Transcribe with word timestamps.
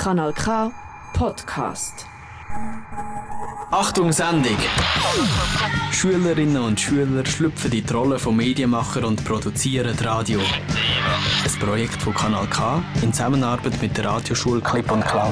Kanal 0.00 0.32
K 0.32 0.72
Podcast. 1.12 2.06
Achtung 3.70 4.10
Sendung! 4.10 4.56
Schülerinnen 5.92 6.62
und 6.62 6.80
Schüler 6.80 7.26
schlüpfen 7.26 7.70
in 7.70 7.86
die 7.86 7.92
Rolle 7.92 8.18
von 8.18 8.34
Medienmacher 8.34 9.06
und 9.06 9.22
produzieren 9.26 9.94
Radio. 9.98 10.40
Ein 10.40 11.60
Projekt 11.60 12.00
von 12.00 12.14
Kanal 12.14 12.46
K 12.46 12.82
in 13.02 13.12
Zusammenarbeit 13.12 13.82
mit 13.82 13.94
der 13.94 14.06
Radioschule 14.06 14.62
Clip 14.62 14.90
und 14.90 15.04
Klau. 15.04 15.30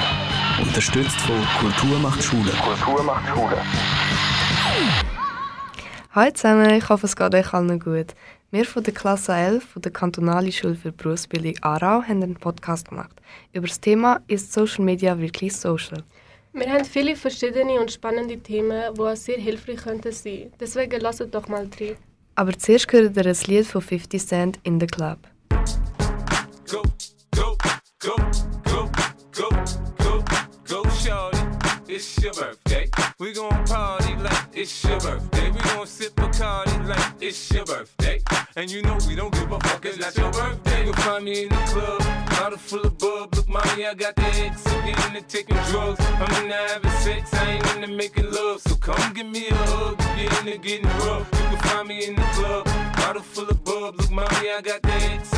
Unterstützt 0.60 1.18
von 1.22 1.42
Kultur 1.60 1.98
macht 2.00 2.22
Schule. 2.22 2.52
Kultur 2.62 3.02
macht 3.04 3.26
Schule. 3.26 3.62
Hallo 6.14 6.30
zusammen, 6.32 6.70
ich 6.70 6.86
hoffe 6.90 7.06
es 7.06 7.16
geht 7.16 7.34
euch 7.34 7.54
allen 7.54 7.80
gut. 7.80 8.14
Wir 8.50 8.64
von 8.64 8.82
der 8.82 8.94
Klasse 8.94 9.34
11 9.34 9.62
von 9.62 9.82
der 9.82 9.92
Kantonalen 9.92 10.50
Schule 10.50 10.74
für 10.74 10.90
Berufsbildung 10.90 11.52
Aarau 11.60 12.02
haben 12.02 12.22
einen 12.22 12.34
Podcast 12.34 12.88
gemacht. 12.88 13.14
Über 13.52 13.66
das 13.66 13.78
Thema 13.78 14.22
«Ist 14.26 14.54
Social 14.54 14.86
Media 14.86 15.18
wirklich 15.20 15.54
social?» 15.54 16.02
Wir 16.54 16.72
haben 16.72 16.86
viele 16.86 17.14
verschiedene 17.14 17.78
und 17.78 17.92
spannende 17.92 18.38
Themen, 18.38 18.94
die 18.94 19.16
sehr 19.16 19.36
hilfreich 19.36 19.76
könnten 19.76 20.12
sein. 20.12 20.50
Deswegen 20.58 20.98
lasst 20.98 21.22
doch 21.30 21.46
mal 21.48 21.68
drin. 21.68 21.96
Aber 22.36 22.56
zuerst 22.58 22.90
hört 22.90 23.14
ihr 23.18 23.26
ein 23.26 23.36
Lied 23.48 23.66
von 23.66 23.82
50 23.82 24.26
Cent 24.26 24.58
in 24.62 24.80
the 24.80 24.86
Club. 24.86 25.18
Go, 26.70 26.82
go, 27.36 27.54
go, 28.00 28.16
go, 28.64 28.88
go, 29.34 29.50
go, 29.98 30.24
go, 30.66 30.82
shorty. 31.04 31.37
It's 31.98 32.22
your 32.22 32.32
birthday. 32.32 32.88
We 33.18 33.32
gon' 33.32 33.64
party 33.64 34.14
like 34.22 34.46
it's 34.54 34.84
your 34.84 35.00
birthday. 35.00 35.50
We 35.50 35.58
gon' 35.58 35.84
sip 35.84 36.14
Bacardi 36.14 36.86
like 36.86 37.14
it's 37.20 37.50
your 37.50 37.64
birthday. 37.64 38.20
And 38.54 38.70
you 38.70 38.82
know 38.82 38.96
we 39.08 39.16
don't 39.16 39.34
give 39.34 39.50
a 39.50 39.58
fuck, 39.58 39.84
it's 39.84 39.98
not 39.98 40.16
your 40.16 40.30
birthday. 40.30 40.84
You'll 40.84 40.94
find 40.94 41.24
me 41.24 41.42
in 41.42 41.48
the 41.48 41.56
club, 41.56 41.98
bottle 42.30 42.56
full 42.56 42.86
of 42.86 42.96
bub. 42.98 43.34
Look, 43.34 43.48
mommy, 43.48 43.84
I 43.84 43.94
got 43.94 44.14
the 44.14 44.22
X. 44.22 44.64
I'm 44.68 44.86
getting 44.86 45.16
into 45.16 45.28
taking 45.28 45.56
drugs. 45.70 45.98
I'm 46.00 46.44
into 46.44 46.54
having 46.54 46.90
sex, 47.02 47.34
I 47.34 47.50
ain't 47.54 47.74
into 47.74 47.88
making 47.88 48.30
love. 48.30 48.60
So 48.60 48.76
come 48.76 49.12
give 49.12 49.26
me 49.26 49.48
a 49.48 49.54
hug, 49.56 50.00
you're 50.16 50.38
into 50.38 50.58
getting 50.58 50.86
rough. 51.02 51.28
You 51.32 51.48
can 51.48 51.58
find 51.68 51.88
me 51.88 52.06
in 52.06 52.14
the 52.14 52.22
club, 52.22 52.64
bottle 52.94 53.22
full 53.22 53.48
of 53.48 53.64
bub. 53.64 53.96
Look, 53.96 54.10
mommy, 54.12 54.50
I 54.52 54.60
got 54.62 54.82
the 54.82 54.92
X. 54.92 55.37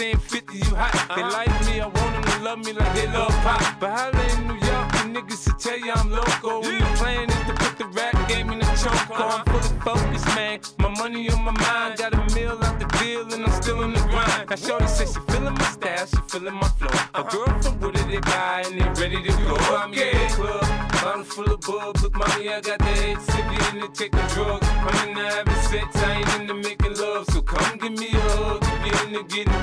saying 0.01 0.17
50, 0.17 0.57
you 0.57 0.75
hot. 0.75 0.93
They 1.15 1.21
uh-huh. 1.21 1.37
like 1.37 1.53
me, 1.67 1.79
I 1.79 1.85
want 1.85 2.11
them 2.15 2.23
to 2.23 2.43
love 2.43 2.59
me 2.65 2.73
like 2.73 2.93
they 2.95 3.07
love 3.07 3.33
pop. 3.45 3.61
But 3.79 3.91
holla 3.93 4.23
in 4.33 4.47
New 4.47 4.59
York, 4.69 4.87
the 4.97 5.03
niggas 5.13 5.43
to 5.45 5.53
tell 5.61 5.77
you 5.77 5.91
I'm 5.93 6.09
loco. 6.09 6.61
When 6.61 6.79
the 6.79 6.91
plan 6.97 7.29
is 7.29 7.43
to 7.45 7.53
put 7.53 7.77
the 7.77 7.87
rap 7.97 8.15
game 8.27 8.49
in 8.49 8.59
the 8.59 8.65
choke. 8.81 9.09
Uh-huh. 9.11 9.37
I'm 9.37 9.45
fully 9.45 9.79
focused, 9.85 10.25
man. 10.35 10.59
My 10.79 10.89
money 11.01 11.29
on 11.29 11.43
my 11.43 11.51
mind, 11.51 11.99
got 11.99 12.13
a 12.15 12.21
meal 12.33 12.57
out 12.65 12.79
the 12.79 12.87
deal, 12.97 13.31
and 13.31 13.45
I'm 13.45 13.61
still 13.61 13.83
in 13.83 13.93
the 13.93 14.01
grind. 14.09 14.49
Now, 14.49 14.55
Shorty 14.55 14.87
says 14.87 15.13
she 15.13 15.19
feeling 15.31 15.53
my 15.53 15.69
style, 15.77 16.05
she 16.07 16.21
feeling 16.29 16.55
my 16.55 16.69
flow. 16.79 16.89
A 16.89 17.19
uh-huh. 17.19 17.29
girl 17.29 17.61
from 17.61 17.79
Wooded, 17.79 18.07
they 18.09 18.21
buy, 18.21 18.63
and 18.65 18.81
they 18.81 18.89
ready 19.01 19.21
to 19.21 19.33
go. 19.45 19.53
I'm 19.77 19.93
in 19.93 20.17
the 20.17 20.33
club, 20.33 20.65
bottle 21.03 21.23
full 21.23 21.51
of 21.53 21.61
bub. 21.61 22.01
Look, 22.01 22.15
mommy, 22.15 22.49
I 22.49 22.59
got 22.61 22.79
the 22.79 22.93
X, 23.13 23.21
if 23.29 23.45
you 23.53 23.61
into 23.69 23.87
taking 23.93 24.27
drugs. 24.33 24.67
I'm 24.67 25.09
into 25.09 25.23
having 25.29 25.61
sex, 25.69 25.85
I 25.95 26.11
ain't 26.17 26.41
into 26.41 26.55
making 26.55 26.95
love. 26.97 27.25
So 27.29 27.41
come 27.43 27.77
give 27.77 27.93
me 27.93 28.09
a 28.09 28.21
hug, 28.33 28.63
if 28.63 28.81
you 28.85 29.19
into 29.19 29.23
getting 29.29 29.60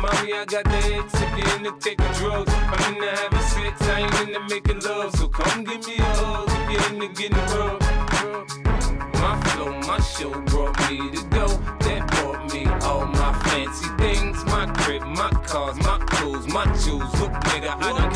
mommy, 0.00 0.32
I 0.32 0.44
got 0.44 0.64
the 0.64 0.78
X, 0.96 1.14
if 1.14 1.30
you 1.38 1.56
into 1.56 1.72
taking 1.80 2.12
drugs. 2.14 2.52
I'm 2.54 2.94
into 2.94 3.10
having 3.10 3.40
sex, 3.40 3.82
I 3.82 4.00
ain't 4.00 4.28
into 4.28 4.40
making 4.48 4.80
love. 4.80 5.14
So 5.16 5.28
come 5.28 5.64
give 5.64 5.86
me 5.86 5.96
a 5.98 6.02
hug, 6.02 6.48
if 6.48 6.70
you're 6.72 6.92
into 6.92 7.08
getting 7.20 7.36
rough. 7.54 7.80
My 9.20 9.40
flow, 9.50 9.72
my 9.86 10.00
show 10.00 10.30
brought 10.50 10.78
me 10.90 11.10
to 11.10 11.22
go. 11.28 11.46
That 11.84 12.06
brought 12.12 12.52
me 12.52 12.66
all 12.86 13.06
my 13.06 13.32
fancy 13.44 13.88
things. 13.98 14.44
My 14.46 14.66
crib, 14.66 15.02
my 15.02 15.30
cars, 15.46 15.76
my 15.78 15.98
clothes, 16.06 16.46
my 16.48 16.64
jewels. 16.82 17.12
Look, 17.20 17.32
nigga, 17.50 17.76
I 17.76 17.92
done 17.92 18.09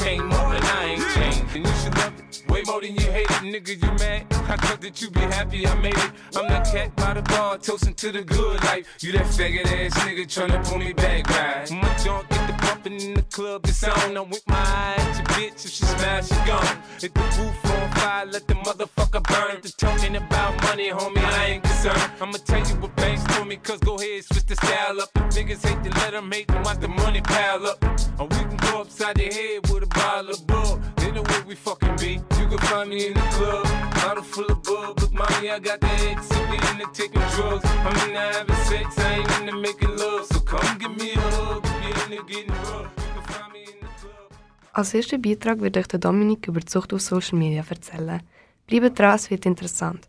nigga. 3.54 3.82
You 3.82 3.92
mad? 3.98 4.26
I 4.50 4.56
thought 4.56 4.80
that 4.80 5.00
you 5.00 5.10
be 5.10 5.20
happy 5.20 5.66
I 5.66 5.74
made 5.76 5.96
it. 5.96 6.10
I'm 6.36 6.48
that 6.48 6.66
cat 6.66 6.94
by 6.96 7.14
the 7.14 7.22
bar, 7.22 7.58
toasting 7.58 7.94
to 7.94 8.12
the 8.12 8.22
good 8.22 8.62
life. 8.64 8.86
You 9.00 9.12
that 9.12 9.26
faggot 9.26 9.66
ass 9.66 9.94
nigga 10.04 10.24
tryna 10.26 10.64
pull 10.66 10.78
me 10.78 10.92
back, 10.92 11.28
right? 11.30 11.70
My 11.70 11.94
junk 12.02 12.28
get 12.28 12.46
the 12.46 12.66
bumping 12.66 13.00
in 13.00 13.14
the 13.14 13.22
club, 13.22 13.64
it's 13.64 13.84
on. 13.84 14.16
I'm 14.16 14.28
with 14.30 14.46
my 14.48 14.56
eye 14.56 14.94
at 14.98 15.16
your 15.16 15.26
bitch. 15.26 15.64
If 15.64 15.70
she 15.70 15.84
smash, 15.84 16.28
she 16.28 16.34
gone. 16.46 16.78
Hit 17.00 17.14
the 17.14 17.20
roof 17.20 17.64
on 17.72 17.90
fire, 17.92 18.26
let 18.26 18.46
the 18.46 18.54
motherfucker 18.54 19.22
burn. 19.22 19.60
The 19.62 19.72
talking 19.76 20.16
about 20.16 20.60
money, 20.64 20.90
homie, 20.90 21.18
I 21.18 21.44
ain't 21.52 21.62
concerned. 21.62 22.10
I'ma 22.20 22.38
tell 22.44 22.66
you 22.66 22.74
what 22.82 22.94
banks 22.96 23.22
told 23.34 23.48
me, 23.48 23.56
cause 23.56 23.78
go 23.80 23.96
ahead, 23.96 24.24
switch 24.24 24.46
the 24.46 24.56
style 24.56 25.00
up. 25.00 25.10
If 25.16 25.34
niggas 25.36 25.66
hate 25.66 25.82
to 25.84 25.90
let 26.00 26.12
them 26.12 26.30
hate 26.30 26.48
them, 26.48 26.62
watch 26.62 26.80
the 26.80 26.88
money 26.88 27.20
pile 27.20 27.66
up. 27.66 27.82
Or 28.18 28.26
we 28.26 28.36
can 28.36 28.56
go 28.56 28.80
upside 28.82 29.16
the 29.16 29.26
head 29.32 29.70
with 29.70 29.84
a 29.84 29.86
bottle 29.86 30.30
of 30.30 30.46
bull. 30.46 30.80
Then 30.96 31.14
the 31.14 31.22
way 31.22 31.40
we 31.46 31.54
fucking 31.54 31.96
be. 31.96 32.33
You 32.64 32.70
find 32.70 32.88
me 32.88 33.06
in 33.08 33.14
the 33.14 33.20
club, 33.36 33.66
bottle 33.94 34.22
full 34.22 34.46
of 34.46 34.62
bub. 34.62 34.98
Look, 35.00 35.12
mommy, 35.12 35.50
I 35.50 35.58
got 35.58 35.80
the 35.80 35.92
X, 36.12 36.30
if 36.30 36.50
we 36.50 36.56
into 36.70 36.86
taking 36.94 37.20
drugs. 37.34 37.64
I'm 37.86 38.08
into 38.08 38.18
having 38.18 38.60
sex, 38.70 38.98
I 38.98 39.18
ain't 39.18 39.40
into 39.40 39.56
making 39.66 39.94
love. 39.98 40.24
So 40.32 40.40
come 40.40 40.78
give 40.78 40.96
me 40.96 41.12
a 41.12 41.20
hug, 41.20 41.62
if 41.66 41.84
you're 41.84 42.04
into 42.04 42.32
getting 42.32 42.52
rough. 42.52 42.90
You 42.96 43.12
can 43.14 43.22
find 43.32 43.52
me 43.52 43.60
in 43.72 43.80
the 43.82 43.90
club. 44.00 44.32
Als 44.72 44.94
ersten 44.94 45.20
Beitrag 45.20 45.60
wird 45.60 45.76
euch 45.76 45.88
der 45.88 45.98
Dominik 45.98 46.48
über 46.48 46.60
die 46.60 46.66
Zucht 46.66 46.94
auf 46.94 47.02
Social 47.02 47.38
Media 47.38 47.62
erzählen. 47.68 48.22
Bleibt 48.66 48.98
dran, 48.98 49.14
es 49.16 49.30
wird 49.30 49.44
interessant. 49.44 50.08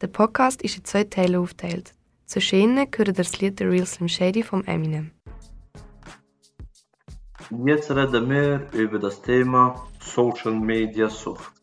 Der 0.00 0.06
Podcast 0.06 0.62
ist 0.62 0.78
in 0.78 0.84
zwei 0.84 1.02
Teile 1.04 1.40
aufgeteilt. 1.40 1.92
Zwischen 2.26 2.60
ihnen 2.60 2.88
gehört 2.88 3.18
das 3.18 3.40
Lied 3.40 3.58
The 3.58 3.64
Real 3.64 3.86
Slim 3.86 4.08
Shady 4.08 4.44
vom 4.44 4.62
Eminem. 4.64 5.10
Jetzt 7.64 7.90
reden 7.90 8.30
wir 8.30 8.68
über 8.72 9.00
das 9.00 9.20
Thema 9.22 9.88
Social 10.00 10.52
Media 10.52 11.08
Sucht. 11.08 11.55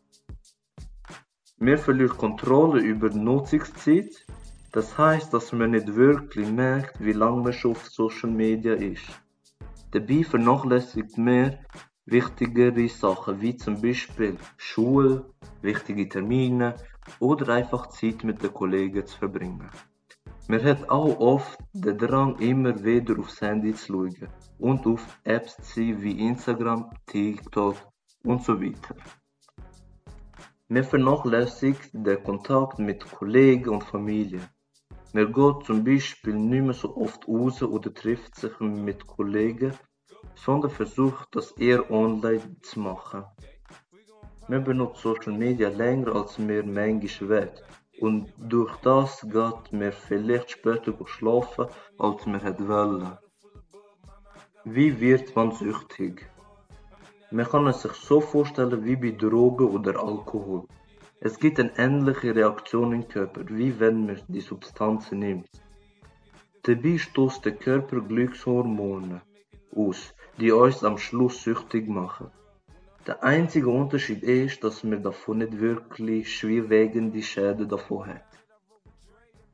Wir 1.65 1.77
verlieren 1.77 2.17
Kontrolle 2.17 2.81
über 2.81 3.09
die 3.09 3.19
Nutzungszeit. 3.19 4.25
Das 4.73 4.97
heißt, 4.97 5.33
dass 5.33 5.53
man 5.53 5.71
nicht 5.71 5.95
wirklich 5.95 6.49
merkt, 6.51 6.99
wie 6.99 7.13
lange 7.13 7.41
man 7.41 7.53
schon 7.53 7.71
auf 7.71 7.87
Social 7.87 8.29
Media 8.29 8.73
ist. 8.73 9.05
Dabei 9.91 10.25
vernachlässigt 10.25 11.17
man 11.17 11.57
wichtigere 12.05 12.89
Sachen 12.89 13.39
wie 13.39 13.55
zum 13.55 13.81
Beispiel 13.81 14.35
Schule, 14.57 15.25
wichtige 15.61 16.09
Termine 16.09 16.75
oder 17.19 17.53
einfach 17.53 17.87
Zeit 17.87 18.25
mit 18.25 18.43
den 18.43 18.53
Kollegen 18.53 19.05
zu 19.05 19.17
verbringen. 19.17 19.69
Man 20.49 20.65
hat 20.65 20.89
auch 20.89 21.17
oft 21.17 21.57
den 21.71 21.97
Drang, 21.97 22.37
immer 22.39 22.83
wieder 22.83 23.17
aufs 23.17 23.39
Handy 23.39 23.73
zu 23.73 23.93
schauen 23.93 24.27
und 24.59 24.85
auf 24.85 25.17
Apps 25.23 25.55
zu 25.55 25.75
sein 25.75 26.01
wie 26.01 26.27
Instagram, 26.27 26.89
TikTok 27.05 27.77
und 28.25 28.43
so 28.43 28.61
weiter. 28.61 28.95
Man 30.73 30.83
vernachlässigt 30.83 31.91
den 31.93 32.23
Kontakt 32.23 32.79
mit 32.79 33.05
Kollegen 33.11 33.69
und 33.75 33.83
Familie. 33.83 34.41
Man 35.13 35.31
geht 35.31 35.65
zum 35.67 35.83
Beispiel 35.83 36.33
nicht 36.33 36.63
mehr 36.63 36.73
so 36.73 36.97
oft 36.97 37.27
raus 37.27 37.61
oder 37.61 37.93
trifft 37.93 38.33
sich 38.33 38.59
mit 38.59 39.05
Kollegen, 39.05 39.73
sondern 40.33 40.71
versucht 40.71 41.27
das 41.35 41.51
eher 41.51 41.91
online 41.91 42.55
zu 42.63 42.79
machen. 42.79 43.23
Man 44.47 44.63
benutzt 44.63 45.03
Social 45.03 45.33
Media 45.33 45.69
länger 45.69 46.15
als 46.15 46.39
mir 46.39 46.63
manchmal 46.63 47.29
wert 47.29 47.63
und 47.99 48.33
durch 48.39 48.75
das 48.77 49.21
geht 49.21 49.71
man 49.71 49.91
vielleicht 49.91 50.49
später 50.49 50.95
schlafen, 51.05 51.67
als 51.99 52.25
man 52.25 52.41
hätte 52.41 52.67
wollen. 52.67 53.15
Wie 54.63 54.99
wird 54.99 55.35
man 55.35 55.51
süchtig? 55.51 56.32
Man 57.35 57.47
kann 57.47 57.65
es 57.65 57.81
sich 57.81 57.93
so 57.93 58.21
vorstellen 58.21 58.85
wie 58.85 58.95
bei 58.95 59.09
Drogen 59.09 59.67
oder 59.67 59.99
Alkohol. 59.99 60.67
Es 61.19 61.39
gibt 61.39 61.59
eine 61.59 61.75
ähnliche 61.79 62.35
Reaktion 62.35 62.93
im 62.93 63.07
Körper, 63.07 63.41
wie 63.47 63.79
wenn 63.79 64.05
man 64.05 64.21
die 64.27 64.39
Substanzen 64.39 65.17
nimmt. 65.17 65.49
Dabei 66.61 66.99
stößt 66.99 67.43
der 67.43 67.55
Körper 67.55 68.01
Glückshormone 68.01 69.23
aus, 69.75 70.13
die 70.39 70.51
uns 70.51 70.83
am 70.83 70.99
Schluss 70.99 71.41
süchtig 71.41 71.89
machen. 71.89 72.29
Der 73.07 73.23
einzige 73.23 73.69
Unterschied 73.69 74.21
ist, 74.21 74.63
dass 74.63 74.83
man 74.83 75.01
davon 75.01 75.39
nicht 75.39 75.59
wirklich 75.59 76.37
schwerwiegende 76.37 77.23
Schäden 77.23 77.67
davon 77.67 78.09
hat. 78.09 78.31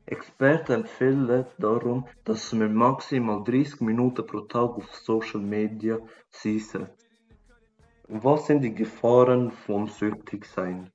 Experten 0.05 0.73
empfehlen 0.81 1.45
darum, 1.57 2.05
dass 2.25 2.51
wir 2.51 2.67
maximal 2.67 3.41
30 3.41 3.79
Minuten 3.79 4.27
pro 4.27 4.41
Tag 4.41 4.71
auf 4.71 4.93
Social 4.95 5.39
Media 5.39 5.97
sein 6.29 6.59
sollten. 6.59 6.98
Was 8.11 8.47
sind 8.47 8.61
die 8.63 8.73
Gefahren 8.73 9.51
vom 9.51 9.87
Süchtigsein? 9.87 10.91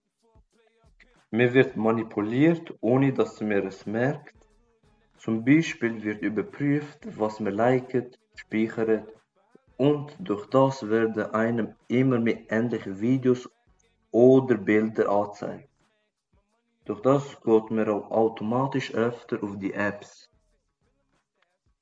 Man 1.30 1.54
wird 1.54 1.76
manipuliert, 1.76 2.74
ohne 2.80 3.12
dass 3.12 3.40
man 3.40 3.68
es 3.68 3.86
merkt. 3.86 4.34
Zum 5.18 5.44
Beispiel 5.44 6.02
wird 6.02 6.22
überprüft, 6.22 6.98
was 7.16 7.38
man 7.38 7.54
liket, 7.54 8.18
speichert 8.34 9.06
und 9.76 10.16
durch 10.18 10.46
das 10.46 10.88
werden 10.88 11.22
einem 11.32 11.76
immer 11.86 12.18
mehr 12.18 12.40
ähnliche 12.48 13.00
Videos 13.00 13.48
oder 14.10 14.56
Bilder 14.56 15.08
angezeigt. 15.08 15.68
Durch 16.84 17.00
das 17.00 17.40
geht 17.42 17.70
man 17.70 17.88
auch 17.90 18.10
automatisch 18.10 18.92
öfter 18.92 19.40
auf 19.40 19.56
die 19.56 19.72
Apps. 19.72 20.28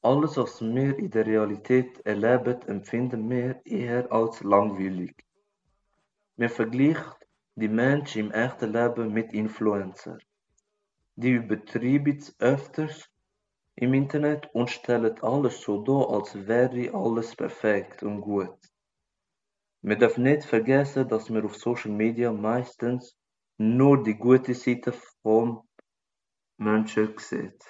Alles, 0.05 0.37
was 0.37 0.61
wir 0.61 0.99
in 0.99 1.11
der 1.11 1.27
Realität 1.27 2.05
erleben, 2.05 2.61
empfinden 2.63 3.31
wir 3.31 3.61
eher 3.65 4.11
als 4.11 4.43
langweilig. 4.43 5.15
Man 6.37 6.49
vergleicht 6.49 7.29
die 7.55 7.69
Menschen 7.69 8.27
im 8.27 8.33
echten 8.33 8.73
Leben 8.73 9.13
mit 9.13 9.33
Influencern. 9.33 10.19
Die 11.15 11.31
übertreiben 11.31 12.19
es 12.19 12.35
öfters 12.41 13.09
im 13.77 13.95
Internet 13.95 14.49
und 14.53 14.71
stellen 14.71 15.23
alles 15.23 15.61
so 15.61 15.85
dar, 15.85 16.11
als 16.11 16.35
wäre 16.49 16.93
alles 16.93 17.37
perfekt 17.37 18.03
und 18.03 18.23
gut. 18.23 18.59
Man 19.83 20.01
darf 20.01 20.19
nicht 20.19 20.45
vergessen, 20.45 21.09
dass 21.09 21.31
man 21.31 21.45
auf 21.45 21.57
Social 21.57 21.93
Media 21.93 22.33
meistens 22.33 23.17
nur 23.57 24.03
die 24.03 24.17
gute 24.17 24.55
Seite 24.55 24.93
vom 25.23 25.63
Menschen 26.57 27.15
sieht. 27.19 27.63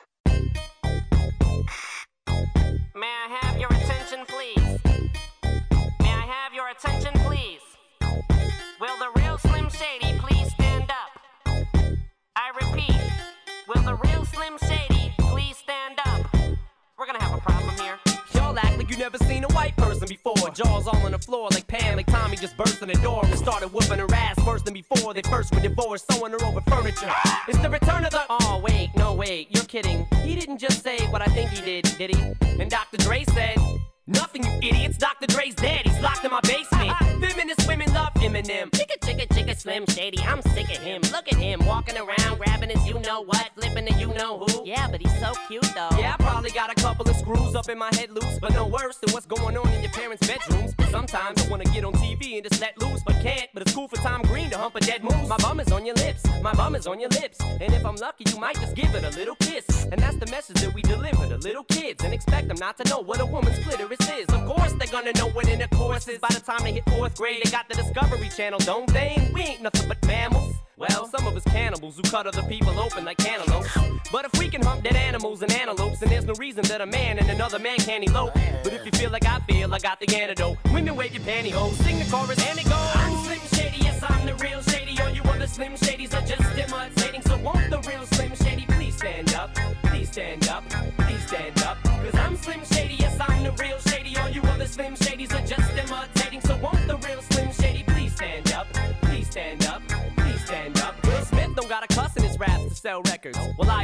Slim 14.43 14.59
Shady 14.59 15.15
please 15.19 15.57
stand 15.57 16.01
up? 16.05 16.27
We're 16.99 17.07
gonna 17.07 17.23
have 17.23 17.39
a 17.39 17.41
problem 17.41 17.77
here. 17.77 17.97
Y'all 18.35 18.59
act 18.59 18.77
like 18.77 18.91
you 18.91 18.97
never 18.97 19.17
seen 19.19 19.45
a 19.45 19.49
white 19.53 19.77
person 19.77 20.09
before. 20.09 20.51
Jaws 20.51 20.89
all 20.89 20.97
on 21.07 21.13
the 21.13 21.19
floor 21.19 21.49
like 21.53 21.69
Pam, 21.69 21.97
like 21.97 22.07
Tommy 22.07 22.37
just 22.37 22.57
burst 22.57 22.83
in 22.83 22.89
the 22.89 22.95
door 22.95 23.25
and 23.25 23.39
started 23.39 23.69
whooping 23.73 24.01
her 24.01 24.13
ass 24.13 24.45
worse 24.45 24.63
than 24.63 24.75
before. 24.75 25.15
They 25.15 25.23
first 25.23 25.55
were 25.55 25.61
divorced, 25.61 26.11
sewing 26.11 26.33
her 26.33 26.45
over 26.45 26.61
furniture. 26.63 27.13
It's 27.47 27.59
the 27.59 27.71
return 27.71 28.05
of 28.05 28.11
the. 28.11 28.23
Oh, 28.29 28.61
wait, 28.65 28.91
no, 28.97 29.15
wait, 29.15 29.47
you're 29.55 29.65
kidding. 29.65 30.09
He 30.25 30.35
didn't 30.35 30.59
just 30.59 30.83
say 30.83 30.99
what 31.13 31.23
I 31.23 31.27
think 31.27 31.51
he 31.51 31.63
did, 31.65 31.97
did 31.97 32.17
he? 32.17 32.33
And 32.61 32.69
Dr. 32.69 32.97
Dre 32.97 33.23
said. 33.23 33.59
Nothing, 34.09 34.45
you 34.45 34.51
idiots. 34.69 34.99
Dr. 34.99 35.27
Dre's 35.27 35.55
dead. 35.55 35.83
He's 35.87 35.99
locked 36.01 36.25
in 36.25 36.33
my 36.33 36.41
basement. 36.41 36.93
Feminist 37.23 37.69
women 37.69 37.93
love 37.95 38.13
Eminem. 38.15 38.69
Chicka, 38.71 38.99
chicka, 39.01 39.29
chicka, 39.29 39.57
Slim 39.57 39.87
Shady, 39.87 40.21
I'm 40.23 40.43
sick 40.43 40.69
of 40.71 40.83
him. 40.83 41.01
Look 41.13 41.33
at 41.33 41.39
him 41.39 41.65
walking 41.65 41.97
around, 41.97 42.19
you 42.87 42.99
know 43.01 43.23
what, 43.23 43.51
flipping 43.55 43.85
the 43.85 43.93
you 43.99 44.09
know 44.15 44.39
who. 44.39 44.67
Yeah, 44.67 44.89
but 44.89 45.01
he's 45.01 45.19
so 45.19 45.33
cute 45.49 45.63
though. 45.75 45.91
Yeah, 45.99 46.15
I 46.19 46.23
probably 46.23 46.51
got 46.51 46.71
a 46.71 46.75
couple 46.81 47.09
of 47.09 47.17
screws 47.17 47.55
up 47.55 47.69
in 47.69 47.79
my 47.79 47.91
head 47.95 48.11
loose, 48.11 48.39
but 48.41 48.53
no 48.53 48.67
worse 48.67 48.99
than 48.99 49.13
what's 49.13 49.27
going 49.27 49.57
on 49.57 49.69
in 49.73 49.83
your 49.83 49.93
parents' 49.93 50.27
bedrooms. 50.27 50.75
Sometimes 50.91 51.45
I 51.45 51.49
wanna 51.49 51.65
get 51.65 51.85
on 51.85 51.93
TV 51.95 52.37
and 52.37 52.49
just 52.49 52.61
let 52.61 52.81
loose, 52.81 53.03
but 53.05 53.17
can't. 53.23 53.49
But 53.53 53.63
it's 53.63 53.75
cool 53.75 53.89
for 53.89 53.97
Tom 53.97 54.23
Green 54.23 54.51
to 54.51 54.59
hump 54.59 54.77
a 54.77 54.81
dead 54.81 55.03
moose. 55.03 55.29
My 55.29 55.37
bum 55.39 55.61
is 55.61 55.73
on 55.73 55.85
your 55.87 55.97
lips, 55.97 56.23
my 56.43 56.55
bum 56.55 56.75
is 56.75 56.87
on 56.87 57.01
your 57.01 57.11
lips. 57.11 57.39
And 57.41 57.73
if 57.75 57.85
I'm 57.85 57.97
lucky, 57.97 58.25
you 58.31 58.39
might 58.39 58.57
just 58.57 58.75
give 58.75 58.95
it 58.95 59.05
a 59.05 59.11
little 59.17 59.37
kiss. 59.37 59.85
And 59.91 60.01
that's 60.01 60.17
the 60.17 60.27
message 60.27 60.61
that 60.63 60.73
we 60.75 60.83
deliver 60.83 61.27
to 61.29 61.37
little 61.39 61.65
kids 61.65 62.05
and 62.05 62.15
expect 62.15 62.49
them 62.49 62.59
not 62.59 62.77
to 62.79 62.89
know 62.89 63.01
what 63.01 63.21
a 63.21 63.27
woman's 63.27 63.59
clitoris 63.65 64.09
is. 64.19 64.27
Of 64.29 64.47
course, 64.47 64.73
they're 64.75 64.93
gonna 64.93 65.13
know 65.15 65.29
what 65.31 65.49
intercourse 65.49 66.09
is. 66.09 66.19
By 66.19 66.29
the 66.29 66.41
time 66.41 66.63
they 66.65 66.73
hit 66.73 66.89
fourth 66.89 67.17
grade, 67.17 67.41
they 67.45 67.51
got 67.51 67.69
the 67.69 67.75
Discovery 67.75 68.29
Channel, 68.29 68.61
don't 68.61 68.93
they? 68.93 69.31
We 69.35 69.43
ain't 69.43 69.63
nothing 69.63 69.89
but 69.89 70.05
mammals. 70.07 70.55
Well, 70.89 71.07
some 71.07 71.29
of 71.29 71.37
us 71.37 71.45
cannibals 71.45 71.97
who 71.97 72.03
cut 72.03 72.27
other 72.27 72.43
people 72.43 72.77
open 72.81 73.05
like 73.05 73.19
cantaloupes. 73.19 73.69
But 74.11 74.25
if 74.25 74.37
we 74.37 74.49
can 74.49 74.63
hump 74.63 74.83
dead 74.83 74.97
animals 74.97 75.41
and 75.43 75.53
antelopes, 75.53 76.01
then 76.01 76.09
there's 76.09 76.27
no 76.27 76.35
reason 76.35 76.65
that 76.65 76.81
a 76.81 76.87
man 76.87 77.21
and 77.21 77.31
another 77.31 77.61
man 77.61 77.79
can't 77.79 78.03
elope. 78.03 78.35
But 78.65 78.73
if 78.73 78.85
you 78.85 78.91
feel 78.91 79.13
like 79.13 79.25
I 79.25 79.39
feel, 79.41 79.73
I 79.73 79.79
got 79.79 80.01
the 80.01 80.13
antidote. 80.17 80.57
Women 80.73 80.97
wave 80.97 81.15
your 81.15 81.23
pantyhose, 81.23 81.75
sing 81.85 82.01
the 82.01 82.05
chorus, 82.11 82.45
and 82.49 82.59
it 82.59 82.65
goes. 82.65 82.97
I'm 82.97 83.25
Slim 83.25 83.41
Shady, 83.55 83.85
yes, 83.85 84.03
I'm 84.03 84.27
the 84.27 84.35
real 84.35 84.61
Shady. 84.63 85.01
All 85.01 85.11
you 85.11 85.23
other 85.23 85.47
Slim 85.47 85.75
Shadys 85.75 86.15
are 86.15 86.27
just 86.27 86.43
imitating. 86.59 87.02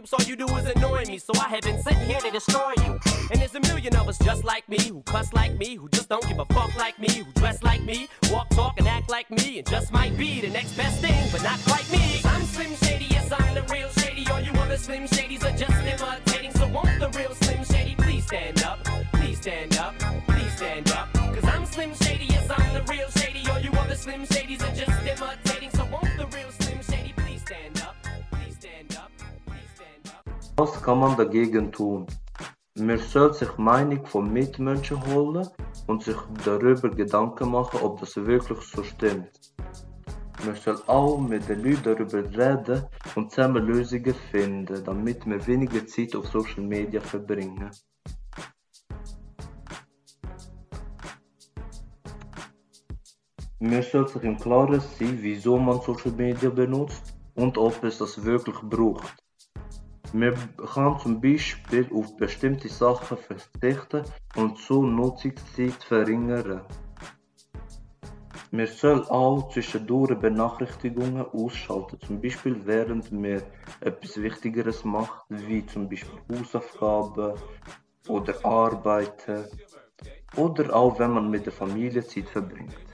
Groups, 0.00 0.12
all 0.14 0.22
you 0.26 0.36
do 0.36 0.46
is 0.56 0.66
annoy 0.66 1.04
me, 1.06 1.18
so 1.18 1.32
I 1.38 1.48
have 1.48 1.62
been 1.62 1.80
sitting 1.82 2.06
here 2.06 2.20
to 2.20 2.30
destroy 2.30 2.72
you. 2.84 2.98
And 3.30 3.40
there's 3.40 3.54
a 3.54 3.60
million 3.60 3.94
of 3.96 4.08
us 4.08 4.18
just 4.18 4.44
like 4.44 4.66
me, 4.68 4.78
who 4.88 5.02
cuss 5.02 5.32
like 5.32 5.58
me, 5.58 5.74
who 5.74 5.88
just 5.90 6.08
don't 6.08 6.26
give 6.26 6.38
a 6.38 6.44
fuck 6.46 6.74
like 6.76 6.98
me, 6.98 7.08
who 7.08 7.30
dress 7.32 7.62
like 7.62 7.82
me, 7.82 8.08
walk, 8.30 8.48
talk, 8.50 8.78
and 8.78 8.88
act 8.88 9.10
like 9.10 9.30
me, 9.30 9.58
and 9.58 9.68
just 9.68 9.92
might 9.92 10.16
be 10.16 10.40
the 10.40 10.48
next 10.48 10.74
best 10.76 11.00
thing, 11.00 11.28
but 11.32 11.42
not 11.42 11.58
quite 11.66 11.90
me. 11.92 12.20
I'm 12.24 12.42
Slim 12.42 12.74
Shady, 12.76 13.06
yes, 13.10 13.30
I'm 13.30 13.54
the 13.54 13.62
real 13.64 13.88
Shady. 13.90 14.26
All 14.30 14.40
you 14.40 14.52
other 14.52 14.78
Slim 14.78 15.04
Shadys 15.04 15.29
Was 30.60 30.82
kann 30.82 30.98
man 30.98 31.16
dagegen 31.16 31.72
tun? 31.72 32.06
Man 32.74 32.98
soll 32.98 33.32
sich 33.32 33.56
Meinung 33.56 34.04
von 34.04 34.30
Mitmenschen 34.30 35.02
holen 35.06 35.48
und 35.86 36.02
sich 36.02 36.18
darüber 36.44 36.90
Gedanken 36.90 37.50
machen, 37.50 37.80
ob 37.82 37.98
das 37.98 38.14
wirklich 38.16 38.60
so 38.60 38.82
stimmt. 38.82 39.30
Man 40.44 40.54
soll 40.56 40.78
auch 40.86 41.18
mit 41.18 41.48
den 41.48 41.64
Leuten 41.64 41.82
darüber 41.84 42.18
reden 42.18 42.84
und 43.14 43.30
zusammen 43.30 43.64
Lösungen 43.64 44.14
finden, 44.30 44.84
damit 44.84 45.24
wir 45.24 45.46
weniger 45.46 45.86
Zeit 45.86 46.14
auf 46.14 46.26
Social 46.26 46.62
Media 46.62 47.00
verbringen. 47.00 47.70
Man 53.60 53.82
soll 53.82 54.06
sich 54.08 54.24
im 54.24 54.36
Klaren 54.36 54.80
sein, 54.80 55.18
wieso 55.22 55.56
man 55.56 55.80
Social 55.80 56.12
Media 56.12 56.50
benutzt 56.50 57.14
und 57.34 57.56
ob 57.56 57.82
es 57.82 57.96
das 57.96 58.22
wirklich 58.22 58.60
braucht. 58.60 59.16
Man 60.12 60.34
kann 60.74 60.98
zum 60.98 61.20
Beispiel 61.20 61.88
auf 61.94 62.16
bestimmte 62.16 62.68
Sachen 62.68 63.16
verzichten 63.16 64.02
und 64.34 64.58
so 64.58 64.82
Nutzungszeit 64.82 65.84
verringern. 65.84 66.62
Man 68.50 68.66
soll 68.66 69.04
auch 69.04 69.48
zwischendurch 69.50 70.18
Benachrichtigungen 70.18 71.24
ausschalten, 71.24 72.00
zum 72.00 72.20
Beispiel 72.20 72.56
während 72.64 73.12
man 73.12 73.40
etwas 73.80 74.20
Wichtigeres 74.20 74.84
macht, 74.84 75.26
wie 75.28 75.64
zum 75.66 75.88
Beispiel 75.88 76.18
Hausaufgaben 76.28 77.38
oder 78.08 78.44
Arbeiten 78.44 79.44
oder 80.36 80.74
auch 80.74 80.98
wenn 80.98 81.12
man 81.12 81.30
mit 81.30 81.46
der 81.46 81.52
Familie 81.52 82.02
Zeit 82.02 82.28
verbringt. 82.28 82.89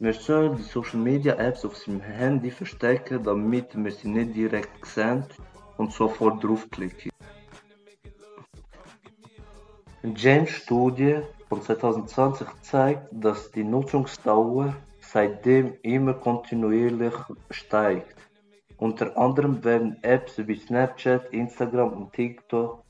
Soll 0.00 0.56
die 0.56 0.62
Social 0.62 0.98
Media 0.98 1.34
Apps 1.34 1.64
auf 1.64 1.76
seinem 1.76 2.00
Handy 2.00 2.50
verstecken, 2.50 3.22
damit 3.22 3.74
man 3.74 3.92
sie 3.92 4.08
nicht 4.08 4.34
direkt 4.34 4.84
sehen 4.84 5.24
und 5.76 5.92
sofort 5.92 6.42
draufklicken. 6.42 7.10
Eine 10.02 10.14
James-Studie 10.16 11.20
von 11.48 11.62
2020 11.62 12.46
zeigt, 12.62 13.08
dass 13.12 13.50
die 13.52 13.64
Nutzungsdauer 13.64 14.74
seitdem 15.00 15.74
immer 15.82 16.14
kontinuierlich 16.14 17.14
steigt. 17.50 18.16
Unter 18.76 19.16
anderem 19.16 19.62
werden 19.64 19.96
Apps 20.02 20.36
wie 20.36 20.56
Snapchat, 20.56 21.32
Instagram 21.32 21.92
und 21.92 22.12
TikTok 22.12 22.84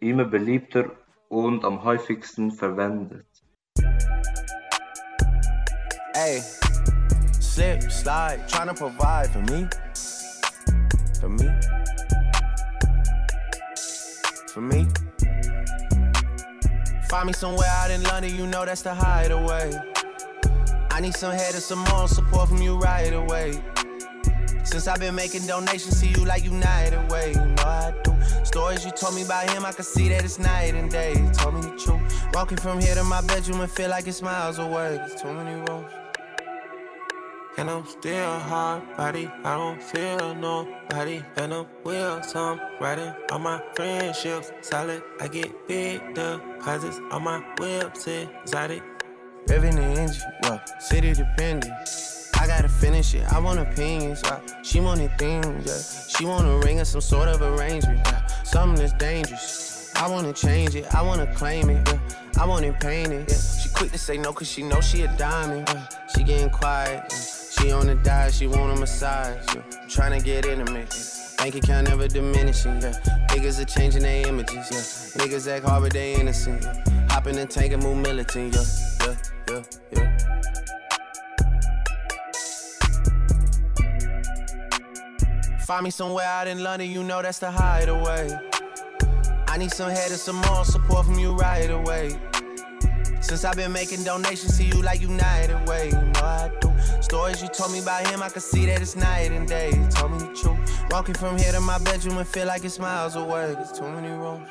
immer 0.00 0.24
beliebter 0.24 0.90
und 1.28 1.64
am 1.64 1.84
häufigsten 1.84 2.50
verwendet. 2.50 3.26
Hey, 6.18 6.42
slip, 7.38 7.80
slide, 7.92 8.48
trying 8.48 8.66
to 8.66 8.74
provide 8.74 9.30
for 9.30 9.38
me. 9.38 9.68
For 11.20 11.28
me. 11.28 11.48
For 14.48 14.60
me. 14.60 14.88
Find 17.08 17.28
me 17.28 17.32
somewhere 17.32 17.68
out 17.68 17.92
in 17.92 18.02
London, 18.02 18.34
you 18.34 18.48
know 18.48 18.64
that's 18.64 18.82
the 18.82 18.92
hideaway. 18.92 19.70
I 20.90 21.00
need 21.00 21.14
some 21.14 21.30
head 21.30 21.54
and 21.54 21.62
some 21.62 21.84
more 21.84 22.08
support 22.08 22.48
from 22.48 22.60
you 22.62 22.76
right 22.78 23.12
away. 23.12 23.62
Since 24.64 24.88
I've 24.88 24.98
been 24.98 25.14
making 25.14 25.46
donations 25.46 26.00
to 26.00 26.08
you 26.08 26.24
like 26.24 26.42
United 26.42 27.12
Way, 27.12 27.28
you 27.28 27.44
know 27.44 27.62
I 27.62 27.94
do. 28.02 28.12
Stories 28.44 28.84
you 28.84 28.90
told 28.90 29.14
me 29.14 29.22
about 29.22 29.48
him, 29.50 29.64
I 29.64 29.70
can 29.70 29.84
see 29.84 30.08
that 30.08 30.24
it's 30.24 30.40
night 30.40 30.74
and 30.74 30.90
day. 30.90 31.12
You 31.12 31.30
told 31.30 31.54
me 31.54 31.60
the 31.60 31.76
truth. 31.76 32.28
Walking 32.34 32.58
from 32.58 32.80
here 32.80 32.96
to 32.96 33.04
my 33.04 33.20
bedroom 33.20 33.60
and 33.60 33.70
feel 33.70 33.88
like 33.88 34.08
it's 34.08 34.20
miles 34.20 34.58
away. 34.58 34.96
There's 34.96 35.22
too 35.22 35.32
many 35.32 35.54
roads. 35.60 36.07
And 37.58 37.68
I'm 37.68 37.84
still 37.86 38.38
hard 38.38 38.84
body, 38.96 39.28
I 39.42 39.56
don't 39.56 39.82
feel 39.82 40.32
nobody. 40.36 41.24
And 41.36 41.52
I'm 41.52 41.66
wheels, 41.82 42.32
I'm 42.36 42.60
riding 42.80 43.12
on 43.32 43.42
my 43.42 43.60
friendships. 43.74 44.52
Solid, 44.60 45.02
I 45.20 45.26
get 45.26 45.66
big 45.66 46.14
deposits 46.14 47.00
on 47.10 47.24
my 47.24 47.40
whips, 47.58 48.06
exotic. 48.06 48.84
Revving 49.46 49.74
the 49.74 49.82
engine, 50.00 50.22
well, 50.44 50.60
city 50.78 51.12
dependent. 51.14 51.74
I 52.40 52.46
gotta 52.46 52.68
finish 52.68 53.16
it, 53.16 53.24
I 53.32 53.40
want 53.40 53.58
opinions. 53.58 54.22
She 54.62 54.78
wanted 54.78 55.18
things, 55.18 55.66
yeah. 55.66 56.16
She 56.16 56.26
want 56.26 56.46
a 56.46 56.64
ring 56.64 56.78
or 56.78 56.84
some 56.84 57.00
sort 57.00 57.26
of 57.26 57.42
arrangement, 57.42 58.02
yeah. 58.04 58.24
Something 58.44 58.78
that's 58.78 58.92
dangerous. 58.92 59.92
I 59.96 60.08
wanna 60.08 60.32
change 60.32 60.76
it, 60.76 60.94
I 60.94 61.02
wanna 61.02 61.26
claim 61.34 61.70
it, 61.70 61.88
yeah. 61.88 61.98
I 62.40 62.46
want 62.46 62.64
it 62.64 62.78
painted, 62.78 63.28
yeah. 63.28 63.36
She 63.36 63.68
quick 63.70 63.90
to 63.90 63.98
say 63.98 64.16
no, 64.16 64.32
cause 64.32 64.48
she 64.48 64.62
know 64.62 64.80
she 64.80 65.02
a 65.02 65.08
diamond, 65.16 65.68
yeah. 65.68 65.88
She 66.14 66.22
getting 66.22 66.50
quiet, 66.50 67.02
yeah. 67.10 67.37
She 67.60 67.72
on 67.72 67.88
the 67.88 67.96
diet, 67.96 68.34
she 68.34 68.46
want 68.46 68.72
a 68.72 68.76
massage, 68.76 69.54
yeah. 69.54 69.62
Trying 69.88 70.16
to 70.18 70.24
get 70.24 70.46
intimate. 70.46 70.94
Bank 71.38 71.56
account 71.56 71.88
never 71.88 72.06
diminishing, 72.06 72.80
yeah. 72.80 72.92
Niggas 73.30 73.60
are 73.60 73.64
changing 73.64 74.02
their 74.02 74.28
images, 74.28 74.54
yeah. 74.54 75.24
Niggas 75.24 75.48
act 75.50 75.66
hard, 75.66 75.82
but 75.82 75.92
they 75.92 76.14
innocent, 76.14 76.62
yeah. 76.62 76.84
Hop 77.10 77.26
in 77.26 77.34
the 77.34 77.46
tank 77.46 77.72
and 77.72 77.82
move 77.82 77.98
militant, 77.98 78.54
yeah. 78.54 78.64
Yeah, 79.06 79.16
yeah, 79.50 79.62
yeah. 79.92 80.38
Find 85.66 85.84
me 85.84 85.90
somewhere 85.90 86.26
out 86.26 86.46
in 86.46 86.62
London, 86.62 86.88
you 86.90 87.02
know 87.02 87.20
that's 87.22 87.40
the 87.40 87.50
hideaway. 87.50 88.38
I 89.48 89.58
need 89.58 89.72
some 89.72 89.90
head 89.90 90.10
and 90.10 90.20
some 90.20 90.36
more 90.36 90.64
support 90.64 91.06
from 91.06 91.18
you 91.18 91.32
right 91.32 91.68
away. 91.70 92.16
Since 93.20 93.44
I've 93.44 93.56
been 93.56 93.72
making 93.72 94.04
donations 94.04 94.56
to 94.58 94.64
you 94.64 94.80
like 94.82 95.00
United 95.00 95.68
Way, 95.68 95.86
you 95.88 95.92
know 95.92 96.20
I 96.22 96.50
do. 96.60 96.72
Stories 97.02 97.42
you 97.42 97.48
told 97.48 97.72
me 97.72 97.80
about 97.80 98.06
him, 98.06 98.22
I 98.22 98.28
can 98.28 98.40
see 98.40 98.66
that 98.66 98.80
it's 98.80 98.96
night 98.96 99.32
and 99.32 99.46
day. 99.46 99.70
You 99.70 99.86
told 99.88 100.12
me 100.12 100.18
the 100.18 100.32
truth. 100.34 100.58
Walking 100.90 101.14
from 101.14 101.36
here 101.36 101.52
to 101.52 101.60
my 101.60 101.78
bedroom 101.78 102.18
and 102.18 102.26
feel 102.26 102.46
like 102.46 102.64
it's 102.64 102.78
miles 102.78 103.16
away. 103.16 103.54
There's 103.54 103.72
too 103.72 103.88
many 103.88 104.08
rooms. 104.08 104.48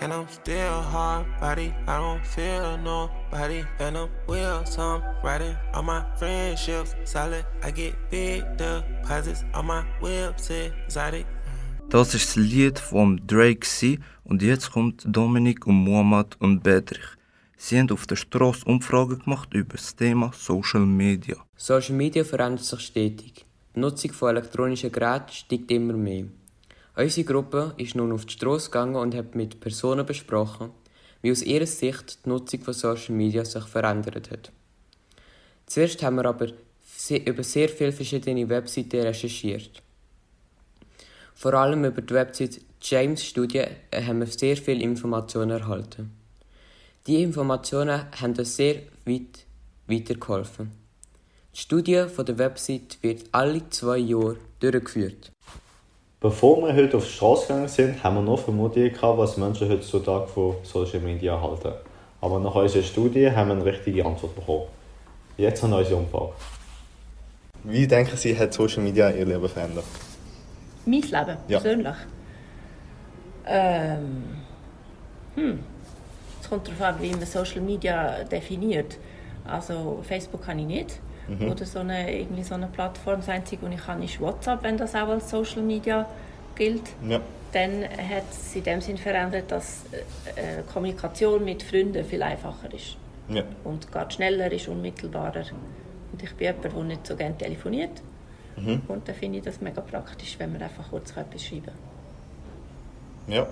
And 0.00 0.12
I'm 0.12 0.28
still 0.28 0.82
hard 0.82 1.26
body, 1.40 1.74
I 1.86 1.98
don't 1.98 2.26
feel 2.26 2.76
nobody. 2.78 3.64
And 3.78 3.96
I'm 3.96 4.08
wheels, 4.26 4.76
I'm 4.76 5.02
riding 5.22 5.56
on 5.72 5.84
my 5.84 6.04
friendships. 6.16 6.94
Solid, 7.04 7.46
I 7.62 7.70
get 7.70 7.94
big 8.10 8.44
deposits 8.56 9.44
on 9.54 9.66
my 9.66 9.82
whips, 10.00 10.50
exotic. 10.50 11.26
Das 11.90 12.14
ist 12.14 12.28
das 12.28 12.36
Lied 12.36 12.78
von 12.78 13.20
Drake 13.26 13.98
und 14.24 14.42
jetzt 14.42 14.72
kommt 14.72 15.04
Dominik 15.06 15.66
und 15.66 15.76
Muhammad 15.76 16.36
und 16.40 16.62
Bedrich. 16.62 17.04
Sie 17.56 17.78
haben 17.78 17.90
auf 17.90 18.06
der 18.06 18.16
Straße 18.16 18.64
Umfragen 18.66 19.20
gemacht 19.20 19.54
über 19.54 19.76
das 19.76 19.94
Thema 19.94 20.32
Social 20.34 20.86
Media. 20.86 21.36
Social 21.56 21.94
Media 21.94 22.24
verändert 22.24 22.64
sich 22.64 22.80
stetig. 22.80 23.44
Die 23.74 23.80
Nutzung 23.80 24.12
von 24.12 24.30
elektronischen 24.30 24.90
Geräten 24.90 25.32
steigt 25.32 25.70
immer 25.70 25.94
mehr. 25.94 26.24
Unsere 26.96 27.26
Gruppe 27.26 27.74
ist 27.76 27.94
nun 27.94 28.12
auf 28.12 28.26
die 28.26 28.34
Straße 28.34 28.70
gegangen 28.70 28.96
und 28.96 29.14
hat 29.14 29.34
mit 29.34 29.60
Personen 29.60 30.04
besprochen, 30.04 30.70
wie 31.22 31.30
aus 31.30 31.42
ihrer 31.42 31.66
Sicht 31.66 32.24
die 32.24 32.28
Nutzung 32.28 32.60
von 32.60 32.74
Social 32.74 33.14
Media 33.14 33.44
sich 33.44 33.64
verändert 33.64 34.30
hat. 34.30 34.52
Zuerst 35.66 36.02
haben 36.02 36.16
wir 36.16 36.26
aber 36.26 36.48
über 37.08 37.42
sehr 37.42 37.68
viele 37.68 37.92
verschiedene 37.92 38.48
Webseiten 38.48 39.00
recherchiert. 39.00 39.83
Vor 41.34 41.54
allem 41.54 41.84
über 41.84 42.00
die 42.00 42.14
Website 42.14 42.60
James 42.80 43.24
Studie 43.24 43.64
haben 43.92 44.20
wir 44.20 44.26
sehr 44.26 44.56
viele 44.56 44.82
Informationen 44.82 45.50
erhalten. 45.50 46.12
Die 47.06 47.22
Informationen 47.22 48.02
haben 48.20 48.34
uns 48.34 48.56
sehr 48.56 48.76
weit 49.04 49.44
weitergeholfen. 49.86 50.70
Die 51.54 51.60
Studie 51.60 52.04
von 52.14 52.24
der 52.24 52.38
Website 52.38 52.98
wird 53.02 53.24
alle 53.32 53.68
zwei 53.70 53.98
Jahre 53.98 54.36
durchgeführt. 54.60 55.30
Bevor 56.20 56.66
wir 56.66 56.74
heute 56.74 56.96
auf 56.96 57.04
die 57.04 57.12
Straße 57.12 57.48
gegangen 57.48 57.68
sind, 57.68 58.02
haben 58.02 58.16
wir 58.16 58.22
noch 58.22 58.38
Vermutungen 58.38 58.92
gehabt, 58.92 59.18
was 59.18 59.36
Menschen 59.36 59.68
heutzutage 59.68 60.26
von 60.28 60.56
Social 60.62 61.00
Media 61.00 61.38
halten. 61.38 61.72
Aber 62.20 62.40
nach 62.40 62.54
unserer 62.54 62.82
Studie 62.82 63.30
haben 63.30 63.48
wir 63.48 63.56
eine 63.56 63.64
richtige 63.66 64.06
Antwort 64.06 64.34
bekommen. 64.34 64.64
Jetzt 65.36 65.62
an 65.62 65.74
unsere 65.74 65.96
Umfrage. 65.96 66.32
Wie 67.64 67.86
denken 67.86 68.16
Sie, 68.16 68.38
hat 68.38 68.54
Social 68.54 68.82
Media 68.82 69.10
Ihr 69.10 69.26
Leben 69.26 69.48
verändert? 69.48 69.84
Mein 70.86 71.00
Leben, 71.02 71.36
Ja. 71.48 71.58
persönlich? 71.60 71.96
Ähm, 73.46 74.24
hm. 75.34 75.60
Es 76.40 76.48
kommt 76.48 76.66
darauf 76.68 76.82
an, 76.82 76.94
wie 77.00 77.10
man 77.10 77.24
Social 77.26 77.60
Media 77.60 78.24
definiert. 78.24 78.98
Also 79.46 80.02
Facebook 80.06 80.44
kann 80.44 80.58
ich 80.58 80.66
nicht. 80.66 81.00
Mhm. 81.28 81.50
Oder 81.50 81.64
so 81.64 81.78
eine, 81.80 82.18
irgendwie 82.20 82.42
so 82.42 82.54
eine 82.54 82.66
Plattform. 82.66 83.16
Das 83.16 83.28
Einzige, 83.28 83.66
was 83.66 83.74
ich 83.74 83.80
kann, 83.84 84.02
ist 84.02 84.20
WhatsApp, 84.20 84.62
wenn 84.62 84.76
das 84.76 84.94
auch 84.94 85.08
als 85.08 85.30
Social 85.30 85.62
Media 85.62 86.06
gilt. 86.54 86.82
Ja. 87.08 87.20
Dann 87.52 87.84
hat 87.84 88.24
es 88.30 88.54
in 88.56 88.64
dem 88.64 88.80
Sinn 88.80 88.98
verändert, 88.98 89.50
dass 89.50 89.84
äh, 90.36 90.62
Kommunikation 90.72 91.44
mit 91.44 91.62
Freunden 91.62 92.04
viel 92.04 92.22
einfacher 92.22 92.72
ist. 92.72 92.96
Ja. 93.28 93.42
Und 93.62 93.90
geht 93.90 94.12
schneller, 94.12 94.50
ist 94.52 94.68
unmittelbarer. 94.68 95.44
Und 96.12 96.22
ich 96.22 96.34
bin 96.34 96.46
jemand, 96.48 96.64
der 96.64 96.82
nicht 96.84 97.06
so 97.06 97.16
gerne 97.16 97.38
telefoniert. 97.38 98.02
Mhm. 98.56 98.82
Und 98.88 99.08
dann 99.08 99.14
finde 99.14 99.38
ich 99.38 99.44
das 99.44 99.60
mega 99.60 99.80
praktisch, 99.80 100.36
wenn 100.38 100.52
wir 100.52 100.62
einfach 100.62 100.88
kurz 100.90 101.16
etwas 101.16 101.44
schreiben 101.44 101.72
Ja. 103.28 103.46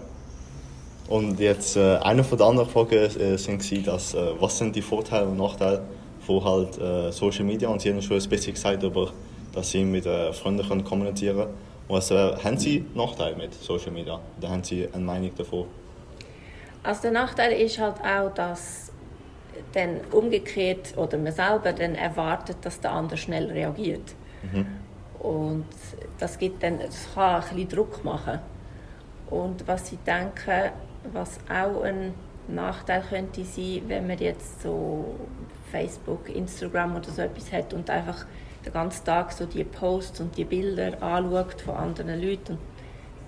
Und 1.09 1.41
jetzt 1.41 1.77
äh, 1.77 1.97
eine 1.97 2.23
von 2.23 2.39
den 2.39 2.47
anderen 2.47 2.69
Fragen 2.69 2.95
äh, 2.95 3.37
sind 3.37 3.63
sie, 3.63 3.83
dass, 3.83 4.15
äh, 4.15 4.41
was 4.41 4.59
sind 4.59 4.77
die 4.77 4.83
Vorteile 4.83 5.27
und 5.27 5.37
Nachteile 5.37 5.83
von 6.25 6.45
halt 6.45 6.79
äh, 6.79 7.11
Social 7.11 7.45
Media 7.45 7.69
und 7.69 7.81
sie 7.81 7.91
haben 7.91 8.01
schon 8.01 8.17
ein 8.17 8.29
bisschen 8.29 8.55
gesagt, 8.55 8.83
über, 8.83 9.13
dass 9.53 9.71
sie 9.71 9.85
mit 9.85 10.07
äh, 10.07 10.33
Freunden 10.33 10.67
können 10.67 10.85
kommunizieren 10.85 11.37
können. 11.37 11.55
Was 11.89 12.11
äh, 12.11 12.37
haben 12.37 12.57
sie 12.57 12.85
Nachteile 12.95 13.37
mit 13.37 13.53
Social 13.55 13.91
Media? 13.91 14.21
Da 14.41 14.49
haben 14.49 14.63
sie 14.63 14.89
eine 14.93 15.05
Meinung 15.05 15.33
davon? 15.37 15.67
Also 16.85 17.03
der 17.03 17.11
Nachteil 17.11 17.53
ist 17.61 17.79
halt 17.79 17.97
auch, 18.01 18.33
dass 18.33 18.93
dann 19.73 20.01
umgekehrt 20.11 20.97
oder 20.97 21.19
man 21.19 21.33
selber 21.33 21.73
dann 21.73 21.95
erwartet, 21.95 22.59
dass 22.63 22.81
der 22.81 22.93
andere 22.93 23.17
schnell 23.17 23.51
reagiert. 23.51 24.15
Mhm. 24.43 24.67
Und 25.23 25.67
das, 26.19 26.39
gibt 26.39 26.63
dann, 26.63 26.79
das 26.81 27.15
kann 27.15 27.37
ein 27.37 27.41
bisschen 27.43 27.69
Druck 27.69 28.05
machen. 28.05 28.41
Und 29.31 29.67
was 29.67 29.93
ich 29.93 29.99
denke, 30.01 30.73
was 31.13 31.39
auch 31.49 31.83
ein 31.83 32.13
Nachteil 32.49 33.03
könnte 33.09 33.45
sein, 33.45 33.83
wenn 33.87 34.07
man 34.07 34.19
jetzt 34.19 34.63
so 34.63 35.15
Facebook, 35.71 36.29
Instagram 36.29 36.97
oder 36.97 37.11
so 37.11 37.23
etwas 37.23 37.53
hat 37.53 37.73
und 37.73 37.89
einfach 37.89 38.27
den 38.65 38.73
ganzen 38.73 39.05
Tag 39.05 39.33
so 39.33 39.47
die 39.47 39.65
Posts 39.65 40.21
und 40.21 40.37
die 40.37 40.45
Bilder 40.45 41.03
anschaut 41.03 41.61
von 41.61 41.77
anderen 41.77 42.21
Leuten 42.21 42.53
und 42.53 42.73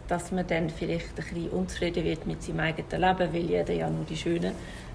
dass 0.08 0.32
man 0.32 0.46
dann 0.46 0.70
vielleicht 0.70 1.10
ein 1.10 1.14
bisschen 1.14 1.50
unzufrieden 1.50 2.04
wird 2.04 2.26
mit 2.26 2.42
seinem 2.42 2.60
eigenen 2.60 2.90
Leben, 2.90 3.32
weil 3.32 3.42
jeder 3.42 3.72
ja 3.72 3.88
nur 3.88 4.04
die 4.04 4.16
schönen 4.16 4.52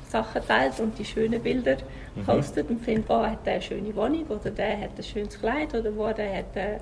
Sachen 0.07 0.45
teilt 0.45 0.79
und 0.79 0.97
die 0.97 1.05
schönen 1.05 1.41
Bilder. 1.41 1.77
Postet 2.25 2.69
und 2.69 2.83
findet, 2.83 3.09
oh, 3.09 3.21
hat 3.21 3.45
der 3.45 3.53
eine 3.53 3.61
schöne 3.61 3.95
Wohnung 3.95 4.25
oder 4.27 4.51
der 4.51 4.81
hat 4.81 4.91
ein 4.97 5.03
schönes 5.03 5.39
Kleid 5.39 5.73
oder 5.73 5.95
wo 5.95 6.11
der 6.11 6.37
hat 6.37 6.55
eine, 6.55 6.79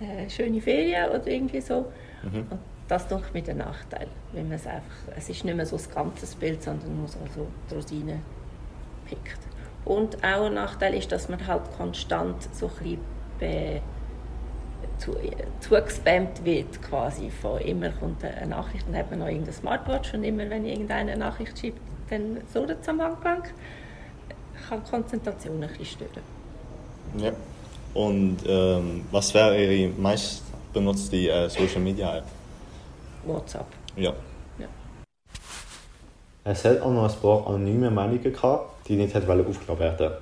eine 0.00 0.30
schöne 0.30 0.60
Ferien 0.60 1.10
oder 1.10 1.26
irgendwie 1.26 1.60
so. 1.60 1.86
Mhm. 2.22 2.46
Und 2.50 2.58
das 2.88 3.06
denke 3.06 3.24
ich 3.28 3.34
mir 3.34 3.42
der 3.42 3.54
Nachteil, 3.54 4.06
wenn 4.32 4.48
man 4.48 4.56
es 4.56 4.66
einfach, 4.66 4.96
es 5.16 5.28
ist 5.28 5.44
nicht 5.44 5.56
mehr 5.56 5.66
so 5.66 5.76
das 5.76 5.90
ganze 5.90 6.36
Bild, 6.36 6.62
sondern 6.62 6.96
nur 6.98 7.08
so, 7.08 7.18
so 7.34 7.46
die 7.70 7.74
Rosinen 7.74 8.22
pickt. 9.06 9.38
Und 9.84 10.22
auch 10.24 10.46
ein 10.46 10.54
Nachteil 10.54 10.94
ist, 10.94 11.12
dass 11.12 11.28
man 11.28 11.46
halt 11.46 11.62
konstant 11.76 12.42
so 12.54 12.66
ein 12.66 12.98
bisschen 13.40 13.82
zu, 14.98 15.16
zugespammt 15.60 16.44
wird 16.44 16.82
quasi. 16.82 17.30
Von 17.30 17.60
immer 17.60 17.90
kommt 17.90 18.24
eine 18.24 18.46
Nachricht, 18.46 18.86
dann 18.88 18.96
hat 18.96 19.10
man 19.10 19.20
noch 19.20 19.26
irgendeine 19.26 19.52
Smartwatch 19.52 20.14
und 20.14 20.24
immer 20.24 20.48
wenn 20.50 20.64
irgendeine 20.64 21.12
eine 21.12 21.20
Nachricht 21.20 21.58
schreibt, 21.58 21.80
dann 22.10 22.38
so 22.52 22.64
es 22.64 22.88
am 22.88 23.00
Anfang. 23.00 23.44
Kann 24.68 24.82
die 24.84 24.90
Konzentration 24.90 25.62
ein 25.62 25.68
bisschen 25.68 25.86
stören. 25.86 26.22
Ja. 27.16 27.32
Und 27.94 28.38
ähm, 28.46 29.04
was 29.10 29.32
wäre 29.34 29.62
Ihre 29.62 29.92
meist 29.94 30.42
benutzte 30.72 31.16
äh, 31.16 31.48
Social 31.48 31.80
Media 31.80 32.18
App? 32.18 32.24
WhatsApp. 33.24 33.66
Ja. 33.96 34.12
Es 36.50 36.64
hat 36.64 36.80
auch 36.80 36.90
noch 36.90 37.14
ein 37.14 37.20
paar 37.20 37.46
anonyme 37.46 37.90
Meinungen 37.90 38.22
gehabt, 38.22 38.88
die 38.88 38.96
nicht 38.96 39.14
aufgenommen 39.14 39.80
werden 39.80 40.12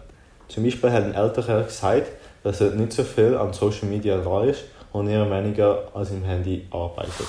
Zum 0.49 0.65
Beispiel 0.65 0.91
hat 0.91 1.05
ein 1.05 1.15
Älterer 1.15 1.63
gesagt, 1.63 2.09
dass 2.43 2.61
er 2.61 2.71
nicht 2.73 2.93
so 2.95 3.05
viel 3.05 3.37
an 3.37 3.53
Social 3.53 3.89
Media 3.89 4.19
dran 4.19 4.49
ist 4.49 4.65
und 4.93 5.09
eher 5.09 5.31
weniger 5.31 5.85
an 5.95 6.05
seinem 6.05 6.25
Handy 6.25 6.67
arbeitet. 6.73 7.29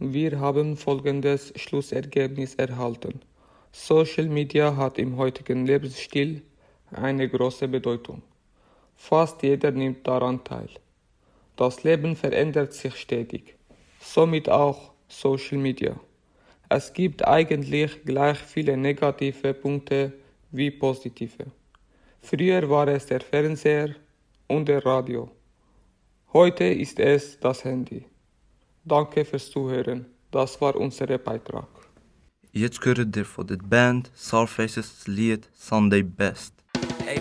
Wir 0.00 0.40
haben 0.40 0.76
folgendes 0.76 1.52
Schlussergebnis 1.54 2.56
erhalten. 2.56 3.20
Social 3.70 4.26
Media 4.26 4.76
hat 4.76 4.98
im 4.98 5.16
heutigen 5.16 5.66
Lebensstil 5.66 6.42
eine 6.90 7.28
große 7.28 7.68
Bedeutung. 7.68 8.22
Fast 8.96 9.44
jeder 9.44 9.70
nimmt 9.70 10.04
daran 10.04 10.42
teil. 10.42 10.68
Das 11.54 11.84
Leben 11.84 12.16
verändert 12.16 12.72
sich 12.72 12.96
stetig, 12.96 13.54
somit 14.00 14.48
auch 14.48 14.92
Social 15.06 15.58
Media. 15.58 15.94
Es 16.68 16.92
gibt 16.92 17.24
eigentlich 17.24 18.04
gleich 18.04 18.38
viele 18.38 18.76
negative 18.76 19.54
Punkte 19.54 20.12
wie 20.50 20.72
positive. 20.72 21.46
Früher 22.20 22.68
war 22.68 22.88
es 22.88 23.06
der 23.06 23.20
Fernseher 23.20 23.94
und 24.48 24.66
der 24.66 24.84
Radio. 24.84 25.30
Heute 26.32 26.64
ist 26.64 26.98
es 26.98 27.38
das 27.38 27.64
Handy. 27.64 28.06
Danke 28.84 29.24
fürs 29.24 29.50
Zuhören. 29.50 30.06
Das 30.30 30.60
war 30.60 30.76
unser 30.76 31.06
Beitrag. 31.18 31.68
Jetzt 32.52 32.84
hört 32.84 33.16
ihr 33.16 33.24
von 33.24 33.46
der 33.46 33.56
Band 33.56 34.10
Soulfaces 34.14 34.98
das 34.98 35.06
Lied 35.06 35.48
Sunday 35.54 36.02
Best. 36.02 36.52
Hey, 37.04 37.20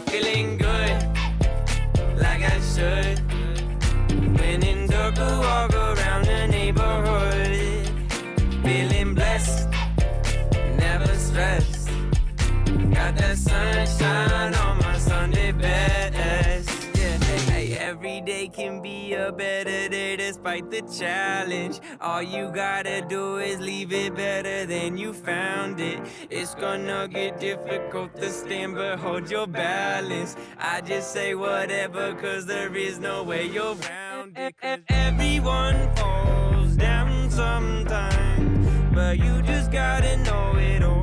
better 19.43 19.89
day 19.89 20.15
despite 20.15 20.71
the 20.71 20.81
challenge. 20.99 21.75
All 21.99 22.23
you 22.35 22.49
gotta 22.63 22.97
do 23.15 23.23
is 23.49 23.59
leave 23.59 23.91
it 23.91 24.15
better 24.15 24.65
than 24.65 24.97
you 24.97 25.11
found 25.11 25.81
it. 25.81 25.99
It's 26.29 26.55
gonna 26.55 27.09
get 27.09 27.41
difficult 27.41 28.15
to 28.21 28.29
stand, 28.29 28.75
but 28.75 28.99
hold 28.99 29.29
your 29.29 29.47
balance. 29.47 30.37
I 30.57 30.79
just 30.81 31.11
say 31.11 31.35
whatever, 31.35 32.05
cause 32.23 32.45
there 32.45 32.73
is 32.87 32.99
no 32.99 33.23
way 33.23 33.43
you're 33.55 33.75
around 33.83 34.37
it. 34.37 34.55
Everyone 34.87 35.79
falls 35.97 36.73
down 36.87 37.29
sometimes, 37.29 38.95
but 38.95 39.17
you 39.17 39.41
just 39.41 39.71
gotta 39.71 40.13
know 40.27 40.57
it'll 40.57 40.93
all 40.99 41.02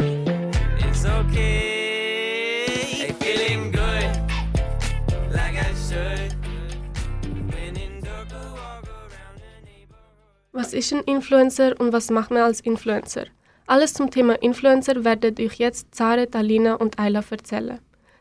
Okay. 1.31 3.15
Feeling 3.19 3.71
good, 3.71 4.11
like 5.31 5.55
I 5.55 5.73
should. 5.75 6.35
Was 10.53 10.73
ist 10.73 10.91
ein 10.91 11.03
Influencer 11.03 11.79
und 11.79 11.93
was 11.93 12.09
macht 12.09 12.31
man 12.31 12.41
als 12.41 12.59
Influencer? 12.59 13.27
Alles 13.65 13.93
zum 13.93 14.11
Thema 14.11 14.33
Influencer 14.43 15.05
werden 15.05 15.35
euch 15.39 15.55
jetzt 15.55 15.95
Zare, 15.95 16.29
Talina 16.29 16.75
und 16.75 16.99
Ayla 16.99 17.23
erzählen. 17.29 17.79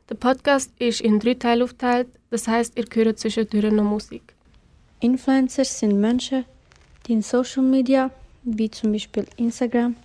Der 0.08 0.14
Podcast 0.14 0.70
ist 0.78 1.00
in 1.00 1.18
drei 1.18 1.34
Teile 1.34 1.64
aufgeteilt, 1.64 2.06
das 2.30 2.46
heißt, 2.46 2.78
ihr 2.78 2.84
hört 2.92 3.18
zwischendurch 3.18 3.72
noch 3.72 3.82
Musik. 3.82 4.34
Influencers 5.00 5.80
sind 5.80 6.00
Menschen, 6.00 6.44
die 7.06 7.14
in 7.14 7.22
Social 7.22 7.64
Media, 7.64 8.12
wie 8.44 8.70
zum 8.70 8.92
Beispiel 8.92 9.26
Instagram, 9.36 9.96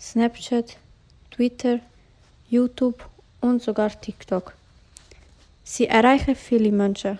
Snapchat, 0.00 0.78
Twitter, 1.30 1.80
YouTube 2.48 3.04
und 3.40 3.62
sogar 3.62 4.00
TikTok. 4.00 4.52
Sie 5.64 5.86
erreichen 5.86 6.34
viele 6.34 6.70
Menschen. 6.70 7.18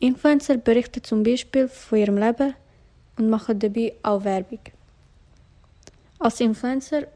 Influencer 0.00 0.56
berichten 0.56 1.02
zum 1.02 1.22
Beispiel 1.22 1.68
von 1.68 1.98
ihrem 1.98 2.18
Leben 2.18 2.54
und 3.16 3.30
machen 3.30 3.58
dabei 3.58 3.94
auch 4.02 4.24
Werbung. 4.24 4.60
Als 6.18 6.40
Influencer 6.40 7.06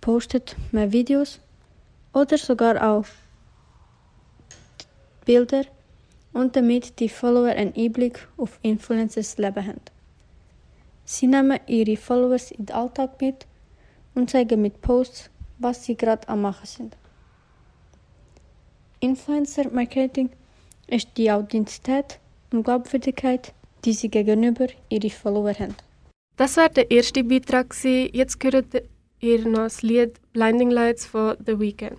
postet 0.00 0.56
man 0.72 0.92
Videos 0.92 1.40
oder 2.12 2.38
sogar 2.38 2.82
auch 2.82 3.06
Bilder 5.24 5.64
und 6.32 6.56
damit 6.56 6.98
die 6.98 7.08
Follower 7.08 7.48
einen 7.48 7.74
Einblick 7.76 8.26
auf 8.36 8.58
Influencers 8.62 9.38
Leben 9.38 9.66
haben. 9.66 9.80
Sie 11.04 11.26
nehmen 11.26 11.58
ihre 11.66 11.96
Followers 11.96 12.50
in 12.52 12.66
den 12.66 12.76
Alltag 12.76 13.20
mit 13.20 13.46
und 14.14 14.30
zeigen 14.30 14.62
mit 14.62 14.80
Posts, 14.80 15.30
was 15.60 15.84
sie 15.84 15.96
gerade 15.96 16.28
am 16.28 16.42
machen 16.42 16.66
sind. 16.66 16.96
Influencer 18.98 19.70
Marketing 19.70 20.30
ist 20.86 21.08
die 21.16 21.30
Authentizität 21.30 22.18
und 22.52 22.64
Glaubwürdigkeit, 22.64 23.54
die 23.84 23.92
sie 23.92 24.08
gegenüber 24.08 24.66
ihren 24.88 25.10
Follower 25.10 25.54
haben. 25.54 25.76
Das 26.36 26.56
war 26.56 26.68
der 26.68 26.90
erste 26.90 27.22
Beitrag. 27.24 27.74
Jetzt 27.84 28.42
hört 28.42 28.66
ihr 29.20 29.48
noch 29.48 29.64
das 29.64 29.82
Lied 29.82 30.18
Blinding 30.32 30.70
Lights 30.70 31.06
von 31.06 31.36
The 31.46 31.58
Weeknd. 31.58 31.96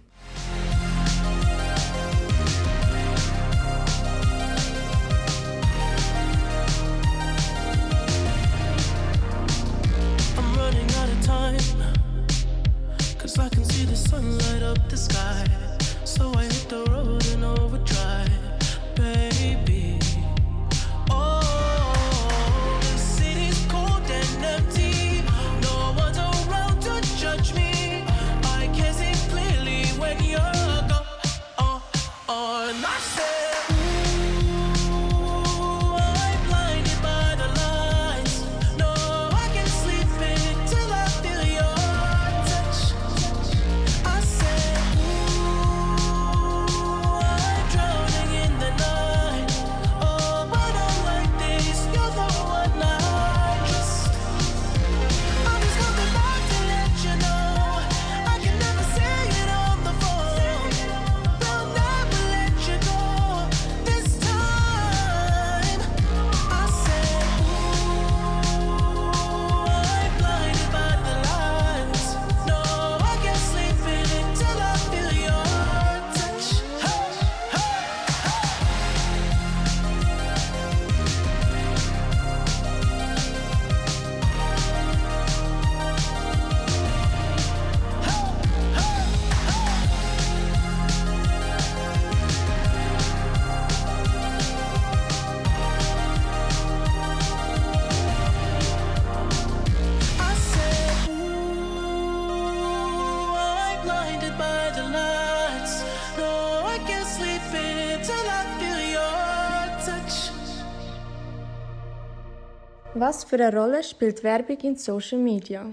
Was 113.12 113.26
für 113.26 113.36
eine 113.36 113.54
Rolle 113.54 113.84
spielt 113.84 114.24
Werbung 114.24 114.58
in 114.60 114.78
Social 114.78 115.20
Media? 115.20 115.70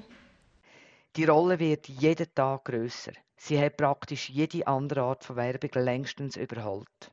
Die 1.15 1.25
Rolle 1.25 1.57
wird 1.61 1.87
jeden 1.87 2.35
Tag 2.35 2.65
grösser. 2.65 3.13
Sie 3.37 3.57
hat 3.61 3.77
praktisch 3.77 4.29
jede 4.29 4.67
andere 4.67 5.03
Art 5.03 5.23
von 5.23 5.37
Werbung 5.37 5.71
längstens 5.75 6.37
überholt. 6.37 7.13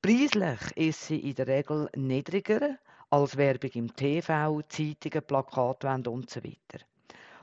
Preislich 0.00 0.60
ist 0.76 1.08
sie 1.08 1.18
in 1.28 1.34
der 1.34 1.46
Regel 1.46 1.90
niedriger 1.94 2.78
als 3.10 3.36
Werbung 3.36 3.72
im 3.74 3.94
TV, 3.94 4.62
Zeitungen, 4.70 5.26
Plakatwände 5.26 6.08
und 6.08 6.30
so 6.30 6.42
weiter. 6.42 6.82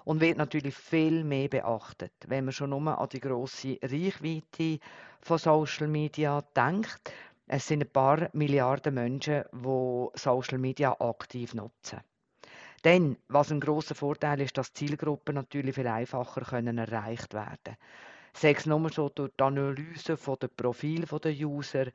Und 0.06 0.22
wird 0.22 0.40
natürlich 0.40 0.74
viel 0.76 1.24
mehr 1.24 1.50
beachtet, 1.50 2.14
wenn 2.26 2.46
man 2.46 2.52
schon 2.52 2.72
nur 2.72 2.98
an 2.98 3.10
die 3.10 3.20
grosse 3.20 3.78
Reichweite 3.84 4.80
von 5.22 5.38
Social 5.38 5.88
Media 5.88 6.42
denkt. 6.56 7.14
Es 7.52 7.68
sind 7.68 7.82
ein 7.82 7.90
paar 7.90 8.30
Milliarden 8.34 8.94
Menschen, 8.94 9.44
die 9.52 10.08
Social 10.14 10.60
Media 10.60 10.96
aktiv 11.00 11.56
nutzen. 11.56 12.00
Denn, 12.84 13.18
was 13.28 13.52
ein 13.52 13.60
großer 13.60 13.96
Vorteil 13.96 14.42
ist, 14.42 14.56
dass 14.56 14.72
Zielgruppen 14.72 15.34
natürlich 15.34 15.74
viel 15.74 15.88
einfacher 15.88 16.42
können 16.42 16.78
erreicht 16.78 17.34
werden 17.34 17.76
Sei 18.34 18.52
es 18.52 18.68
nur 18.68 18.88
so 18.92 19.10
durch 19.10 19.32
die 19.36 19.44
Analyse 19.44 20.16
der 20.16 20.48
Profil 20.50 21.06
der 21.06 21.32
User, 21.32 21.88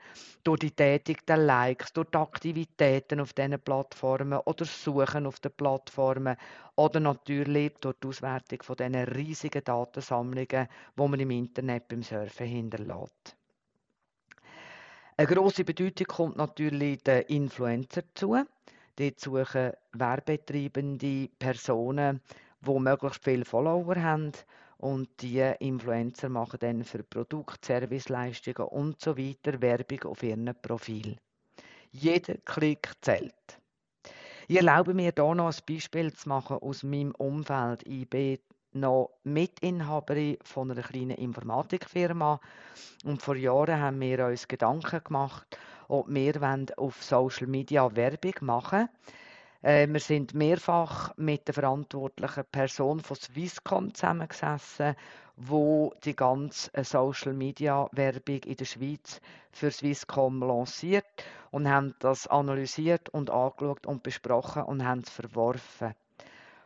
durch 0.42 0.58
die 0.58 0.72
Tätigkeit 0.72 1.28
der 1.28 1.36
Likes, 1.36 1.92
durch 1.92 2.10
die 2.10 2.18
Aktivitäten 2.18 3.20
auf 3.20 3.32
diesen 3.32 3.60
Plattformen 3.60 4.40
oder 4.40 4.64
Suchen 4.64 5.26
auf 5.26 5.38
den 5.38 5.52
Plattformen 5.52 6.36
oder 6.74 6.98
natürlich 6.98 7.74
durch 7.80 7.94
die 8.02 8.08
Auswertung 8.08 8.60
von 8.64 8.74
diesen 8.74 8.96
riesigen 8.96 9.62
Datensammlungen, 9.62 10.66
die 10.98 11.08
man 11.08 11.20
im 11.20 11.30
Internet 11.30 11.86
beim 11.86 12.02
Surfen 12.02 12.46
hinterlässt. 12.48 13.36
Eine 15.16 15.28
grosse 15.28 15.62
Bedeutung 15.62 16.08
kommt 16.08 16.36
natürlich 16.36 17.04
den 17.04 17.22
Influencer 17.22 18.02
zu. 18.14 18.36
Dort 18.96 19.20
suchen 19.20 19.70
werbetreibende 19.92 21.28
Personen, 21.38 22.20
die 22.60 22.78
möglichst 22.80 23.22
viele 23.22 23.44
Follower 23.44 23.94
haben. 23.94 24.32
Und 24.78 25.08
die 25.22 25.38
Influencer 25.60 26.28
machen 26.28 26.58
dann 26.58 26.82
für 26.82 27.04
Produkt, 27.04 27.64
Serviceleistungen 27.64 28.68
und 28.68 29.00
so 29.00 29.16
weiter 29.16 29.62
Werbung 29.62 30.02
auf 30.02 30.24
ihrem 30.24 30.52
Profil. 30.60 31.16
Jeder 31.92 32.34
Klick 32.44 32.90
zählt. 33.00 33.60
Ich 34.48 34.56
erlaube 34.56 34.94
mir 34.94 35.12
hier 35.14 35.34
noch 35.34 35.46
ein 35.46 35.62
Beispiel 35.64 36.12
zu 36.12 36.28
machen 36.28 36.56
aus 36.56 36.82
meinem 36.82 37.12
Umfeld. 37.12 37.86
Ich 37.86 38.10
bin 38.10 38.40
noch 38.74 39.10
Mitinhaberin 39.24 40.38
von 40.42 40.70
einer 40.70 40.82
kleinen 40.82 41.16
Informatikfirma 41.16 42.40
und 43.04 43.22
vor 43.22 43.36
Jahren 43.36 43.80
haben 43.80 44.00
wir 44.00 44.26
uns 44.26 44.48
Gedanken 44.48 45.02
gemacht, 45.02 45.58
ob 45.88 46.08
wir 46.08 46.66
auf 46.76 47.02
Social 47.02 47.46
Media 47.46 47.94
Werbung 47.94 48.34
machen 48.40 48.88
wollen. 49.62 49.92
wir 49.92 50.00
sind 50.00 50.34
mehrfach 50.34 51.16
mit 51.16 51.46
der 51.46 51.54
verantwortlichen 51.54 52.44
Person 52.50 53.00
von 53.00 53.16
Swisscom 53.16 53.94
zusammengesessen, 53.94 54.96
wo 55.36 55.92
die 56.04 56.14
ganze 56.14 56.70
Social 56.84 57.32
Media 57.32 57.88
Werbung 57.92 58.42
in 58.44 58.56
der 58.56 58.64
Schweiz 58.64 59.20
für 59.50 59.70
Swisscom 59.70 60.40
lanciert 60.40 61.06
und 61.50 61.68
haben 61.68 61.94
das 61.98 62.26
analysiert 62.26 63.08
und 63.08 63.30
angeschaut 63.30 63.86
und 63.86 64.02
besprochen 64.02 64.64
und 64.64 64.84
haben 64.84 65.00
es 65.00 65.10
verworfen. 65.10 65.94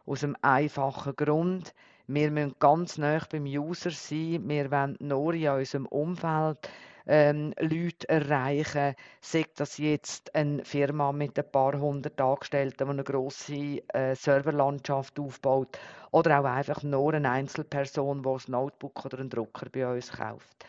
Aus 0.06 0.24
einem 0.24 0.36
einfachen 0.42 1.14
Grund, 1.14 1.74
wir 2.08 2.30
müssen 2.30 2.54
ganz 2.58 2.96
nah 2.96 3.20
beim 3.30 3.44
User 3.44 3.90
sein. 3.90 4.48
Wir 4.48 4.70
wollen 4.70 4.96
nur 4.98 5.34
in 5.34 5.48
unserem 5.48 5.84
Umfeld 5.86 6.70
ähm, 7.06 7.52
Leute 7.60 8.08
erreichen. 8.08 8.94
Sei 9.20 9.44
das 9.56 9.76
jetzt 9.76 10.34
eine 10.34 10.64
Firma 10.64 11.12
mit 11.12 11.38
ein 11.38 11.50
paar 11.50 11.78
hundert 11.78 12.18
Angestellten, 12.18 12.86
die 12.86 12.90
eine 12.90 13.04
grosse 13.04 13.82
äh, 13.88 14.14
Serverlandschaft 14.14 15.20
aufbaut, 15.20 15.78
oder 16.10 16.40
auch 16.40 16.44
einfach 16.44 16.82
nur 16.82 17.12
eine 17.12 17.30
Einzelperson, 17.30 18.22
die 18.22 18.28
ein 18.28 18.52
Notebook 18.52 19.04
oder 19.04 19.18
einen 19.18 19.28
Drucker 19.28 19.68
bei 19.70 19.86
uns 19.86 20.10
kauft. 20.10 20.64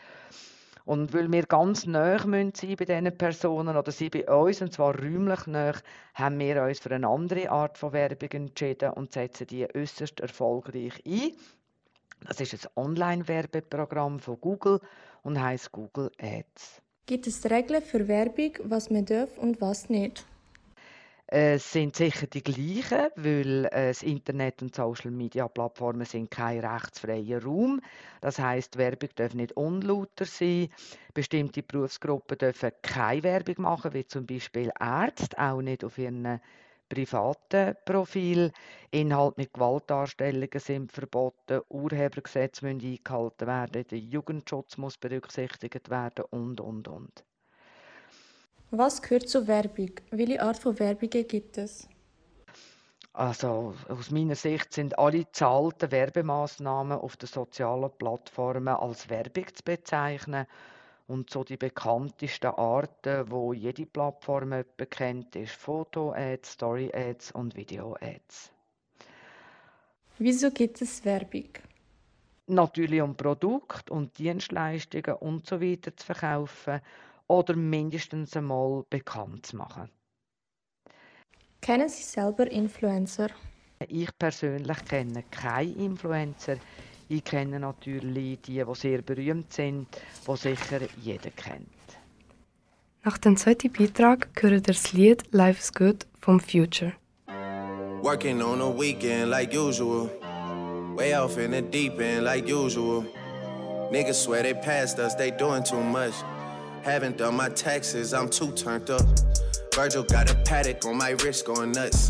Und 0.90 1.14
weil 1.14 1.30
wir 1.30 1.44
ganz 1.44 1.86
nah 1.86 2.18
sein 2.18 2.52
bei 2.76 2.84
diesen 2.84 3.16
Personen 3.16 3.76
oder 3.76 3.92
sie 3.92 4.10
bei 4.10 4.28
uns, 4.28 4.60
und 4.60 4.72
zwar 4.72 4.98
räumlich 4.98 5.46
nah, 5.46 5.72
haben 6.14 6.40
wir 6.40 6.64
uns 6.64 6.80
für 6.80 6.90
eine 6.90 7.06
andere 7.06 7.48
Art 7.48 7.78
von 7.78 7.92
Werbung 7.92 8.28
entschieden 8.32 8.90
und 8.94 9.12
setzen 9.12 9.46
die 9.46 9.72
äußerst 9.72 10.18
erfolgreich 10.18 10.94
ein. 11.06 11.30
Das 12.26 12.40
ist 12.40 12.66
ein 12.66 12.72
Online-Werbeprogramm 12.74 14.18
von 14.18 14.40
Google 14.40 14.80
und 15.22 15.40
heißt 15.40 15.70
Google 15.70 16.10
Ads. 16.20 16.82
Gibt 17.06 17.28
es 17.28 17.48
Regeln 17.48 17.82
für 17.82 18.08
Werbung, 18.08 18.54
was 18.64 18.90
man 18.90 19.04
darf 19.04 19.38
und 19.38 19.60
was 19.60 19.90
nicht? 19.90 20.26
Es 21.32 21.70
sind 21.70 21.94
sicher 21.94 22.26
die 22.26 22.42
gleichen, 22.42 23.08
weil 23.14 23.66
äh, 23.66 23.88
das 23.90 24.02
Internet 24.02 24.62
und 24.62 24.74
Social 24.74 25.12
Media 25.12 25.46
Plattformen 25.46 26.04
sind 26.04 26.28
kein 26.28 26.58
rechtsfreier 26.58 27.44
Raum. 27.44 27.80
Das 28.20 28.40
heißt, 28.40 28.76
Werbung 28.78 29.10
darf 29.14 29.34
nicht 29.34 29.52
unlauter 29.52 30.24
sein. 30.24 30.70
Bestimmte 31.14 31.62
Berufsgruppen 31.62 32.36
dürfen 32.36 32.72
keine 32.82 33.22
Werbung 33.22 33.54
machen, 33.58 33.94
wie 33.94 34.04
zum 34.04 34.26
Beispiel 34.26 34.72
Ärzte, 34.80 35.38
auch 35.38 35.62
nicht 35.62 35.84
auf 35.84 35.98
ihren 35.98 36.40
privaten 36.88 37.76
Profil. 37.84 38.50
Inhalt 38.90 39.38
mit 39.38 39.54
Gewaltdarstellungen 39.54 40.58
sind 40.58 40.90
verboten, 40.90 41.60
Urhebergesetze 41.68 42.64
müssen 42.64 42.84
eingehalten 42.84 43.46
werden, 43.46 43.84
der 43.88 43.98
Jugendschutz 43.98 44.78
muss 44.78 44.98
berücksichtigt 44.98 45.90
werden 45.90 46.24
und, 46.30 46.60
und, 46.60 46.88
und. 46.88 47.24
Was 48.72 49.02
gehört 49.02 49.28
zur 49.28 49.48
Werbung? 49.48 49.90
Welche 50.12 50.40
Art 50.40 50.58
von 50.58 50.78
Werbungen 50.78 51.26
gibt 51.26 51.58
es? 51.58 51.88
Also 53.12 53.74
aus 53.88 54.12
meiner 54.12 54.36
Sicht 54.36 54.72
sind 54.72 54.96
alle 54.96 55.30
zahlten 55.32 55.90
Werbemaßnahmen 55.90 56.96
auf 56.98 57.16
den 57.16 57.26
sozialen 57.26 57.90
Plattformen 57.98 58.68
als 58.68 59.10
Werbung 59.10 59.46
zu 59.52 59.64
bezeichnen. 59.64 60.46
Und 61.08 61.30
so 61.30 61.42
die 61.42 61.56
bekanntesten 61.56 62.52
Arten, 62.52 63.28
wo 63.28 63.52
jede 63.52 63.86
Plattform 63.86 64.62
bekennt, 64.76 65.34
ist 65.34 65.56
Foto-Ads, 65.56 66.52
Story-Ads 66.52 67.32
und 67.32 67.56
Video-Ads. 67.56 68.52
Wieso 70.18 70.52
gibt 70.52 70.80
es 70.80 71.04
Werbung? 71.04 71.48
Natürlich 72.46 73.02
um 73.02 73.16
Produkte 73.16 73.92
und 73.92 74.16
Dienstleistungen 74.16 75.16
und 75.16 75.48
so 75.48 75.60
weiter 75.60 75.96
zu 75.96 76.06
verkaufen 76.06 76.80
oder 77.30 77.54
mindestens 77.54 78.36
einmal 78.36 78.84
bekannt 78.90 79.46
zu 79.46 79.56
machen. 79.56 79.88
Kennen 81.60 81.88
Sie 81.88 82.02
selber 82.02 82.50
Influencer? 82.50 83.28
Ich 83.86 84.10
persönlich 84.18 84.84
kenne 84.84 85.22
keine 85.30 85.70
Influencer. 85.70 86.56
Ich 87.08 87.22
kenne 87.22 87.60
natürlich 87.60 88.40
die, 88.40 88.64
die 88.64 88.74
sehr 88.74 89.02
berühmt 89.02 89.52
sind, 89.52 89.86
die 90.26 90.36
sicher 90.36 90.80
jeder 91.00 91.30
kennt. 91.30 91.68
Nach 93.04 93.16
dem 93.18 93.36
zweiten 93.36 93.72
Beitrag 93.72 94.28
hören 94.40 94.62
das 94.62 94.92
Lied 94.92 95.22
Life 95.32 95.60
is 95.60 95.72
Good 95.72 96.06
vom 96.20 96.40
Future. 96.40 96.92
Working 98.02 98.42
on 98.42 98.60
a 98.60 98.68
weekend 98.68 99.30
like 99.30 99.54
usual. 99.54 100.10
Way 100.96 101.14
off 101.14 101.38
in 101.38 101.52
the 101.52 101.62
deep 101.62 102.00
end 102.00 102.24
like 102.24 102.48
usual. 102.48 103.04
Niggas 103.92 104.24
swear 104.24 104.42
they 104.42 104.54
passed 104.54 104.98
us, 104.98 105.14
they 105.16 105.30
doing 105.30 105.62
too 105.62 105.80
much. 105.80 106.14
Haven't 106.82 107.18
done 107.18 107.36
my 107.36 107.50
taxes, 107.50 108.14
I'm 108.14 108.28
too 108.28 108.52
turned 108.52 108.88
up. 108.88 109.02
Virgil 109.74 110.02
got 110.02 110.30
a 110.30 110.34
paddock 110.46 110.84
on 110.86 110.96
my 110.96 111.10
wrist 111.10 111.44
going 111.44 111.72
nuts. 111.72 112.08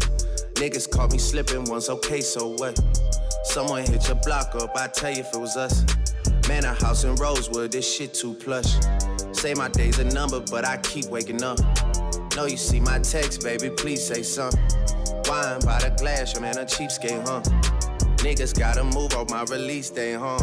Niggas 0.55 0.89
caught 0.89 1.13
me 1.13 1.19
slipping 1.19 1.65
once, 1.65 1.89
okay, 1.89 2.21
so 2.21 2.55
what? 2.57 2.79
Someone 3.45 3.85
hit 3.85 4.07
your 4.07 4.17
block 4.25 4.55
up, 4.55 4.71
I 4.77 4.87
tell 4.87 5.11
you 5.11 5.21
if 5.21 5.35
it 5.35 5.41
was 5.41 5.57
us. 5.57 5.85
Man, 6.49 6.65
a 6.65 6.75
house 6.75 7.03
in 7.03 7.17
Rosewood, 7.17 7.73
this 7.73 7.93
shit 7.97 8.15
too 8.15 8.35
plush. 8.35 8.77
Say 9.33 9.55
my 9.55 9.69
day's 9.69 9.99
a 9.99 10.05
number, 10.05 10.41
but 10.51 10.65
I 10.65 10.77
keep 10.79 11.07
waking 11.07 11.43
up. 11.43 11.59
Know 12.37 12.47
you 12.47 12.57
see 12.57 12.79
my 12.79 13.01
text, 13.01 13.43
baby, 13.43 13.71
please 13.71 14.07
say 14.07 14.23
something. 14.23 14.61
Wine 15.27 15.61
by 15.61 15.81
the 15.81 15.95
glass, 15.99 16.35
your 16.35 16.43
man 16.43 16.59
a 16.59 16.65
cheapskate, 16.65 17.27
huh? 17.27 17.41
Niggas 18.19 18.57
gotta 18.57 18.85
move 18.85 19.15
on 19.15 19.27
my 19.31 19.43
release 19.51 19.91
day, 19.91 20.13
huh? 20.13 20.39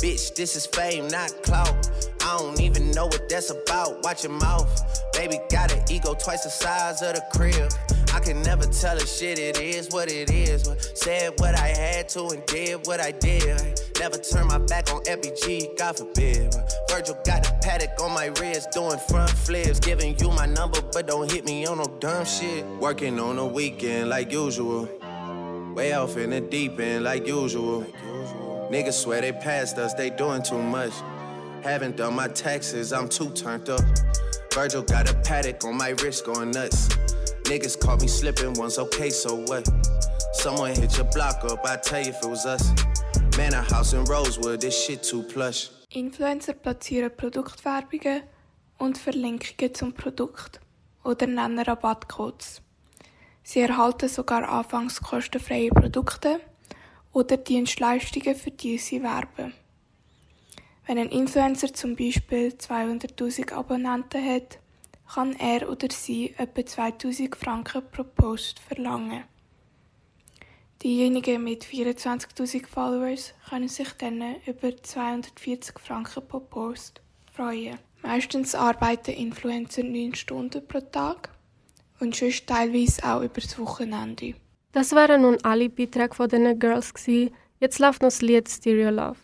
Bitch, 0.00 0.34
this 0.34 0.54
is 0.54 0.66
fame, 0.66 1.08
not 1.08 1.30
clout. 1.42 2.13
I 2.24 2.38
don't 2.38 2.58
even 2.58 2.90
know 2.92 3.04
what 3.04 3.28
that's 3.28 3.50
about. 3.50 4.02
Watch 4.02 4.24
your 4.24 4.32
mouth. 4.32 4.66
Baby 5.12 5.38
got 5.50 5.70
an 5.72 5.84
ego 5.90 6.14
twice 6.14 6.44
the 6.44 6.50
size 6.50 7.02
of 7.02 7.14
the 7.14 7.22
crib. 7.36 7.70
I 8.14 8.20
can 8.20 8.40
never 8.42 8.64
tell 8.64 8.96
a 8.96 9.06
shit, 9.06 9.38
it 9.38 9.60
is 9.60 9.90
what 9.90 10.10
it 10.10 10.30
is. 10.30 10.64
Said 10.94 11.34
what 11.38 11.54
I 11.54 11.68
had 11.68 12.08
to 12.10 12.28
and 12.28 12.44
did 12.46 12.86
what 12.86 12.98
I 13.00 13.10
did. 13.10 13.78
Never 14.00 14.16
turn 14.16 14.46
my 14.46 14.56
back 14.56 14.90
on 14.90 15.02
FBG, 15.02 15.76
God 15.76 15.98
forbid. 15.98 16.54
Virgil 16.88 17.18
got 17.26 17.46
a 17.46 17.52
paddock 17.60 17.90
on 18.00 18.12
my 18.12 18.26
wrist, 18.40 18.70
doing 18.70 18.98
front 18.98 19.30
flips. 19.30 19.78
Giving 19.78 20.18
you 20.18 20.30
my 20.30 20.46
number, 20.46 20.80
but 20.92 21.06
don't 21.06 21.30
hit 21.30 21.44
me 21.44 21.66
on 21.66 21.76
no 21.76 21.84
dumb 22.00 22.24
shit. 22.24 22.64
Working 22.78 23.20
on 23.20 23.36
a 23.38 23.46
weekend 23.46 24.08
like 24.08 24.32
usual. 24.32 24.88
Way 25.74 25.92
off 25.92 26.16
in 26.16 26.30
the 26.30 26.40
deep 26.40 26.80
end 26.80 27.04
like 27.04 27.26
usual. 27.26 27.84
Niggas 28.70 28.94
swear 28.94 29.20
they 29.20 29.32
passed 29.32 29.76
us, 29.76 29.92
they 29.92 30.08
doing 30.08 30.42
too 30.42 30.62
much. 30.62 30.92
Haven't 31.64 31.96
done 31.96 32.14
my 32.14 32.28
taxes, 32.28 32.92
I'm 32.92 33.08
too 33.08 33.30
turned 33.30 33.70
up. 33.70 33.80
Virgil 34.52 34.82
got 34.82 35.10
a 35.10 35.14
paddock 35.14 35.64
on 35.64 35.78
my 35.78 35.94
wrist 36.02 36.26
going 36.26 36.50
nuts. 36.50 36.88
Niggas 37.44 37.80
caught 37.80 38.02
me 38.02 38.06
slipping 38.06 38.52
once, 38.52 38.78
okay, 38.78 39.08
so 39.08 39.36
what? 39.46 39.66
Someone 40.34 40.74
hit 40.74 40.94
your 40.98 41.06
block 41.14 41.42
up, 41.44 41.64
I 41.64 41.76
tell 41.76 42.02
you 42.02 42.10
if 42.10 42.22
it 42.22 42.28
was 42.28 42.44
us. 42.44 42.70
Man, 43.38 43.54
a 43.54 43.62
house 43.62 43.94
in 43.94 44.04
Rosewood, 44.04 44.60
this 44.60 44.78
shit 44.78 45.02
too 45.02 45.22
plush. 45.22 45.70
Influencer 45.90 46.52
platzieren 46.52 47.16
Produktwerbungen 47.16 48.24
und 48.76 48.98
Verlinkungen 48.98 49.74
zum 49.74 49.94
Produkt 49.94 50.60
oder 51.02 51.26
nennen 51.26 51.60
Rabattcodes. 51.60 52.60
Sie 53.42 53.60
erhalten 53.60 54.10
sogar 54.10 54.46
anfangs 54.46 55.00
kostenfreie 55.00 55.70
Produkte 55.70 56.40
oder 57.14 57.38
Dienstleistungen, 57.38 58.34
für 58.34 58.50
die 58.50 58.76
sie 58.76 59.02
werben. 59.02 59.54
Wenn 60.86 60.98
ein 60.98 61.08
Influencer 61.08 61.72
zum 61.72 61.96
Beispiel 61.96 62.48
200.000 62.48 63.52
Abonnenten 63.52 64.24
hat, 64.24 64.58
kann 65.12 65.34
er 65.38 65.70
oder 65.70 65.88
sie 65.90 66.34
etwa 66.36 66.60
2.000 66.60 67.36
Franken 67.36 67.82
pro 67.90 68.04
Post 68.04 68.60
verlangen. 68.60 69.24
Diejenigen 70.82 71.42
mit 71.42 71.64
24.000 71.64 72.66
Followers 72.66 73.32
können 73.48 73.68
sich 73.68 73.90
dann 73.94 74.22
über 74.46 74.76
240 74.76 75.78
Franken 75.78 76.28
pro 76.28 76.40
Post 76.40 77.00
freuen. 77.32 77.78
Meistens 78.02 78.54
arbeiten 78.54 79.12
Influencer 79.12 79.82
9 79.82 80.14
Stunden 80.14 80.66
pro 80.68 80.80
Tag 80.80 81.30
und 82.00 82.14
sonst 82.14 82.46
teilweise 82.46 83.02
auch 83.04 83.22
über 83.22 83.40
das 83.40 83.58
Wochenende. 83.58 84.34
Das 84.72 84.92
waren 84.92 85.22
nun 85.22 85.38
alle 85.42 85.70
Beiträge 85.70 86.14
von 86.14 86.28
diesen 86.28 86.58
Girls. 86.58 86.92
Jetzt 87.60 87.78
läuft 87.78 88.02
noch 88.02 88.08
das 88.08 88.20
Lied 88.20 88.48
Stereo 88.50 88.90
Love. 88.90 89.16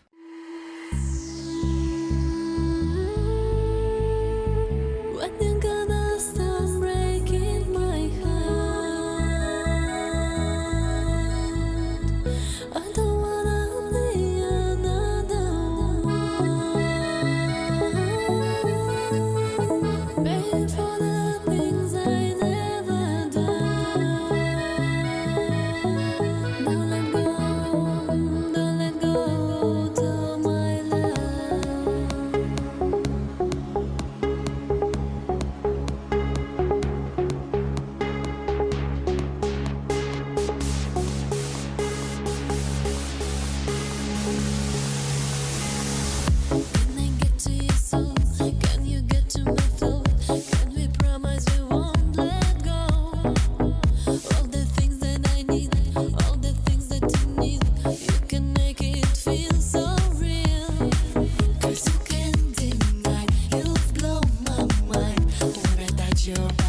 I 66.33 66.60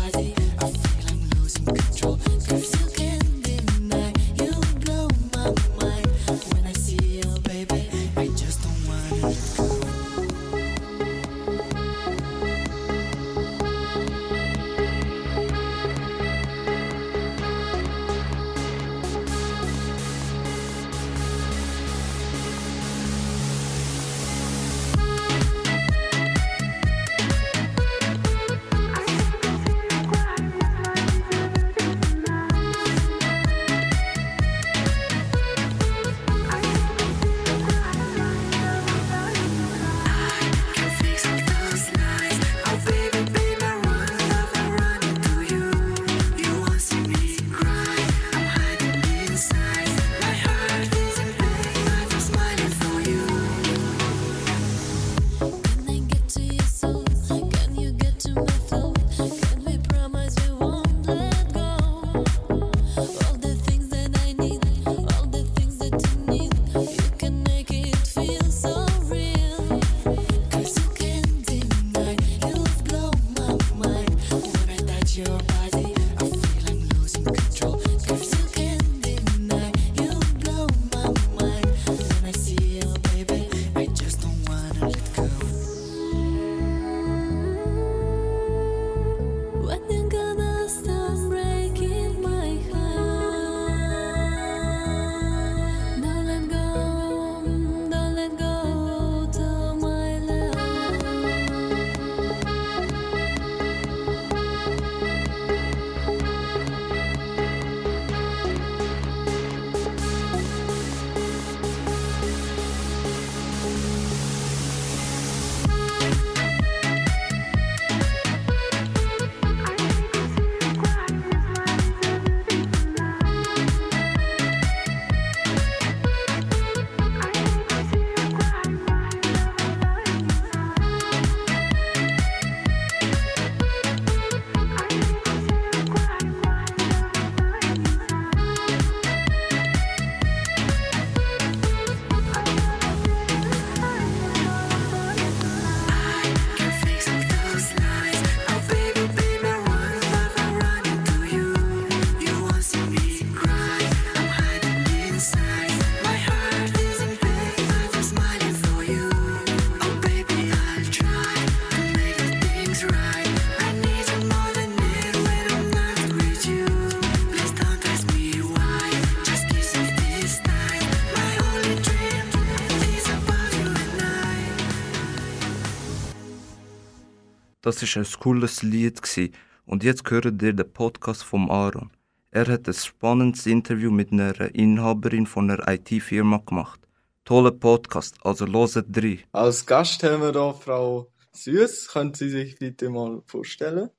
Das 177.83 177.97
ist 177.97 178.15
ein 178.15 178.21
cooles 178.21 178.63
Lied 178.63 179.03
gsi 179.03 179.33
Und 179.67 179.83
jetzt 179.83 180.09
hört 180.09 180.27
ihr 180.27 180.53
den 180.53 180.73
Podcast 180.73 181.25
vom 181.25 181.51
Aaron. 181.51 181.91
Er 182.31 182.47
hat 182.47 182.69
ein 182.69 182.75
spannendes 182.75 183.45
Interview 183.47 183.91
mit 183.91 184.13
einer 184.13 184.55
Inhaberin 184.55 185.27
von 185.27 185.51
einer 185.51 185.67
IT-Firma 185.67 186.41
gemacht. 186.47 186.79
Toller 187.25 187.51
Podcast, 187.51 188.15
also 188.23 188.47
loset 188.47 188.87
drei. 188.89 189.19
Als 189.33 189.67
Gast 189.67 190.05
haben 190.05 190.23
wir 190.23 190.31
hier 190.31 190.55
Frau 190.55 191.11
Süß. 191.33 191.89
Können 191.89 192.15
Sie 192.15 192.29
sich 192.29 192.57
bitte 192.57 192.89
mal 192.89 193.21
vorstellen? 193.27 193.91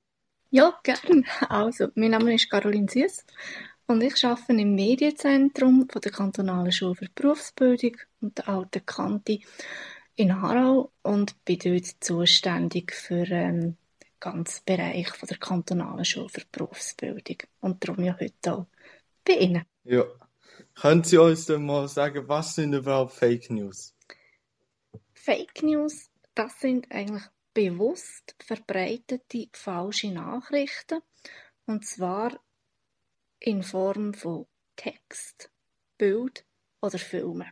Ja, 0.49 0.79
gern. 0.83 1.25
Also, 1.49 1.89
mein 1.95 2.11
Name 2.11 2.35
ist 2.35 2.49
Caroline 2.49 2.87
Süß 2.89 3.25
und 3.87 4.01
ich 4.01 4.23
arbeite 4.25 4.53
im 4.53 4.75
Medienzentrum 4.75 5.89
von 5.91 6.01
der 6.01 6.11
Kantonalen 6.13 6.71
Schule 6.71 6.95
für 6.95 7.09
Berufsbildung 7.13 7.97
und 8.21 8.37
der 8.37 8.47
Alten 8.47 8.85
Kante 8.85 9.39
in 10.15 10.41
Harau 10.41 10.91
und 11.01 11.43
bin 11.45 11.59
dort 11.59 11.85
zuständig 11.99 12.93
für 12.93 13.25
ähm, 13.29 13.77
den 14.01 14.09
ganzen 14.19 14.63
Bereich 14.65 15.09
von 15.09 15.27
der 15.27 15.37
Kantonalen 15.37 16.05
Schule 16.05 16.29
für 16.29 16.43
Berufsbildung 16.51 17.37
und 17.61 17.87
darum 17.87 18.03
ja 18.03 18.17
heute 18.19 18.53
auch 18.53 18.65
bei 19.25 19.33
Ihnen. 19.33 19.65
Ja. 19.83 20.05
Können 20.75 21.03
Sie 21.03 21.17
uns 21.17 21.45
denn 21.45 21.65
mal 21.65 21.87
sagen, 21.87 22.27
was 22.27 22.55
sind 22.55 22.73
überhaupt 22.73 23.13
Fake 23.13 23.49
News? 23.49 23.93
Fake 25.13 25.61
News, 25.61 26.09
das 26.35 26.59
sind 26.59 26.91
eigentlich 26.91 27.23
bewusst 27.53 28.35
verbreitete 28.39 29.47
falsche 29.53 30.11
Nachrichten 30.11 31.01
und 31.65 31.85
zwar 31.85 32.39
in 33.39 33.61
Form 33.61 34.13
von 34.13 34.47
Text, 34.75 35.51
Bild 35.97 36.45
oder 36.81 36.97
Filmen. 36.97 37.47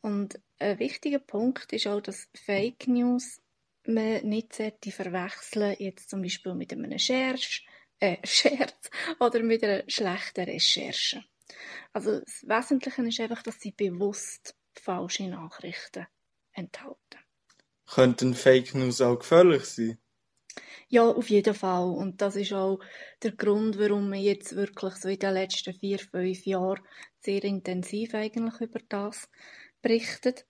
Und 0.00 0.40
ein 0.64 0.78
wichtiger 0.78 1.18
Punkt 1.18 1.72
ist 1.72 1.86
auch, 1.86 2.00
dass 2.00 2.28
Fake 2.34 2.86
News 2.86 3.40
man 3.86 4.26
nicht 4.26 4.54
verwechseln 4.54 5.76
jetzt 5.78 6.10
zum 6.10 6.22
Beispiel 6.22 6.54
mit 6.54 6.72
einem 6.72 6.98
Scherz, 6.98 7.60
äh, 8.00 8.16
Scherz 8.26 8.90
oder 9.20 9.42
mit 9.42 9.62
einer 9.62 9.84
schlechten 9.88 10.44
Recherche. 10.44 11.24
Also 11.92 12.20
das 12.20 12.42
Wesentliche 12.46 13.02
ist 13.02 13.20
einfach, 13.20 13.42
dass 13.42 13.60
sie 13.60 13.72
bewusst 13.72 14.56
falsche 14.74 15.28
Nachrichten 15.28 16.06
enthalten. 16.52 17.18
Könnten 17.86 18.34
Fake 18.34 18.74
News 18.74 19.00
auch 19.00 19.18
gefährlich 19.18 19.64
sein? 19.66 19.98
Ja, 20.88 21.08
auf 21.08 21.28
jeden 21.28 21.54
Fall. 21.54 21.90
Und 21.90 22.22
das 22.22 22.36
ist 22.36 22.52
auch 22.52 22.78
der 23.22 23.32
Grund, 23.32 23.78
warum 23.78 24.08
man 24.08 24.20
jetzt 24.20 24.54
wirklich 24.56 24.94
so 24.94 25.08
in 25.08 25.18
den 25.18 25.34
letzten 25.34 25.74
vier, 25.74 25.98
fünf 25.98 26.46
Jahren 26.46 26.80
sehr 27.20 27.42
intensiv 27.44 28.14
eigentlich 28.14 28.60
über 28.60 28.80
das 28.88 29.28
berichtet. 29.82 30.46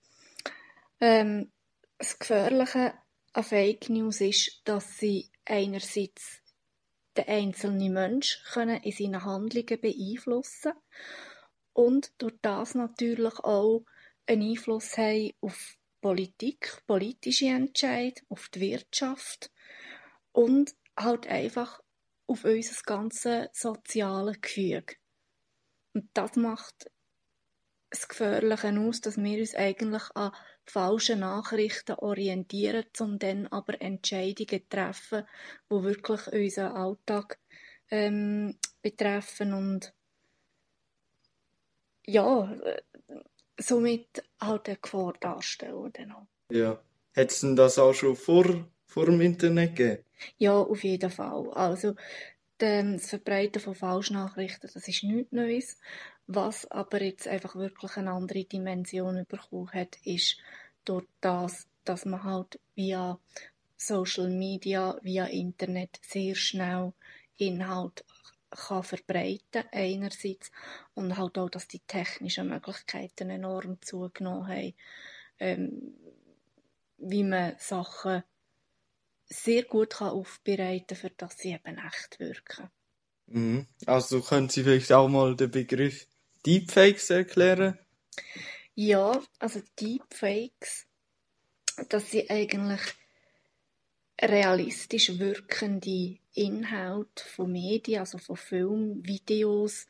Ähm, 1.01 1.53
das 1.99 2.19
Gefährliche 2.19 2.95
an 3.33 3.45
Fake 3.45 3.89
News 3.91 4.21
ist, 4.21 4.63
dass 4.65 4.99
sie 4.99 5.31
einerseits 5.45 6.41
den 7.17 7.29
einzelnen 7.29 7.93
Mensch 7.93 8.43
können 8.53 8.83
in 8.83 8.93
seinen 8.93 9.25
Handlungen 9.25 9.81
beeinflussen 9.81 10.73
und 11.73 12.13
durch 12.19 12.35
das 12.43 12.75
natürlich 12.75 13.39
auch 13.41 13.85
einen 14.27 14.51
Einfluss 14.51 14.97
haben 14.97 15.33
auf 15.41 15.77
Politik, 16.01 16.83
politische 16.87 17.47
Entscheid, 17.47 18.23
auf 18.29 18.49
die 18.51 18.61
Wirtschaft 18.61 19.51
und 20.33 20.75
halt 20.97 21.27
einfach 21.27 21.81
auf 22.27 22.45
unser 22.45 22.83
ganze 22.85 23.51
soziale 23.53 24.33
Gefüge. 24.33 24.97
Und 25.93 26.11
das 26.15 26.37
macht 26.37 26.91
das 27.91 28.09
Gefährliche 28.09 28.79
aus, 28.81 29.01
dass 29.01 29.17
wir 29.17 29.41
uns 29.41 29.55
eigentlich 29.55 30.03
an 30.15 30.33
falschen 30.67 31.21
Nachrichten 31.21 31.97
orientieren, 31.97 32.85
um 33.01 33.19
dann 33.19 33.47
aber 33.49 33.81
Entscheidungen 33.81 34.63
zu 34.63 34.69
treffen, 34.69 35.25
die 35.71 35.83
wirklich 35.83 36.27
unseren 36.29 36.73
Alltag 36.73 37.39
ähm, 37.91 38.59
betreffen 38.83 39.53
und 39.53 39.95
ja, 42.07 42.53
äh, 42.53 42.83
somit 43.59 44.23
halt 44.41 44.69
eine 44.69 44.79
Gefahr 44.79 45.15
darstellen. 45.21 45.93
Dann. 45.93 46.29
Ja. 46.51 46.83
Hat 47.17 47.31
es 47.31 47.41
denn 47.41 47.57
das 47.57 47.79
auch 47.79 47.95
schon 47.95 48.17
vor, 48.17 48.69
vor 48.87 49.07
dem 49.07 49.21
Internet 49.21 49.77
gegeben? 49.77 50.05
Ja, 50.37 50.55
auf 50.55 50.83
jeden 50.83 51.11
Fall. 51.11 51.51
Also 51.53 51.95
das 52.59 53.09
Verbreiten 53.09 53.61
von 53.61 53.75
Falschnachrichten, 53.75 54.63
das 54.63 54.77
ist 54.77 55.03
nichts 55.05 55.33
Neues. 55.33 55.79
Was 56.27 56.71
aber 56.71 57.03
jetzt 57.03 57.29
einfach 57.29 57.55
wirklich 57.55 57.97
eine 57.97 58.13
andere 58.13 58.45
Dimension 58.45 59.27
bekommen 59.29 59.71
hat, 59.73 59.97
ist 60.05 60.39
durch 60.85 61.07
das, 61.21 61.67
dass 61.85 62.07
man 62.07 62.25
halt 62.25 62.59
via 62.75 63.19
Social 63.77 64.31
Media, 64.31 64.99
via 65.03 65.27
Internet 65.27 65.99
sehr 66.03 66.35
schnell 66.35 66.93
Inhalt 67.37 68.05
kann 68.51 68.83
verbreiten 68.85 69.65
einerseits 69.73 70.51
und 70.95 71.17
halt 71.17 71.37
auch, 71.39 71.51
dass 71.51 71.69
die 71.69 71.81
technischen 71.81 72.49
Möglichkeiten 72.49 73.31
enorm 73.31 73.83
zugenommen 73.83 74.47
haben, 74.49 74.75
ähm, 75.41 75.95
wie 76.99 77.25
man 77.25 77.57
Sachen 77.59 78.23
sehr 79.27 79.65
gut 79.65 79.95
kann 79.95 80.11
aufbereiten 80.11 80.97
für 80.97 81.11
dass 81.11 81.39
sie 81.39 81.53
eben 81.53 81.79
echt 81.79 82.21
wirken. 82.21 82.71
Mhm. 83.27 83.67
Also 83.87 84.21
können 84.21 84.49
Sie 84.49 84.63
vielleicht 84.63 84.93
auch 84.93 85.09
mal 85.09 85.35
den 85.35 85.51
Begriff 85.51 86.07
Deepfakes 86.47 87.11
erklären? 87.11 87.79
Ja, 88.75 89.23
also 89.39 89.63
Deepfakes, 89.81 90.87
das 91.89 92.11
sind 92.11 92.31
eigentlich 92.31 92.81
realistisch 94.21 95.19
wirkende 95.19 96.19
Inhalte 96.35 97.25
von 97.25 97.53
Medien, 97.53 98.01
also 98.01 98.19
von 98.19 98.37
Filmen, 98.37 99.05
Videos, 99.07 99.87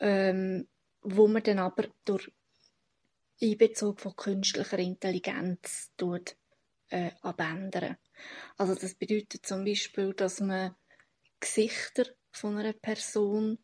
ähm, 0.00 0.66
wo 1.02 1.28
man 1.28 1.42
dann 1.42 1.58
aber 1.58 1.88
durch 2.04 2.30
Einbezug 3.40 4.00
von 4.00 4.16
künstlicher 4.16 4.78
Intelligenz 4.78 5.92
tut, 5.96 6.36
äh, 6.90 7.10
abändern. 7.22 7.96
Also 8.56 8.74
das 8.74 8.94
bedeutet 8.94 9.46
zum 9.46 9.64
Beispiel, 9.64 10.12
dass 10.14 10.40
man 10.40 10.74
Gesichter 11.38 12.06
von 12.32 12.56
einer 12.56 12.72
Person 12.72 13.58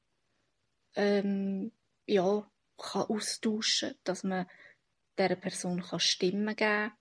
ähm, 0.94 1.72
ja, 2.06 2.46
kann 2.76 3.02
austauschen, 3.02 3.94
dass 4.04 4.24
man 4.24 4.46
dieser 5.18 5.36
Person 5.36 5.80
kann 5.80 6.00
Stimmen 6.00 6.56
geben 6.56 6.92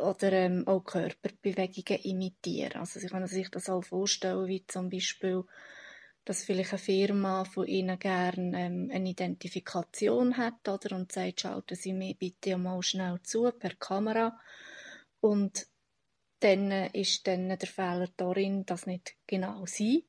oder 0.00 0.32
ähm, 0.32 0.66
auch 0.66 0.80
Körperbewegungen 0.84 2.02
imitieren. 2.02 2.80
Also 2.80 2.98
Sie 2.98 3.06
können 3.06 3.26
sich 3.26 3.50
das 3.50 3.68
auch 3.68 3.82
vorstellen, 3.82 4.48
wie 4.48 4.66
zum 4.66 4.88
Beispiel, 4.88 5.44
dass 6.24 6.44
vielleicht 6.44 6.72
eine 6.72 6.78
Firma 6.78 7.44
von 7.44 7.66
Ihnen 7.66 7.98
gerne 7.98 8.58
ähm, 8.58 8.90
eine 8.92 9.10
Identifikation 9.10 10.36
hat 10.36 10.68
oder, 10.68 10.96
und 10.96 11.12
sagt, 11.12 11.42
schalten 11.42 11.76
Sie 11.76 11.92
mir 11.92 12.14
bitte 12.14 12.56
mal 12.58 12.82
schnell 12.82 13.20
zu 13.22 13.50
per 13.52 13.74
Kamera 13.76 14.38
und 15.20 15.66
dann 16.40 16.70
ist 16.92 17.26
dann 17.26 17.48
der 17.48 17.68
Fehler 17.68 18.08
darin, 18.16 18.66
dass 18.66 18.86
nicht 18.86 19.16
genau 19.26 19.64
Sie 19.66 20.06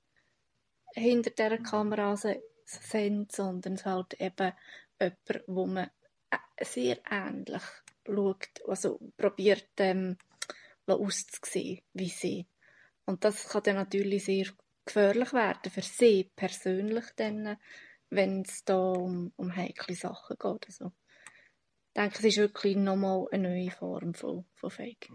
hinter 0.98 1.32
dieser 1.32 1.58
Kamera 1.60 2.16
sind, 2.18 3.32
sondern 3.32 3.74
es 3.74 3.86
halt 3.86 4.14
eben 4.20 4.54
jemand, 5.00 5.44
wo 5.48 5.66
man 5.66 5.90
äh, 6.32 6.66
sehr 6.66 7.00
ähnlich 7.10 7.62
schaut, 8.06 8.50
also 8.68 9.00
probiert 9.18 9.70
ähm, 9.78 10.18
auszusehen 10.86 11.82
wie 11.94 12.10
sie. 12.10 12.48
Und 13.06 13.24
das 13.24 13.48
kann 13.48 13.64
dann 13.64 13.76
natürlich 13.76 14.26
sehr 14.26 14.48
gefährlich 14.86 15.34
werden 15.34 15.72
für 15.72 15.82
sie 15.82 16.32
persönlich, 16.36 17.06
dann, 17.16 17.58
wenn 18.10 18.42
es 18.42 18.64
da 18.66 18.78
um, 18.78 19.32
um 19.36 19.56
heikle 19.56 19.96
Sachen 19.96 20.38
geht. 20.38 20.66
Also, 20.68 20.86
ich 20.88 21.94
denke, 22.02 22.20
es 22.20 22.26
ist 22.26 22.38
wirklich 22.38 22.76
nochmal 22.76 23.28
eine 23.32 23.50
neue 23.50 23.72
Form 23.72 24.14
von, 24.14 24.46
von 24.56 24.70
Fake. 24.70 25.10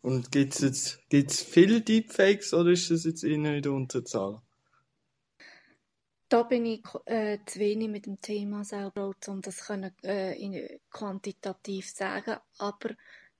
Und 0.00 0.30
gibt 0.30 0.54
es 0.54 0.60
jetzt 0.60 1.08
gibt's 1.08 1.42
viele 1.42 1.80
Deepfakes 1.80 2.54
oder 2.54 2.70
ist 2.70 2.90
das 2.90 3.04
jetzt 3.04 3.24
eher 3.24 3.34
in 3.34 3.62
der 3.62 3.72
Unterzahl? 3.72 4.42
Da 6.28 6.42
bin 6.42 6.66
ich 6.66 6.84
äh, 7.06 7.38
zu 7.46 7.58
wenig 7.58 7.88
mit 7.88 8.04
dem 8.04 8.20
Thema 8.20 8.62
selber, 8.62 9.14
um 9.28 9.40
das 9.40 9.66
können, 9.66 9.94
äh, 10.02 10.38
in, 10.38 10.80
quantitativ 10.90 11.88
sagen. 11.88 12.36
Aber 12.58 12.90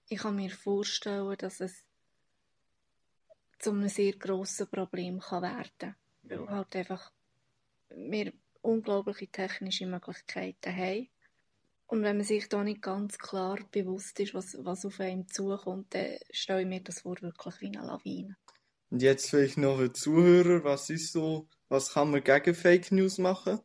ich 0.09 0.19
kann 0.19 0.37
mir 0.37 0.51
vorstellen, 0.51 1.37
dass 1.37 1.61
es 1.61 1.85
zu 3.59 3.71
einem 3.71 3.89
sehr 3.89 4.13
grossen 4.13 4.69
Problem 4.69 5.21
kann 5.21 5.43
werden 5.43 5.97
Weil 6.23 6.49
halt 6.49 6.77
einfach 6.77 7.13
wir 7.91 8.33
unglaubliche 8.63 9.27
technische 9.29 9.87
Möglichkeiten 9.87 10.75
haben. 10.75 11.09
Und 11.89 12.03
wenn 12.03 12.19
man 12.19 12.27
sich 12.27 12.49
da 12.49 12.63
nicht 12.63 12.83
ganz 12.83 13.19
klar 13.19 13.59
bewusst 13.71 14.21
ist, 14.21 14.35
was, 14.35 14.57
was 14.61 14.85
auf 14.85 15.01
einem 15.01 15.27
zukommt, 15.29 15.95
dann 15.95 16.19
stelle 16.31 16.63
ich 16.63 16.67
mir 16.67 16.83
das 16.83 17.01
vor 17.01 17.21
wirklich 17.21 17.61
wie 17.61 17.77
eine 17.77 17.87
Lawine. 17.87 18.37
Und 18.91 19.03
jetzt 19.03 19.31
vielleicht 19.31 19.59
noch 19.59 19.77
für 19.79 19.89
die 19.89 19.93
Zuhörer, 20.01 20.65
was 20.65 20.89
ist 20.91 21.13
so, 21.13 21.49
was 21.69 21.93
kann 21.93 22.11
man 22.11 22.25
gegen 22.25 22.55
Fake 22.55 22.91
News 22.91 23.19
machen? 23.19 23.61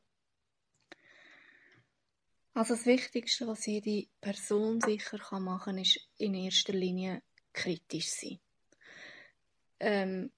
Also 2.53 2.76
das 2.76 2.86
Wichtigste, 2.86 3.47
was 3.47 3.65
jede 3.65 4.07
Person 4.21 4.80
sicher 4.82 5.17
kann 5.17 5.43
machen 5.43 5.76
kann, 5.76 5.78
ist 5.80 5.99
in 6.17 6.36
erster 6.36 6.74
Linie 6.74 7.24
kritisch 7.53 8.11
sein. 8.11 8.39
ähm, 9.80 10.32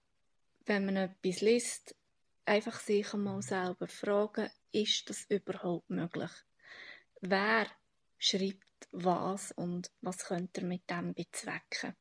wenn 0.65 0.85
man 0.85 0.95
etwas 0.97 1.41
liest, 1.41 1.95
einfach 2.45 2.79
sich 2.79 3.13
einmal 3.13 3.41
selber 3.41 3.87
fragen, 3.87 4.49
ist 4.71 5.09
das 5.09 5.25
überhaupt 5.29 5.89
möglich? 5.89 6.31
Wer 7.21 7.67
schreibt 8.17 8.63
was 8.91 9.51
und 9.51 9.91
was 10.01 10.25
könnte 10.25 10.61
er 10.61 10.67
mit 10.67 10.89
dem 10.89 11.13
bezwecken? 11.13 11.95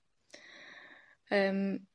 Ähm, 1.30 1.86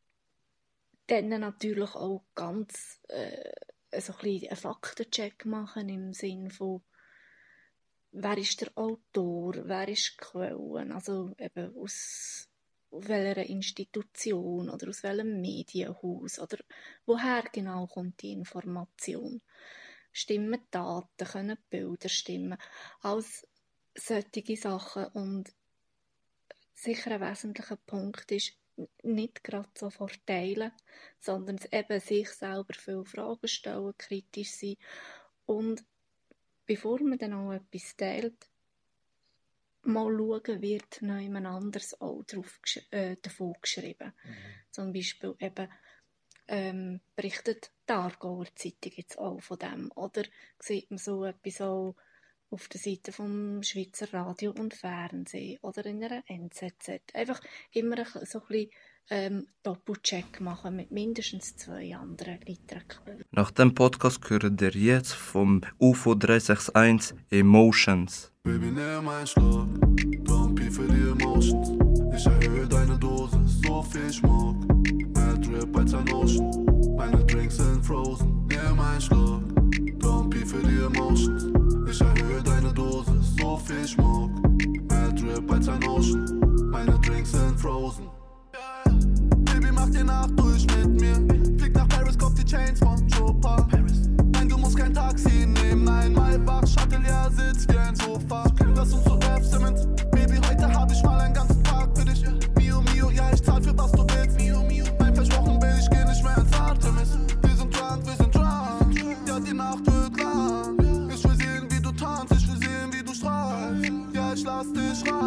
dann 1.09 1.29
natürlich 1.29 1.95
auch 1.95 2.23
ganz 2.35 2.99
äh, 3.07 3.51
so 3.99 4.13
ein 4.13 4.19
bisschen 4.19 4.49
einen 4.49 4.57
Faktencheck 4.57 5.45
machen 5.45 5.89
im 5.89 6.13
Sinn 6.13 6.49
von 6.51 6.81
wer 8.11 8.37
ist 8.37 8.61
der 8.61 8.71
Autor, 8.75 9.55
wer 9.65 9.87
ist 9.87 10.13
die 10.13 10.17
Quelle, 10.17 10.93
also 10.93 11.33
eben 11.37 11.75
aus 11.77 12.47
welcher 12.91 13.43
Institution 13.45 14.69
oder 14.69 14.89
aus 14.89 15.03
welchem 15.03 15.41
Medienhaus 15.41 16.39
oder 16.39 16.57
woher 17.05 17.43
genau 17.51 17.87
kommt 17.87 18.21
die 18.21 18.31
Information. 18.31 19.41
Stimmen 20.11 20.61
Daten, 20.71 21.25
können 21.25 21.57
Bilder 21.69 22.09
stimmen, 22.09 22.57
alles 23.01 23.47
solche 23.95 24.57
Sachen. 24.57 25.05
Und 25.07 25.53
sicher 26.73 27.11
ein 27.11 27.21
wesentlicher 27.21 27.77
Punkt 27.77 28.31
ist, 28.31 28.53
nicht 29.03 29.43
gerade 29.43 29.69
so 29.75 29.89
verteilen, 29.89 30.71
sondern 31.19 31.59
eben 31.71 31.99
sich 31.99 32.29
selber 32.29 32.73
viele 32.73 33.05
Fragen 33.05 33.47
stellen, 33.47 33.93
kritisch 33.97 34.51
sein 34.51 34.77
und 35.45 35.83
bevor 36.65 37.01
man 37.01 37.17
dann 37.17 37.33
auch 37.33 37.51
etwas 37.51 37.95
teilt, 37.97 38.47
mal 39.83 40.15
schauen, 40.15 40.61
wird 40.61 41.01
noch 41.01 41.19
jemand 41.19 41.47
anderes 41.47 41.99
auch 41.99 42.23
drauf, 42.23 42.59
äh, 42.91 43.15
davon 43.21 43.55
geschrieben. 43.61 44.13
Zum 44.71 44.93
Beispiel 44.93 45.35
eben 45.39 45.67
ähm, 46.47 46.99
berichtet 47.15 47.71
die 47.87 47.93
Aargauer 47.93 48.47
Zeitung 48.55 48.91
jetzt 48.95 49.17
auch 49.17 49.41
von 49.41 49.59
dem. 49.59 49.91
Oder 49.95 50.23
sieht 50.59 50.89
man 50.91 50.97
so 50.97 51.25
etwas 51.25 51.61
auch 51.61 51.95
auf 52.51 52.67
der 52.67 52.79
Seite 52.79 53.11
vom 53.11 53.61
Schweizer 53.63 54.13
Radio 54.13 54.51
und 54.51 54.73
Fernsehen 54.73 55.59
oder 55.61 55.85
in 55.85 56.03
einer 56.03 56.23
NZZ. 56.27 57.01
Einfach 57.13 57.41
immer 57.71 57.97
so 58.05 58.39
ein 58.39 58.47
bisschen 58.47 58.69
ähm, 59.11 59.47
Doppelcheck 59.63 60.39
machen 60.41 60.75
mit 60.75 60.91
mindestens 60.91 61.55
zwei 61.55 61.95
anderen 61.95 62.39
Literquellen. 62.41 63.23
Nach 63.31 63.51
dem 63.51 63.73
Podcast 63.73 64.29
hört 64.29 64.61
ihr 64.61 64.69
jetzt 64.69 65.13
vom 65.13 65.61
UFO 65.79 66.15
361 66.15 67.17
Emotions. 67.29 68.31
Baby, 68.43 68.67
nimm 68.67 69.07
einen 69.07 69.27
Schluck, 69.27 69.67
don't 70.23 70.53
be 70.53 70.71
für 70.71 70.87
die 70.87 71.09
Emotions. 71.09 71.71
Ich 72.15 72.25
erhöhe 72.25 72.67
deine 72.67 72.97
Dosis, 72.97 73.61
so 73.65 73.81
viel 73.83 74.11
Schmuck. 74.11 74.57
Mehr 75.15 75.37
Drip 75.37 75.75
als 75.75 75.93
ein 75.93 76.09
Ocean, 76.11 76.95
meine 76.95 77.25
Drinks 77.25 77.57
sind 77.57 77.85
frozen. 77.85 78.47
Nimm 78.47 78.79
einen 78.79 79.01
Schluck, 79.01 79.43
don't 79.99 80.29
be 80.29 80.45
für 80.45 80.61
die 80.61 80.83
Emotions. 80.83 81.58
Viel 83.69 83.87
Schmuck. 83.87 84.31
Mehr 84.89 85.11
Drip 85.11 85.51
als 85.51 85.67
ein 85.69 85.83
Ocean, 85.87 86.69
meine 86.71 86.97
Drinks 86.99 87.31
sind 87.31 87.59
frozen. 87.59 88.05
Baby, 89.45 89.71
mach 89.71 89.89
die 89.89 90.03
Nacht 90.03 90.31
durch 90.37 90.65
mit 90.75 90.99
mir. 90.99 91.15
Flieg 91.57 91.75
nach 91.75 91.87
Paris, 91.87 92.17
kauf 92.17 92.33
die 92.33 92.45
Chains 92.45 92.79
von 92.79 93.07
Chopin. 93.11 93.85
Nein, 94.31 94.49
du 94.49 94.57
musst 94.57 94.75
kein 94.75 94.93
Taxi 94.93 95.45
nehmen. 95.45 95.83
Nein, 95.83 96.13
Maybach, 96.13 96.65
Shuttle, 96.65 96.99
ja, 97.07 97.29
sitz 97.29 97.67
wie 97.69 97.77
ein 97.77 97.95
Sofa. 97.95 98.43
Lass 98.75 98.93
uns 98.93 99.03
zu 99.03 99.19
F 99.19 99.45
Simmons. 99.45 100.08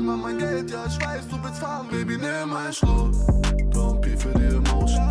Ran 0.03 0.15
an 0.15 0.21
mein 0.21 0.39
Geld. 0.39 0.71
Ja, 0.71 0.85
ich 0.87 1.05
weiß, 1.05 1.29
du 1.29 1.43
willst 1.43 1.61
fahren. 1.61 1.87
Baby, 1.91 2.17
nimm 2.19 2.53
einen 2.53 2.73
Schluck. 2.73 3.13
Be 4.01 4.17
für 4.17 4.33
die 4.39 4.55
Emotion. 4.55 5.09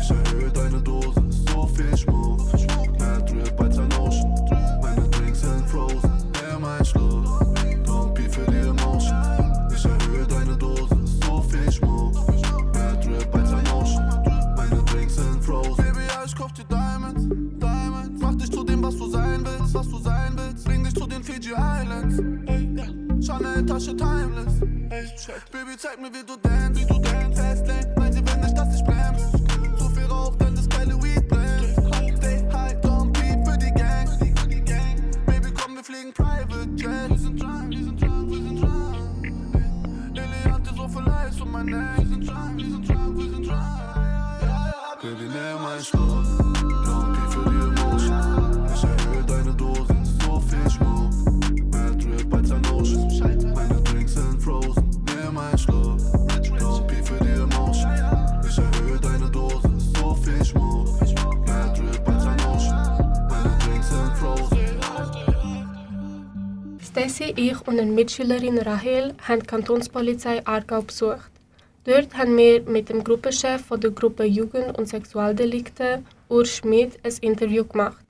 Ich 0.00 0.10
erhöhe 0.10 0.50
deine 0.50 0.80
Dosis, 0.80 1.44
so 1.52 1.66
viel 1.66 1.96
Schmuck. 1.96 2.40
Tasche 23.70 23.96
timeless. 23.96 24.58
Baby, 25.52 25.76
zeig 25.78 26.00
mir, 26.00 26.12
wie 26.12 26.26
du 26.26 26.36
dance, 26.42 26.80
wie 26.80 26.84
du 26.86 26.98
dance. 26.98 27.40
Fastlane, 27.40 27.94
nein, 27.96 28.12
sie 28.12 28.26
will 28.26 28.36
nicht, 28.38 28.58
dass 28.58 28.74
ich 28.74 28.84
bremse. 28.84 29.30
Zu 29.78 29.88
viel 29.90 30.06
Rauch, 30.06 30.34
denn 30.38 30.56
das 30.56 30.68
geile 30.68 31.00
Weed 31.00 31.28
brennt. 31.28 32.16
Stay 32.18 32.42
high, 32.52 32.74
don't 32.82 33.12
be 33.12 33.38
für 33.48 33.56
die 33.56 33.72
Gang. 33.74 34.08
Baby, 35.24 35.52
komm, 35.54 35.76
wir 35.76 35.84
fliegen 35.84 36.12
Private 36.12 36.68
Jet. 36.74 37.10
Wir 37.10 37.18
sind 37.18 37.40
drunk, 37.40 37.70
wir 37.70 37.84
sind 37.84 38.02
drunk, 38.02 38.30
wir 38.30 38.38
sind 38.38 38.60
drunk. 38.60 38.96
Liliante, 40.14 40.74
so 40.74 40.88
viel 40.88 41.08
Eis 41.08 41.40
um 41.40 41.52
mein 41.52 41.66
Neck. 41.66 41.99
Ich 67.40 67.66
und 67.66 67.80
eine 67.80 67.90
Mitschülerin 67.90 68.58
Rahel 68.58 69.14
haben 69.26 69.40
die 69.40 69.46
Kantonspolizei 69.46 70.46
Aargau 70.46 70.82
besucht. 70.82 71.30
Dort 71.84 72.14
haben 72.14 72.36
wir 72.36 72.62
mit 72.62 72.90
dem 72.90 73.02
Gruppenchef 73.02 73.64
von 73.64 73.80
der 73.80 73.90
Gruppe 73.92 74.24
Jugend- 74.24 74.76
und 74.76 74.86
Sexualdelikte, 74.86 76.02
Urs 76.28 76.50
Schmidt, 76.56 76.98
ein 77.02 77.14
Interview 77.22 77.64
gemacht. 77.64 78.04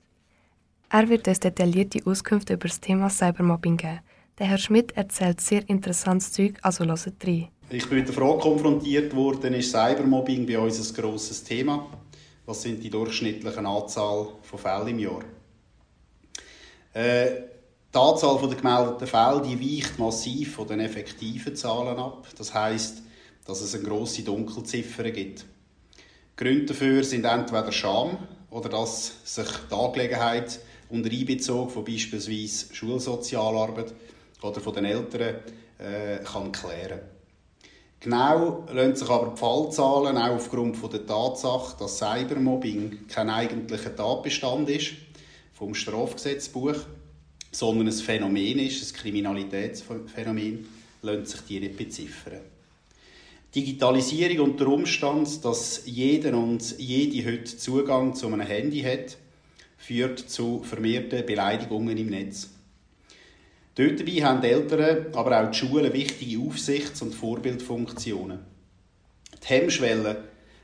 Er 0.89 1.07
wird 1.07 1.27
uns 1.27 1.39
detaillierte 1.39 2.05
Auskünfte 2.05 2.53
über 2.55 2.67
das 2.67 2.81
Thema 2.81 3.09
Cybermobbing 3.09 3.77
geben. 3.77 3.99
Der 4.37 4.47
Herr 4.47 4.57
Schmidt 4.57 4.91
erzählt 4.97 5.39
sehr 5.39 5.67
interessantes 5.69 6.33
Zeug, 6.33 6.55
also 6.61 6.83
hört 6.83 6.99
rein. 7.25 7.47
Ich 7.69 7.87
bin 7.87 7.99
mit 7.99 8.07
der 8.09 8.15
Frage 8.15 8.39
konfrontiert 8.39 9.15
worden, 9.15 9.53
ist 9.53 9.71
Cybermobbing 9.71 10.45
bei 10.45 10.59
uns 10.59 10.77
ein 10.77 11.01
grosses 11.01 11.41
Thema? 11.41 11.87
Was 12.45 12.63
sind 12.63 12.83
die 12.83 12.89
durchschnittlichen 12.89 13.65
Anzahl 13.65 14.27
von 14.41 14.59
Fällen 14.59 14.89
im 14.89 14.99
Jahr? 14.99 15.23
Äh, 16.93 17.50
die 17.93 17.97
Anzahl 17.97 18.37
der 18.39 18.57
gemeldeten 18.57 19.07
Fälle 19.07 19.41
die 19.41 19.59
weicht 19.59 19.99
massiv 19.99 20.55
von 20.55 20.67
den 20.67 20.79
effektiven 20.79 21.55
Zahlen 21.55 21.99
ab. 21.99 22.27
Das 22.37 22.53
heißt, 22.53 23.01
dass 23.45 23.61
es 23.61 23.75
eine 23.75 23.83
grosse 23.83 24.23
Dunkelziffer 24.23 25.11
gibt. 25.11 25.45
Gründe 26.37 26.67
dafür 26.67 27.03
sind 27.03 27.25
entweder 27.25 27.71
Scham 27.71 28.17
oder 28.49 28.69
dass 28.69 29.13
sich 29.25 29.47
die 29.69 29.75
Angelegenheit 29.75 30.59
unter 30.89 31.11
Einbezug 31.11 31.71
von 31.71 31.83
beispielsweise 31.83 32.73
Schulsozialarbeit 32.73 33.93
oder 34.41 34.61
von 34.61 34.73
den 34.73 34.85
Eltern 34.85 35.35
äh, 35.77 36.23
kann 36.23 36.51
klären. 36.51 37.01
Genau 37.99 38.65
lassen 38.71 38.95
sich 38.95 39.09
aber 39.09 39.33
die 39.33 39.39
Fallzahlen 39.39 40.17
auch 40.17 40.35
aufgrund 40.35 40.77
von 40.77 40.89
der 40.89 41.05
Tatsache, 41.05 41.77
dass 41.77 41.99
Cybermobbing 41.99 43.07
kein 43.07 43.29
eigentlicher 43.29 43.95
Tatbestand 43.95 44.69
ist 44.69 44.93
vom 45.53 45.75
Strafgesetzbuch, 45.75 46.77
sondern 47.51 47.87
ein 47.87 47.93
Phänomen 47.93 48.59
ist, 48.59 48.93
ein 48.93 48.97
Kriminalitätsphänomen, 48.97 50.67
lassen 51.01 51.25
sich 51.25 51.41
die 51.41 51.59
nicht 51.59 51.77
beziffern. 51.77 52.39
Digitalisierung 53.53 54.51
und 54.51 54.59
der 54.59 54.67
Umstand, 54.67 55.43
dass 55.43 55.81
jeder 55.85 56.37
und 56.37 56.79
jede 56.79 57.29
heute 57.29 57.57
Zugang 57.57 58.15
zu 58.15 58.27
einem 58.27 58.41
Handy 58.41 58.81
hat, 58.81 59.17
führt 59.77 60.19
zu 60.19 60.63
vermehrten 60.63 61.25
Beleidigungen 61.25 61.97
im 61.97 62.07
Netz. 62.07 62.49
Dort 63.75 63.99
dabei 63.99 64.23
haben 64.23 64.41
die 64.41 64.47
Eltern, 64.47 65.07
aber 65.13 65.41
auch 65.41 65.51
die 65.51 65.57
Schulen 65.57 65.91
wichtige 65.91 66.39
Aufsichts- 66.39 67.01
und 67.01 67.13
Vorbildfunktionen. 67.13 68.39
Die 69.43 69.47
Hemmschwelle, 69.47 70.23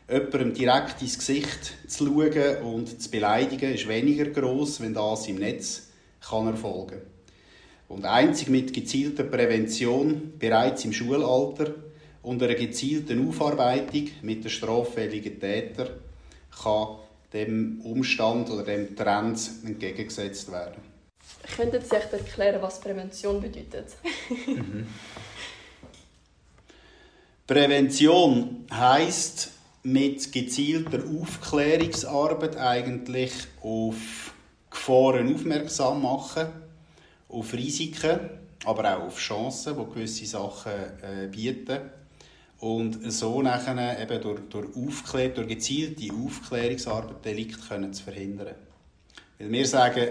jemandem 0.09 0.53
direkt 0.53 1.01
ins 1.01 1.17
Gesicht 1.17 1.73
zu 1.87 2.05
schauen 2.05 2.57
und 2.63 3.01
zu 3.01 3.09
beleidigen, 3.09 3.73
ist 3.73 3.87
weniger 3.87 4.25
groß, 4.25 4.81
wenn 4.81 4.93
das 4.93 5.27
im 5.27 5.37
Netz 5.37 5.86
kann 6.29 6.47
erfolgen 6.47 7.01
Und 7.87 8.05
einzig 8.05 8.49
mit 8.49 8.73
gezielter 8.73 9.23
Prävention, 9.23 10.33
bereits 10.37 10.83
im 10.85 10.93
Schulalter 10.93 11.73
und 12.21 12.43
einer 12.43 12.55
gezielten 12.55 13.27
Aufarbeitung 13.27 14.09
mit 14.21 14.43
den 14.43 14.51
straffälligen 14.51 15.39
Tätern 15.39 15.89
kann 16.63 16.97
dem 17.33 17.81
Umstand 17.81 18.49
oder 18.49 18.63
dem 18.63 18.95
Trend 18.95 19.39
entgegengesetzt 19.65 20.51
werden. 20.51 20.81
Könnten 21.55 21.81
Sie 21.81 21.95
echt 21.95 22.11
erklären, 22.13 22.61
was 22.61 22.79
Prävention 22.79 23.41
bedeutet? 23.41 23.95
Prävention 27.47 28.65
heißt 28.73 29.51
mit 29.83 30.31
gezielter 30.33 31.01
Aufklärungsarbeit 31.21 32.57
eigentlich 32.57 33.31
auf 33.61 34.26
Gefahren 34.69 35.33
aufmerksam 35.33 36.01
machen, 36.01 36.47
auf 37.29 37.53
Risiken, 37.53 38.19
aber 38.65 38.97
auch 38.97 39.07
auf 39.07 39.19
Chancen, 39.19 39.75
die 39.77 39.93
gewisse 39.93 40.25
Sachen 40.25 40.71
äh, 40.71 41.27
bieten. 41.27 41.79
Und 42.59 43.11
so 43.11 43.41
nachher 43.41 44.01
eben 44.01 44.21
durch, 44.21 44.41
durch, 44.49 44.75
Aufklär, 44.75 45.29
durch 45.29 45.47
gezielte 45.47 46.11
Aufklärungsarbeit 46.13 47.23
Delikte 47.23 47.59
können 47.67 47.93
zu 47.93 48.03
verhindern. 48.03 48.55
Weil 49.37 49.51
wir 49.51 49.67
sagen, 49.67 50.07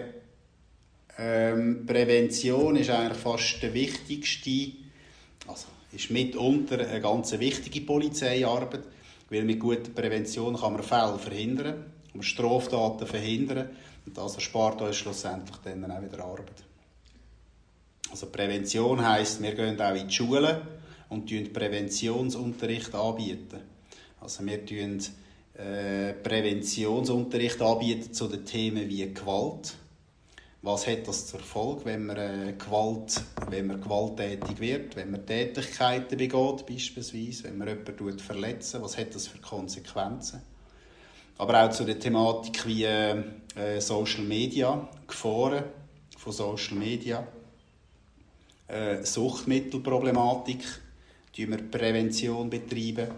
ähm, 1.19 1.85
Prävention 1.87 2.77
ist 2.77 2.91
eigentlich 2.91 3.19
fast 3.19 3.63
der 3.63 3.75
wichtigste, 3.75 4.73
also 5.49 5.67
ist 5.93 6.11
mitunter 6.11 6.87
eine 6.87 7.01
ganz 7.01 7.33
wichtige 7.33 7.81
Polizeiarbeit, 7.81 8.83
weil 9.31 9.45
mit 9.45 9.59
guter 9.59 9.91
Prävention 9.91 10.57
kann 10.57 10.75
man 10.75 10.83
Fälle 10.83 11.19
verhindern, 11.19 11.87
man 12.13 12.23
Straftaten 12.23 13.07
verhindern 13.07 13.71
das 14.15 14.35
erspart 14.35 14.81
uns 14.83 14.97
schlussendlich 14.97 15.57
dann 15.65 15.91
auch 15.91 16.03
wieder 16.03 16.25
Arbeit. 16.25 16.63
Also 18.11 18.27
Prävention 18.27 19.07
heißt, 19.07 19.43
wir 19.43 19.55
gehen 19.55 19.81
auch 19.81 19.95
in 19.95 20.09
die 20.09 20.15
Schulen 20.15 20.59
und 21.09 21.27
bieten 21.27 21.53
Präventionsunterricht 21.53 22.95
anbieten. 22.95 23.61
Also 24.21 24.45
wir 24.47 24.59
bieten 24.59 25.03
äh, 25.55 26.13
Präventionsunterricht 26.13 27.61
anbieten 27.61 28.13
zu 28.13 28.29
den 28.29 28.45
Themen 28.45 28.89
wie 28.89 29.13
Gewalt. 29.13 29.75
Was 30.63 30.87
hat 30.87 31.07
das 31.07 31.27
zur 31.27 31.41
Folge, 31.41 31.85
wenn 31.85 32.07
man, 32.07 32.17
äh, 32.17 32.55
Gewalt, 32.59 33.23
wenn 33.51 33.69
man 33.69 33.81
gewalttätig 33.81 34.59
wird, 34.59 34.97
wenn 34.97 35.11
man 35.11 35.25
Tätigkeiten 35.27 36.17
begeht, 36.17 36.67
beispielsweise, 36.67 37.45
wenn 37.45 37.59
man 37.59 37.69
jemanden 37.69 38.19
verletzt, 38.19 38.77
was 38.81 38.97
hat 38.99 39.15
das 39.15 39.29
für 39.29 39.39
Konsequenzen? 39.39 40.43
Aber 41.39 41.65
auch 41.65 41.71
zu 41.71 41.85
der 41.85 41.99
Thematik 41.99 42.67
wie 42.67 42.85
äh, 42.85 43.81
Social 43.81 44.25
Media, 44.25 44.89
Gefahren 45.07 45.65
von 46.17 46.33
Social 46.33 46.77
Media, 46.77 47.27
äh, 48.69 49.03
Suchtmittelproblematik, 49.03 50.65
betreiben 51.37 51.51
wir 51.51 51.71
Prävention 51.71 52.49
betreiben 52.49 53.09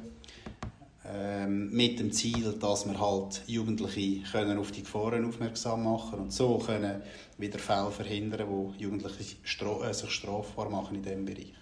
ähm, 1.06 1.70
mit 1.70 1.98
dem 2.00 2.12
Ziel, 2.12 2.52
dass 2.60 2.86
wir 2.86 3.00
halt 3.00 3.42
Jugendliche 3.46 4.22
können 4.30 4.58
auf 4.58 4.72
die 4.72 4.82
Gefahren 4.82 5.24
aufmerksam 5.24 5.84
machen 5.84 6.18
und 6.18 6.32
so 6.32 6.58
können 6.58 7.00
wieder 7.38 7.58
Fälle 7.58 7.90
verhindern, 7.90 8.48
wo 8.48 8.74
Jugendliche 8.76 9.36
stra 9.44 9.88
äh, 9.88 9.94
sich 9.94 10.10
strafbar 10.10 10.68
machen 10.68 10.96
in 10.96 11.02
diesem 11.02 11.24
Bereich. 11.24 11.54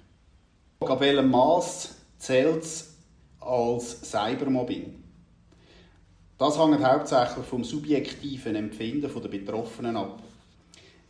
Ab 0.81 1.01
welchem 1.01 1.31
Maß 1.31 1.95
zählt 2.19 2.63
es 2.63 2.95
als 3.41 4.01
Cybermobbing? 4.11 5.06
Das 6.39 6.59
hängt 6.59 6.84
hauptsächlich 6.84 7.47
vom 7.47 7.64
subjektiven 7.64 8.57
Empfinden 8.57 9.11
der 9.22 9.28
Betroffenen 9.28 9.97
ab. 9.97 10.22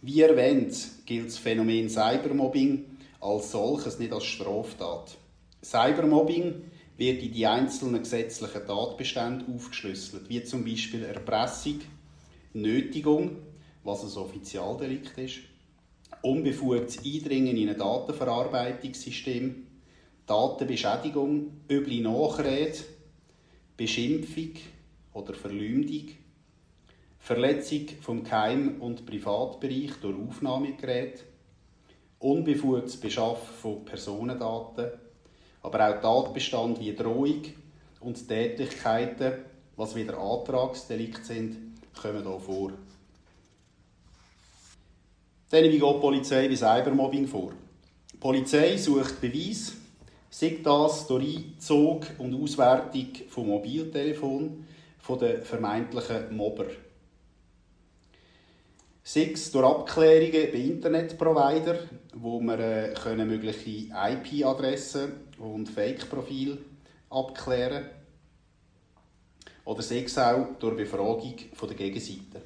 Wie 0.00 0.20
erwähnt, 0.20 0.76
gilt 1.04 1.26
das 1.26 1.38
Phänomen 1.38 1.88
Cybermobbing 1.88 2.84
als 3.20 3.50
solches 3.50 3.98
nicht 3.98 4.12
als 4.12 4.24
Straftat. 4.24 5.16
Cybermobbing 5.64 6.62
wird 6.96 7.22
in 7.22 7.32
die 7.32 7.44
einzelnen 7.44 8.02
gesetzlichen 8.02 8.66
Tatbestände 8.66 9.44
aufgeschlüsselt, 9.52 10.28
wie 10.28 10.44
zum 10.44 10.64
Beispiel 10.64 11.02
Erpressung, 11.02 11.80
Nötigung, 12.52 13.38
was 13.82 14.04
ein 14.04 14.22
Offizialdelikt 14.22 15.18
ist, 15.18 15.38
unbefugtes 16.22 17.04
Eindringen 17.04 17.56
in 17.56 17.70
ein 17.70 17.78
Datenverarbeitungssystem, 17.78 19.66
Datenbeschädigung, 20.24 21.50
üble 21.68 22.00
Nachrede, 22.00 22.78
Beschimpfung 23.76 24.52
oder 25.16 25.32
Verleumdung, 25.32 26.08
Verletzung 27.18 27.88
vom 28.02 28.22
Geheim- 28.22 28.80
und 28.80 29.06
Privatbereich 29.06 29.92
durch 30.00 30.16
Aufnahmegeräte, 30.28 31.24
unbefugtes 32.18 32.98
Beschaffen 32.98 33.54
von 33.60 33.84
Personendaten, 33.84 34.90
aber 35.62 35.88
auch 35.88 36.00
Tatbestand 36.02 36.78
wie 36.80 36.94
Drohung 36.94 37.42
und 38.00 38.28
Tätigkeiten, 38.28 39.32
was 39.74 39.96
wieder 39.96 40.18
Antragsdelikt 40.18 41.24
sind, 41.24 41.56
kommen 42.00 42.22
hier 42.22 42.40
vor. 42.40 42.72
Dann 45.48 45.64
wie 45.64 45.70
geht 45.70 45.80
die 45.80 46.00
Polizei 46.00 46.48
bei 46.48 46.56
Cybermobbing 46.56 47.26
vor? 47.26 47.52
Die 48.12 48.18
Polizei 48.18 48.76
sucht 48.76 49.20
Beweis, 49.20 49.72
sei 50.28 50.58
das 50.62 51.06
durch 51.06 51.36
Einzug 51.36 52.06
und 52.18 52.34
Auswertung 52.34 53.08
von 53.28 53.46
Mobiltelefon 53.46 54.65
von 55.06 55.20
den 55.20 55.40
vermeintlichen 55.44 56.36
Mobber. 56.36 56.66
Sei 59.04 59.32
durch 59.52 59.64
Abklärungen 59.64 60.50
bei 60.50 60.58
Internetprovider, 60.58 61.78
wo 62.14 62.40
wir 62.40 62.58
äh, 62.58 62.94
können 62.94 63.28
mögliche 63.28 63.88
IP-Adressen 63.94 65.12
und 65.38 65.68
Fake-Profile 65.68 66.58
abklären 67.08 67.84
oder 69.64 69.80
sei 69.82 70.04
auch 70.08 70.58
durch 70.58 70.76
Befragung 70.76 71.36
von 71.54 71.68
der 71.68 71.76
Gegenseite. 71.76 72.42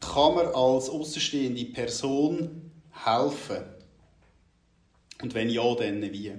Kann 0.00 0.36
man 0.36 0.46
als 0.46 0.88
außenstehende 0.88 1.64
Person 1.64 2.70
helfen? 2.92 3.64
Und 5.20 5.34
wenn 5.34 5.50
ja, 5.50 5.74
dann 5.74 6.00
wie? 6.00 6.32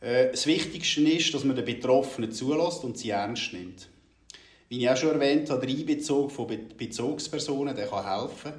Äh, 0.00 0.30
das 0.30 0.46
Wichtigste 0.46 1.00
ist, 1.00 1.32
dass 1.32 1.44
man 1.44 1.56
den 1.56 1.64
Betroffenen 1.64 2.32
zulässt 2.32 2.84
und 2.84 2.98
sie 2.98 3.10
ernst 3.10 3.54
nimmt. 3.54 3.88
Wie 4.68 4.82
ich 4.82 4.90
auch 4.90 4.96
schon 4.96 5.10
erwähnt 5.10 5.48
habe, 5.48 5.66
der 5.66 5.76
Einbezug 5.76 6.30
von 6.30 6.46
Bezugspersonen 6.76 7.74
der 7.74 7.86
kann 7.86 8.20
helfen. 8.20 8.52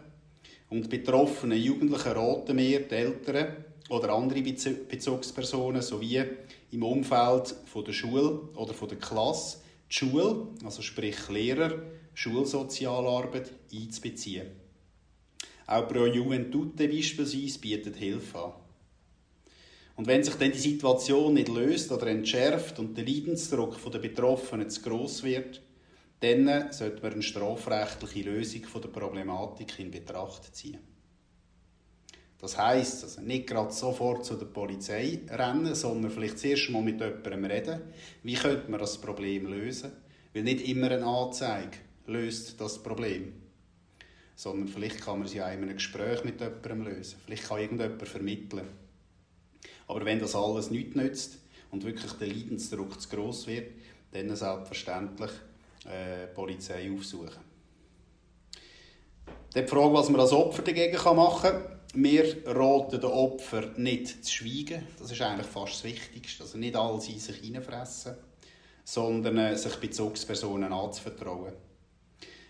Und 0.70 0.90
betroffene 0.90 1.56
Jugendliche 1.56 2.16
raten 2.16 2.56
mir, 2.56 2.82
die 2.82 2.96
Eltern 2.96 3.66
oder 3.90 4.14
andere 4.14 4.42
Bezugspersonen 4.42 5.82
sowie 5.82 6.24
im 6.72 6.84
Umfeld 6.84 7.56
von 7.66 7.86
der 7.86 7.94
Schule 7.94 8.42
oder 8.56 8.74
von 8.74 8.88
der 8.88 8.98
Klasse 8.98 9.60
die 9.90 9.96
Schule, 9.96 10.48
also 10.64 10.82
sprich 10.82 11.30
Lehrer, 11.30 11.74
Schulsozialarbeit 12.14 13.52
einzubeziehen. 13.74 14.48
Auch 15.66 15.88
Pro 15.88 16.06
Juventute 16.06 16.88
beispielsweise 16.88 17.60
bietet 17.60 17.96
Hilfe 17.96 18.38
an. 18.38 18.54
Und 19.96 20.08
wenn 20.08 20.24
sich 20.24 20.36
dann 20.36 20.52
die 20.52 20.58
Situation 20.58 21.34
nicht 21.34 21.50
löst 21.50 21.92
oder 21.92 22.08
entschärft 22.08 22.80
und 22.80 22.98
der 22.98 23.06
Leidensdruck 23.06 23.78
der 23.92 24.00
Betroffenen 24.00 24.70
zu 24.70 24.82
gross 24.82 25.24
wird, 25.24 25.62
dann 26.20 26.72
sollte 26.72 27.02
man 27.02 27.14
eine 27.14 27.22
strafrechtliche 27.22 28.30
Lösung 28.30 28.66
der 28.82 28.90
Problematik 28.90 29.80
in 29.80 29.92
Betracht 29.92 30.56
ziehen. 30.56 30.80
Das 32.40 32.58
heisst, 32.58 33.04
also 33.04 33.22
nicht 33.22 33.48
gerade 33.48 33.72
sofort 33.74 34.26
zu 34.26 34.36
der 34.36 34.46
Polizei 34.46 35.20
rennen, 35.30 35.76
sondern 35.76 36.10
vielleicht 36.10 36.40
zuerst 36.40 36.70
mal 36.70 36.82
mit 36.82 37.02
jemandem 37.02 37.46
reden. 37.46 37.82
Wie 38.24 38.36
könnte 38.36 38.72
man 38.72 38.80
das 38.80 38.98
Problem 38.98 39.48
lösen? 39.48 39.92
Weil 40.34 40.44
nicht 40.44 40.66
immer 40.68 40.90
eine 40.90 41.06
Anzeige 41.06 41.78
löst 42.06 42.60
das 42.62 42.82
Problem. 42.82 43.34
Sondern 44.36 44.70
vielleicht 44.70 45.02
kann 45.02 45.20
man 45.20 45.28
es 45.28 45.34
ja 45.34 45.50
in 45.50 45.64
einem 45.64 45.74
Gespräch 45.74 46.24
mit 46.24 46.40
jemandem 46.40 46.84
lösen. 46.84 47.20
Vielleicht 47.26 47.44
kann 47.44 47.60
irgendjemand 47.60 48.08
vermitteln. 48.08 48.68
Aber 49.88 50.06
wenn 50.06 50.20
das 50.20 50.36
alles 50.36 50.70
nichts 50.70 50.96
nützt 50.96 51.40
und 51.72 51.84
wirklich 51.84 52.12
der 52.14 52.28
Leidensdruck 52.28 53.02
zu 53.02 53.10
gross 53.10 53.48
wird, 53.48 53.72
dann 54.12 54.34
selbstverständlich 54.34 55.32
äh, 55.86 56.28
Polizei 56.28 56.92
aufsuchen. 56.92 57.50
Dann 59.54 59.66
die 59.66 59.70
Frage, 59.70 59.94
was 59.94 60.10
man 60.10 60.22
als 60.22 60.32
Opfer 60.32 60.62
dagegen 60.62 60.98
machen 61.16 61.42
kann. 61.42 61.80
Wir 61.96 62.38
raten 62.46 63.02
den 63.02 63.10
Opfer 63.10 63.72
nicht 63.78 64.24
zu 64.24 64.32
schweigen. 64.32 64.88
Das 65.00 65.12
ist 65.12 65.22
eigentlich 65.22 65.48
fast 65.48 65.74
das 65.74 65.84
Wichtigste. 65.86 66.44
Also 66.44 66.58
nicht 66.58 66.76
alles 66.76 67.10
in 67.10 67.20
sich 67.20 67.38
hineinfressen, 67.38 68.16
sondern 68.84 69.38
äh, 69.38 69.58
sich 69.58 69.76
Bezugspersonen 69.76 70.72
anzuvertrauen. 70.72 71.54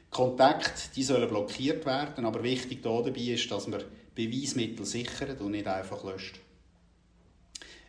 Kontakte 0.09 0.89
die 0.95 1.03
sollen 1.03 1.30
blockiert 1.30 1.86
werden, 1.86 2.25
aber 2.25 2.43
wichtig 2.43 2.82
dabei 2.82 3.11
ist, 3.11 3.49
dass 3.51 3.67
man 3.67 3.84
Beweismittel 4.15 4.86
sichert 4.86 5.39
und 5.39 5.51
nicht 5.51 5.67
einfach 5.67 6.03
löscht. 6.03 6.39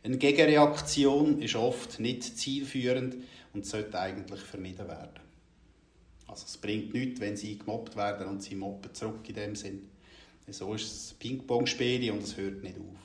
Eine 0.02 0.18
Gegenreaktion 0.18 1.42
ist 1.42 1.56
oft 1.56 1.98
nicht 1.98 2.22
zielführend 2.22 3.16
und 3.52 3.66
sollte 3.66 3.98
eigentlich 3.98 4.40
vermieden 4.40 4.86
werden. 4.86 5.29
Also 6.30 6.44
es 6.46 6.56
bringt 6.56 6.94
nichts, 6.94 7.20
wenn 7.20 7.36
sie 7.36 7.58
gemobbt 7.58 7.96
werden 7.96 8.28
und 8.28 8.42
sie 8.42 8.54
mobben 8.54 8.94
zurück 8.94 9.28
in 9.28 9.34
dem 9.34 9.56
Sinn. 9.56 9.90
So 10.48 10.74
ist 10.74 10.84
es 10.84 11.14
Ping-Pong-Spiel 11.14 12.10
und 12.12 12.22
es 12.22 12.36
hört 12.36 12.62
nicht 12.62 12.76
auf. 12.76 13.00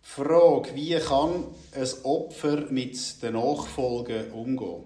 Frage, 0.00 0.74
wie 0.74 0.94
kann 0.98 1.44
ein 1.72 1.88
Opfer 2.04 2.70
mit 2.70 3.22
den 3.22 3.34
Nachfolgen 3.34 4.30
umgehen? 4.32 4.84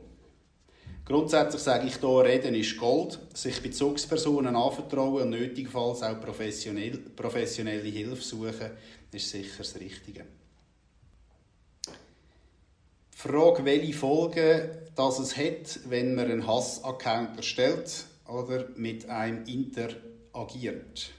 Grundsätzlich 1.04 1.62
sage 1.62 1.86
ich 1.88 1.96
hier, 1.96 2.24
Reden 2.24 2.54
ist 2.54 2.76
Gold. 2.76 3.18
Sich 3.34 3.62
Bezugspersonen 3.62 4.56
anvertrauen 4.56 5.24
und 5.24 5.30
nötigenfalls 5.30 6.02
auch 6.02 6.20
professionell, 6.20 6.98
professionelle 6.98 7.88
Hilfe 7.88 8.22
suchen, 8.22 8.70
ist 9.12 9.30
sicher 9.30 9.58
das 9.58 9.78
Richtige. 9.78 10.24
Frage, 13.22 13.64
welche 13.64 13.92
Folgen 13.92 14.68
das 14.96 15.20
es 15.20 15.36
hat, 15.36 15.78
wenn 15.88 16.16
man 16.16 16.28
einen 16.28 16.44
Hass-Account 16.44 17.36
erstellt 17.36 18.06
oder 18.26 18.66
mit 18.74 19.08
einem 19.08 19.44
interagiert. 19.46 21.12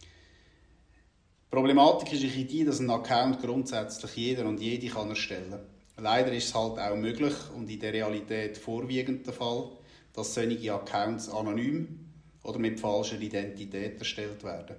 Die 0.00 1.50
Problematik 1.50 2.14
ist 2.14 2.50
die, 2.50 2.64
dass 2.64 2.80
ein 2.80 2.88
Account 2.88 3.42
grundsätzlich 3.42 4.16
jeder 4.16 4.46
und 4.46 4.58
jede 4.58 4.86
kann 4.86 5.10
erstellen 5.10 5.50
kann. 5.50 6.02
Leider 6.02 6.32
ist 6.32 6.46
es 6.46 6.54
halt 6.54 6.78
auch 6.78 6.96
möglich 6.96 7.34
und 7.54 7.68
in 7.68 7.78
der 7.78 7.92
Realität 7.92 8.56
vorwiegend 8.56 9.26
der 9.26 9.34
Fall, 9.34 9.68
dass 10.14 10.32
solche 10.32 10.72
Accounts 10.72 11.28
anonym 11.28 12.08
oder 12.42 12.58
mit 12.58 12.80
falscher 12.80 13.20
Identität 13.20 13.98
erstellt 13.98 14.42
werden. 14.44 14.76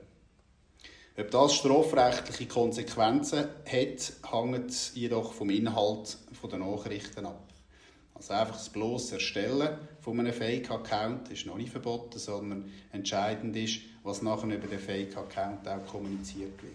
Ob 1.16 1.30
das 1.30 1.54
strafrechtliche 1.54 2.48
Konsequenzen 2.48 3.40
hat, 3.40 4.14
hängt 4.32 4.96
jedoch 4.96 5.34
vom 5.34 5.52
Inhalt 5.52 6.18
der 6.50 6.58
Nachrichten 6.58 7.28
ab. 7.28 7.54
Also 8.16 8.34
einfach 8.34 8.56
das 8.56 8.70
bloße 8.70 9.16
Erstellen 9.16 9.78
von 10.02 10.20
einem 10.20 10.34
Fake-Account 10.34 11.30
ist 11.30 11.46
noch 11.46 11.58
nicht 11.58 11.72
verboten, 11.72 12.18
sondern 12.18 12.72
entscheidend 12.92 13.56
ist, 13.56 13.82
was 14.02 14.24
nachher 14.24 14.56
über 14.56 14.68
den 14.68 14.80
Fake-Account 14.80 15.68
auch 15.68 15.86
kommuniziert 15.86 16.62
wird. 16.64 16.74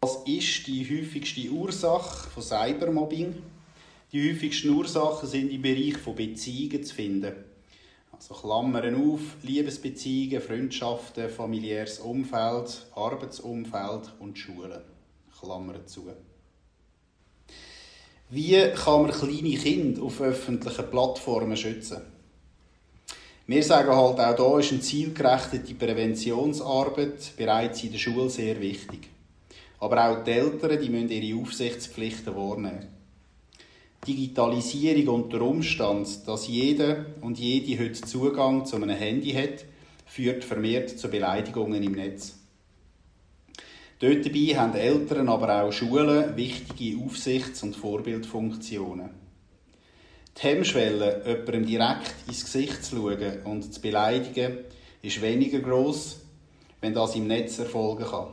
Was 0.00 0.16
ist 0.26 0.66
die 0.66 0.84
häufigste 0.84 1.48
Ursache 1.50 2.28
von 2.28 2.42
Cybermobbing? 2.42 3.36
Die 4.12 4.32
häufigsten 4.32 4.70
Ursachen 4.70 5.28
sind 5.28 5.50
im 5.50 5.62
Bereich 5.62 5.96
von 5.96 6.16
Beziehungen 6.16 6.82
zu 6.82 6.94
finden. 6.94 7.34
Also 8.26 8.40
Klammern 8.40 8.94
auf, 8.94 9.20
Liebesbeziehungen, 9.42 10.40
Freundschaften, 10.40 11.28
familiäres 11.28 11.98
Umfeld, 11.98 12.86
Arbeitsumfeld 12.94 14.12
und 14.18 14.38
Schulen. 14.38 14.80
Klammern 15.38 15.86
zu. 15.86 16.06
Wie 18.30 18.70
kann 18.70 19.02
man 19.02 19.10
kleine 19.10 19.58
Kinder 19.58 20.02
auf 20.04 20.22
öffentlichen 20.22 20.90
Plattformen 20.90 21.54
schützen? 21.54 22.00
Wir 23.46 23.62
sagen 23.62 23.94
halt, 23.94 24.18
auch 24.18 24.58
hier 24.58 24.58
ist 24.60 24.72
eine 24.72 24.80
zielgerechtete 24.80 25.74
Präventionsarbeit 25.74 27.36
bereits 27.36 27.84
in 27.84 27.92
der 27.92 27.98
Schule 27.98 28.30
sehr 28.30 28.58
wichtig. 28.58 29.10
Aber 29.80 30.02
auch 30.02 30.24
die 30.24 30.30
Eltern 30.30 30.80
die 30.80 30.88
müssen 30.88 31.10
ihre 31.10 31.42
Aufsichtspflichten 31.42 32.34
wahrnehmen. 32.34 32.88
Digitalisierung 34.06 35.22
und 35.22 35.32
der 35.32 35.42
Umstand, 35.42 36.28
dass 36.28 36.48
jeder 36.48 37.06
und 37.22 37.38
jede 37.38 37.82
heute 37.82 38.00
Zugang 38.02 38.66
zu 38.66 38.76
einem 38.76 38.90
Handy 38.90 39.32
hat, 39.32 39.64
führt 40.06 40.44
vermehrt 40.44 40.90
zu 40.90 41.08
Beleidigungen 41.08 41.82
im 41.82 41.92
Netz. 41.92 42.34
Dort 44.00 44.26
dabei 44.26 44.56
haben 44.56 44.74
Eltern, 44.74 45.28
aber 45.28 45.62
auch 45.62 45.72
Schulen 45.72 46.36
wichtige 46.36 47.02
Aufsichts- 47.02 47.62
und 47.62 47.76
Vorbildfunktionen. 47.76 49.10
Die 50.36 50.42
Hemmschwelle, 50.42 51.22
jemandem 51.24 51.66
direkt 51.66 52.14
ins 52.26 52.44
Gesicht 52.44 52.84
zu 52.84 52.96
schauen 52.96 53.42
und 53.44 53.72
zu 53.72 53.80
beleidigen, 53.80 54.58
ist 55.00 55.22
weniger 55.22 55.60
groß, 55.60 56.20
wenn 56.80 56.92
das 56.92 57.14
im 57.14 57.26
Netz 57.26 57.58
erfolgen 57.58 58.04
kann. 58.04 58.28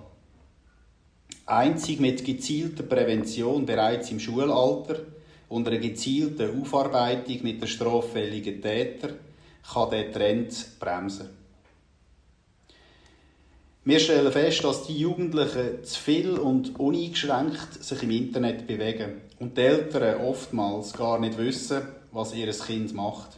Einzig 1.45 1.99
mit 1.99 2.25
gezielter 2.25 2.83
Prävention 2.83 3.65
bereits 3.65 4.11
im 4.11 4.19
Schulalter 4.19 4.99
und 5.51 5.67
einer 5.67 5.79
gezielten 5.79 6.61
Aufarbeitung 6.61 7.43
mit 7.43 7.61
den 7.61 7.67
straffälligen 7.67 8.61
Tätern 8.61 9.15
kann 9.71 9.89
der 9.89 10.11
Trend 10.11 10.79
bremsen. 10.79 11.29
Wir 13.83 13.99
stellen 13.99 14.31
fest, 14.31 14.63
dass 14.63 14.87
die 14.87 14.97
Jugendlichen 14.97 15.83
zu 15.83 15.99
viel 15.99 16.37
und 16.37 16.79
uneingeschränkt 16.79 17.83
sich 17.83 18.03
im 18.03 18.11
Internet 18.11 18.65
bewegen 18.65 19.21
und 19.39 19.57
die 19.57 19.61
Eltern 19.61 20.21
oftmals 20.21 20.93
gar 20.93 21.19
nicht 21.19 21.37
wissen, 21.37 21.81
was 22.11 22.33
ihr 22.33 22.51
Kind 22.51 22.93
macht. 22.93 23.37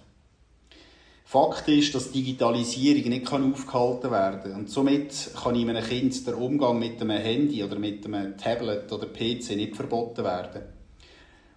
Fakt 1.26 1.68
ist, 1.68 1.96
dass 1.96 2.12
Digitalisierung 2.12 3.10
nicht 3.10 3.32
aufgehalten 3.32 4.12
werden 4.12 4.42
kann 4.42 4.60
und 4.60 4.70
somit 4.70 5.32
kann 5.42 5.56
in 5.56 5.70
einem 5.70 5.84
Kind 5.84 6.28
der 6.28 6.38
Umgang 6.38 6.78
mit 6.78 7.02
einem 7.02 7.18
Handy 7.18 7.64
oder 7.64 7.80
mit 7.80 8.06
einem 8.06 8.38
Tablet 8.38 8.92
oder 8.92 9.08
PC 9.08 9.56
nicht 9.56 9.76
verboten 9.76 10.24
werden. 10.24 10.73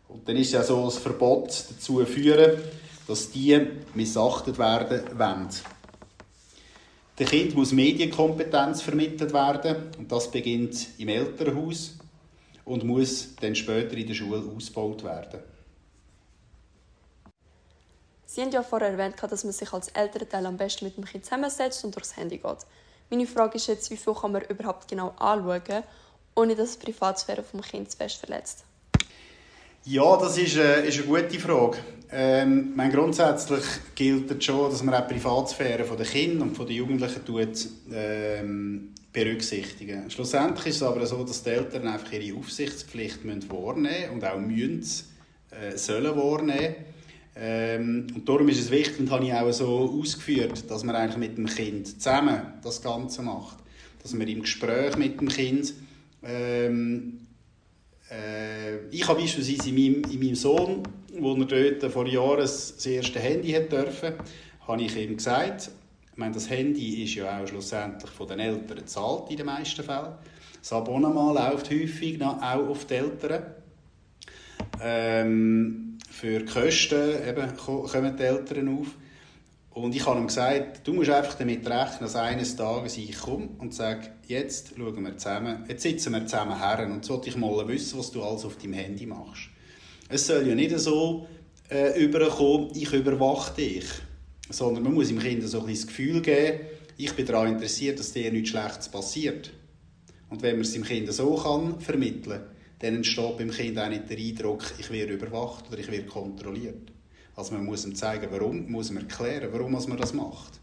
Und 0.08 0.28
dann 0.28 0.36
ist 0.36 0.52
ja 0.52 0.62
so, 0.62 0.84
das 0.84 0.98
Verbot 0.98 1.64
dazu 1.70 2.04
führen, 2.04 2.60
dass 3.06 3.30
die 3.30 3.60
missachtet 3.94 4.58
werden 4.58 5.18
wollen. 5.18 5.48
Dem 7.18 7.26
Kind 7.26 7.54
muss 7.54 7.72
Medienkompetenz 7.72 8.82
vermittelt 8.82 9.32
werden 9.32 9.90
und 9.98 10.12
das 10.12 10.30
beginnt 10.30 10.86
im 10.98 11.08
Elternhaus 11.08 11.94
und 12.66 12.84
muss 12.84 13.34
dann 13.40 13.54
später 13.54 13.96
in 13.96 14.06
der 14.06 14.14
Schule 14.14 14.44
ausgebaut 14.54 15.02
werden. 15.02 15.40
Sie 18.26 18.42
haben 18.42 18.50
ja 18.50 18.62
vorher 18.62 18.90
erwähnt, 18.90 19.16
dass 19.18 19.44
man 19.44 19.52
sich 19.54 19.72
als 19.72 19.88
Elternteil 19.88 20.44
am 20.44 20.58
besten 20.58 20.84
mit 20.84 20.98
dem 20.98 21.06
Kind 21.06 21.24
zusammensetzt 21.24 21.82
und 21.86 21.94
durchs 21.94 22.16
Handy 22.16 22.36
geht. 22.36 22.66
Meine 23.08 23.26
Frage 23.26 23.56
ist 23.56 23.68
jetzt, 23.68 23.90
wie 23.90 23.96
viel 23.96 24.12
kann 24.12 24.32
man 24.32 24.42
überhaupt 24.42 24.88
genau 24.88 25.14
anschauen, 25.16 25.84
ohne 26.34 26.54
dass 26.54 26.78
die 26.78 26.84
Privatsphäre 26.84 27.42
vom 27.42 27.62
Kind 27.62 27.90
zu 27.90 27.96
fest 27.96 28.16
verletzt? 28.16 28.65
Ja, 29.88 30.16
das 30.16 30.36
ist, 30.36 30.56
äh, 30.56 30.88
ist 30.88 30.98
eine 30.98 31.06
gute 31.06 31.38
Frage. 31.38 31.78
Ähm, 32.10 32.72
mein 32.74 32.90
grundsätzlich 32.90 33.62
gilt 33.94 34.42
schon, 34.42 34.68
dass 34.68 34.82
man 34.82 34.96
auch 34.96 35.06
die 35.06 35.14
Privatsphäre 35.14 35.84
der 35.96 36.06
Kinder 36.06 36.42
und 36.42 36.58
der 36.58 36.74
Jugendlichen 36.74 37.24
tut, 37.24 37.68
ähm, 37.92 38.88
berücksichtigen. 39.12 40.10
Schlussendlich 40.10 40.66
ist 40.66 40.76
es 40.76 40.82
aber 40.82 41.06
so, 41.06 41.22
dass 41.22 41.44
die 41.44 41.50
Eltern 41.50 41.86
einfach 41.86 42.12
ihre 42.12 42.36
Aufsichtspflicht 42.36 43.24
müssen 43.24 43.48
wahrnehmen 43.48 44.14
und 44.14 44.24
auch 44.24 44.40
müssen, 44.40 45.04
äh, 45.52 45.76
sollen 45.76 46.16
wahrnehmen. 46.16 46.74
Ähm, 47.36 48.08
und 48.12 48.28
darum 48.28 48.48
ist 48.48 48.58
es 48.58 48.72
wichtig, 48.72 48.98
und 48.98 49.12
habe 49.12 49.26
ich 49.26 49.32
auch 49.34 49.52
so 49.52 49.98
ausgeführt, 50.00 50.68
dass 50.68 50.82
man 50.82 50.96
eigentlich 50.96 51.16
mit 51.16 51.38
dem 51.38 51.46
Kind 51.46 51.86
zusammen 51.86 52.40
das 52.64 52.82
Ganze 52.82 53.22
macht. 53.22 53.58
Dass 54.02 54.14
man 54.14 54.26
im 54.26 54.40
Gespräch 54.42 54.96
mit 54.96 55.20
dem 55.20 55.28
Kind 55.28 55.74
ähm, 56.24 57.25
äh, 58.10 58.86
ich 58.90 59.06
habe 59.06 59.20
beispielsweise 59.20 59.68
in 59.68 59.74
meinem, 59.74 60.10
in 60.12 60.20
meinem 60.20 60.34
Sohn, 60.34 60.82
wo 61.18 61.34
er 61.34 61.44
dort 61.44 61.92
vor 61.92 62.06
Jahren 62.06 62.38
das 62.38 62.84
erste 62.86 63.18
Handy 63.18 63.52
hat 63.52 63.72
dürfen, 63.72 64.14
habe 64.66 64.82
ich 64.82 64.96
ihm 64.96 65.16
gesagt, 65.16 65.70
ich 66.12 66.18
meine, 66.18 66.34
das 66.34 66.48
Handy 66.48 67.04
ist 67.04 67.14
ja 67.14 67.40
auch 67.40 67.46
schlussendlich 67.46 68.10
von 68.10 68.26
den 68.26 68.40
Eltern 68.40 68.78
bezahlt 68.78 69.30
in 69.30 69.36
den 69.36 69.46
meisten 69.46 69.84
Fällen. 69.84 70.14
Das 70.60 70.72
Abonnement 70.72 71.34
läuft 71.34 71.70
häufig 71.70 72.20
auch 72.22 72.40
auf 72.40 72.86
die 72.86 72.94
Eltern. 72.94 73.42
Ähm, 74.80 75.98
für 76.10 76.40
die 76.40 76.46
Kosten 76.46 77.10
eben, 77.28 77.56
kommen 77.56 78.16
die 78.16 78.22
Eltern 78.22 78.78
auf. 78.78 78.86
Und 79.76 79.94
ich 79.94 80.06
habe 80.06 80.18
ihm 80.18 80.26
gesagt, 80.26 80.88
du 80.88 80.94
musst 80.94 81.10
einfach 81.10 81.34
damit 81.34 81.68
rechnen, 81.68 82.00
dass 82.00 82.16
eines 82.16 82.56
Tages 82.56 82.96
ich 82.96 83.14
komme 83.14 83.50
und 83.58 83.74
sage, 83.74 84.08
jetzt 84.26 84.72
schauen 84.74 85.04
wir 85.04 85.18
zusammen, 85.18 85.66
jetzt 85.68 85.82
sitzen 85.82 86.14
wir 86.14 86.24
zusammen 86.24 86.58
her 86.58 86.88
und 86.90 87.04
sollte 87.04 87.28
ich 87.28 87.36
mal 87.36 87.68
wissen, 87.68 87.98
was 87.98 88.10
du 88.10 88.22
alles 88.22 88.46
auf 88.46 88.56
deinem 88.56 88.72
Handy 88.72 89.04
machst. 89.04 89.50
Es 90.08 90.28
soll 90.28 90.48
ja 90.48 90.54
nicht 90.54 90.78
so 90.78 91.26
äh, 91.68 92.02
überkommen, 92.02 92.70
ich 92.74 92.90
überwache 92.90 93.54
dich, 93.54 93.84
sondern 94.48 94.82
man 94.82 94.94
muss 94.94 95.08
dem 95.08 95.18
Kind 95.18 95.46
so 95.46 95.60
ein 95.60 95.68
das 95.68 95.86
Gefühl 95.86 96.22
geben, 96.22 96.60
ich 96.96 97.12
bin 97.12 97.26
daran 97.26 97.52
interessiert, 97.52 97.98
dass 97.98 98.14
dir 98.14 98.32
nichts 98.32 98.48
Schlechtes 98.48 98.88
passiert. 98.88 99.52
Und 100.30 100.40
wenn 100.40 100.52
man 100.52 100.62
es 100.62 100.72
dem 100.72 100.84
Kind 100.84 101.12
so 101.12 101.34
kann 101.34 101.82
vermitteln, 101.82 102.40
dann 102.78 102.94
entsteht 102.94 103.36
beim 103.36 103.50
Kind 103.50 103.78
auch 103.78 103.90
nicht 103.90 104.08
der 104.08 104.16
Eindruck, 104.16 104.64
ich 104.78 104.90
werde 104.90 105.12
überwacht 105.12 105.68
oder 105.68 105.78
ich 105.78 105.90
werde 105.90 106.06
kontrolliert. 106.06 106.95
Also 107.36 107.54
man 107.54 107.66
muss 107.66 107.84
ihm 107.84 107.94
zeigen, 107.94 108.28
warum, 108.30 108.70
muss 108.70 108.90
ihm 108.90 108.96
erklären, 108.96 109.50
warum 109.52 109.72
man 109.72 109.96
das 109.98 110.14
macht. 110.14 110.58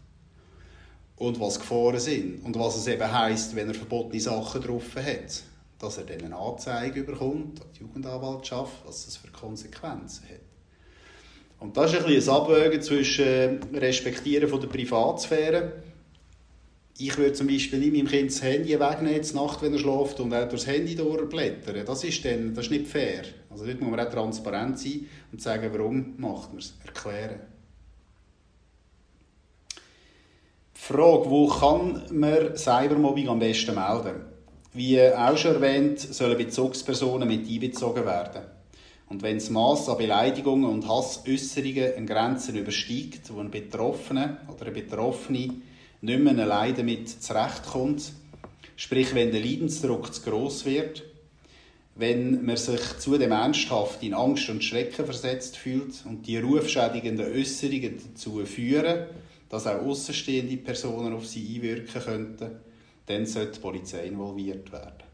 Und 1.16 1.38
was 1.38 1.60
Gefahren 1.60 2.00
sind. 2.00 2.44
Und 2.44 2.58
was 2.58 2.76
es 2.76 2.88
eben 2.88 3.10
heisst, 3.10 3.54
wenn 3.54 3.68
er 3.68 3.74
verbotene 3.74 4.20
Sachen 4.20 4.60
drauf 4.60 4.96
hat. 4.96 5.44
Dass 5.78 5.98
er 5.98 6.04
dann 6.04 6.22
eine 6.22 6.36
Anzeige 6.36 7.04
bekommt, 7.04 7.60
an 7.60 7.68
die 7.76 7.80
Jugendanwaltschaft, 7.80 8.84
was 8.84 9.04
das 9.04 9.16
für 9.16 9.28
Konsequenzen 9.28 10.24
hat. 10.24 10.40
Und 11.60 11.76
das 11.76 11.92
ist 11.92 12.00
ein 12.00 12.06
bisschen 12.06 12.34
ein 12.34 12.40
Abwägen 12.40 12.82
zwischen 12.82 13.62
Respektieren 13.72 14.48
von 14.48 14.60
der 14.60 14.68
Privatsphäre. 14.68 15.84
Ich 16.98 17.16
würde 17.16 17.32
zum 17.32 17.46
Beispiel 17.46 17.78
nicht 17.78 17.92
meinem 17.92 18.08
Kind 18.08 18.30
das 18.30 18.42
Handy 18.42 18.78
wegnehmen, 18.78 19.34
Nacht, 19.34 19.62
wenn 19.62 19.72
er 19.72 19.78
schläft, 19.78 20.20
und 20.20 20.34
auch 20.34 20.48
durchs 20.48 20.66
Handy 20.66 20.94
durchblättern. 20.96 21.84
Das 21.86 22.02
ist, 22.04 22.24
dann, 22.24 22.54
das 22.54 22.66
ist 22.66 22.70
nicht 22.70 22.88
fair. 22.88 23.22
Also 23.54 23.66
dort 23.66 23.80
muss 23.80 23.90
man 23.90 24.00
auch 24.00 24.10
transparent 24.10 24.80
sein 24.80 25.06
und 25.30 25.40
sagen, 25.40 25.70
warum 25.72 26.14
macht 26.18 26.50
man 26.50 26.58
es. 26.58 26.74
Erklären. 26.84 27.38
Die 30.76 30.80
Frage, 30.80 31.30
wo 31.30 31.46
kann 31.46 32.02
man 32.10 32.56
Cybermobbing 32.56 33.28
am 33.28 33.38
besten 33.38 33.76
melden? 33.76 34.22
Wie 34.72 35.00
auch 35.00 35.36
schon 35.36 35.54
erwähnt, 35.54 36.00
sollen 36.00 36.36
Bezugspersonen 36.36 37.28
mit 37.28 37.48
einbezogen 37.48 38.04
werden. 38.04 38.42
Und 39.08 39.22
wenn 39.22 39.38
das 39.38 39.50
Maß 39.50 39.88
an 39.90 39.98
Beleidigungen 39.98 40.68
und 40.68 40.88
Hassäußerungen 40.88 41.96
an 41.96 42.06
Grenzen 42.06 42.56
übersteigt, 42.56 43.32
wo 43.32 43.38
ein 43.38 43.52
Betroffener 43.52 44.38
oder 44.52 44.66
eine 44.66 44.74
Betroffene 44.74 45.60
nicht 46.00 46.20
mehr 46.20 46.38
allein 46.38 46.74
damit 46.74 47.08
zurechtkommt, 47.08 48.10
sprich 48.74 49.14
wenn 49.14 49.30
der 49.30 49.40
Leidensdruck 49.40 50.12
zu 50.12 50.22
gross 50.22 50.64
wird, 50.64 51.04
wenn 51.96 52.44
man 52.44 52.56
sich 52.56 52.80
zudem 52.98 53.30
ernsthaft 53.30 54.02
in 54.02 54.14
Angst 54.14 54.48
und 54.48 54.64
Schrecken 54.64 55.04
versetzt 55.04 55.56
fühlt 55.56 56.04
und 56.04 56.26
die 56.26 56.38
rufschädigenden 56.38 57.32
Äußerungen 57.32 58.00
dazu 58.14 58.44
führen, 58.44 59.06
dass 59.48 59.66
auch 59.66 59.80
außenstehende 59.80 60.56
Personen 60.56 61.14
auf 61.14 61.26
sie 61.26 61.56
einwirken 61.56 62.02
könnten, 62.02 62.50
dann 63.06 63.26
sollte 63.26 63.52
die 63.52 63.60
Polizei 63.60 64.06
involviert 64.06 64.72
werden. 64.72 65.04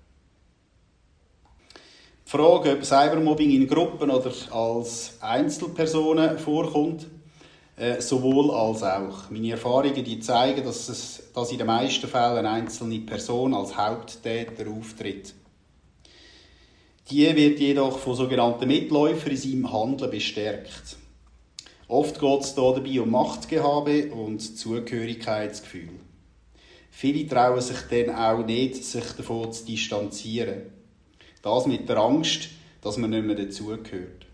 Die 2.26 2.31
Frage, 2.31 2.72
ob 2.72 2.85
Cybermobbing 2.85 3.51
in 3.51 3.66
Gruppen 3.66 4.11
oder 4.11 4.33
als 4.53 5.18
Einzelpersonen 5.20 6.39
vorkommt, 6.39 7.07
äh, 7.76 8.01
sowohl 8.01 8.53
als 8.53 8.83
auch. 8.83 9.31
Meine 9.31 9.51
Erfahrungen 9.51 10.05
die 10.05 10.20
zeigen, 10.20 10.64
dass, 10.64 10.89
es, 10.89 11.22
dass 11.35 11.51
in 11.51 11.59
den 11.59 11.66
meisten 11.66 12.07
Fällen 12.07 12.39
eine 12.39 12.51
einzelne 12.51 13.01
Person 13.01 13.53
als 13.53 13.76
Haupttäter 13.76 14.70
auftritt. 14.70 15.35
Die 17.11 17.35
wird 17.35 17.59
jedoch 17.59 17.99
von 17.99 18.15
sogenannten 18.15 18.69
Mitläufern 18.69 19.33
in 19.33 19.37
seinem 19.37 19.73
Handeln 19.73 20.13
bestärkt. 20.13 20.97
Oft 21.89 22.21
geht 22.21 22.41
es 22.43 22.55
dabei 22.55 23.01
um 23.01 23.11
Machtgehabe 23.11 24.13
und 24.13 24.39
Zugehörigkeitsgefühl. 24.39 25.91
Viele 26.93 27.27
trauen 27.27 27.61
sich 27.61 27.79
dann 27.91 28.15
auch 28.15 28.47
nicht, 28.47 28.85
sich 28.85 29.05
davon 29.17 29.53
zu 29.53 29.65
distanzieren. 29.65 30.63
Das 31.43 31.67
mit 31.67 31.89
der 31.89 31.97
Angst, 31.97 32.51
dass 32.81 32.97
man 32.97 33.11
nicht 33.11 33.25
mehr 33.25 33.35
dazugehört. 33.35 34.27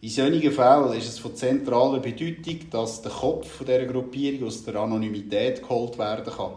In 0.00 0.08
solchen 0.08 0.52
Fällen 0.52 0.98
ist 0.98 1.08
es 1.08 1.18
von 1.20 1.36
zentraler 1.36 2.00
Bedeutung, 2.00 2.68
dass 2.70 3.02
der 3.02 3.12
Kopf 3.12 3.60
dieser 3.60 3.86
Gruppierung 3.86 4.48
aus 4.48 4.64
der 4.64 4.74
Anonymität 4.74 5.62
geholt 5.62 5.98
werden 5.98 6.32
kann. 6.34 6.56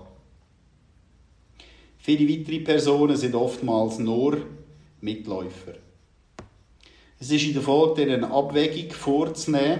Viele 1.99 2.27
weitere 2.27 2.61
Personen 2.61 3.15
sind 3.15 3.35
oftmals 3.35 3.99
nur 3.99 4.39
Mitläufer. 5.01 5.73
Es 7.19 7.31
ist 7.31 7.45
in 7.45 7.53
der 7.53 7.61
Folge 7.61 8.03
eine 8.03 8.31
Abwägung 8.31 8.91
vorzunehmen, 8.91 9.79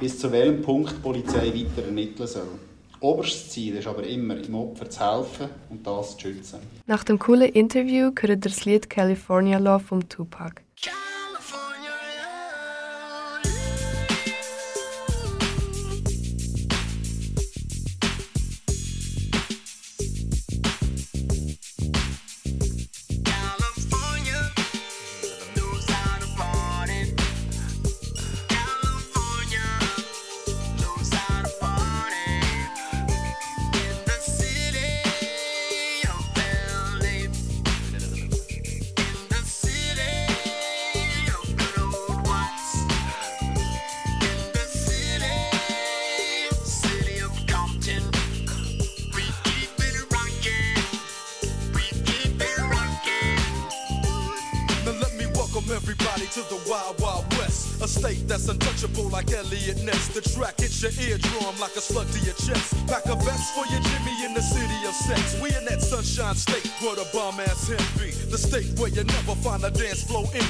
bis 0.00 0.18
zu 0.18 0.30
welchem 0.30 0.62
Punkt 0.62 0.92
die 0.92 1.00
Polizei 1.00 1.46
weiter 1.46 1.86
ermitteln 1.86 2.26
soll. 2.26 2.58
Oberstes 3.00 3.50
Ziel 3.50 3.76
ist 3.76 3.86
aber 3.86 4.04
immer, 4.06 4.36
im 4.36 4.54
Opfer 4.54 4.88
zu 4.88 5.00
helfen 5.00 5.48
und 5.68 5.86
das 5.86 6.16
zu 6.16 6.20
schützen. 6.20 6.60
Nach 6.86 7.04
dem 7.04 7.18
coolen 7.18 7.50
Interview 7.50 8.10
hört 8.18 8.28
ihr 8.28 8.36
das 8.36 8.64
Lied 8.64 8.88
California 8.88 9.58
Love 9.58 9.84
vom 9.84 10.08
Tupac. 10.08 10.65
Be. 68.56 68.62
The 68.62 68.72
state 68.72 68.78
where 68.78 68.88
you 68.88 69.04
never 69.04 69.34
find 69.36 69.64
a 69.64 69.70
dance 69.70 70.02
floor 70.04 70.24
empty 70.34 70.45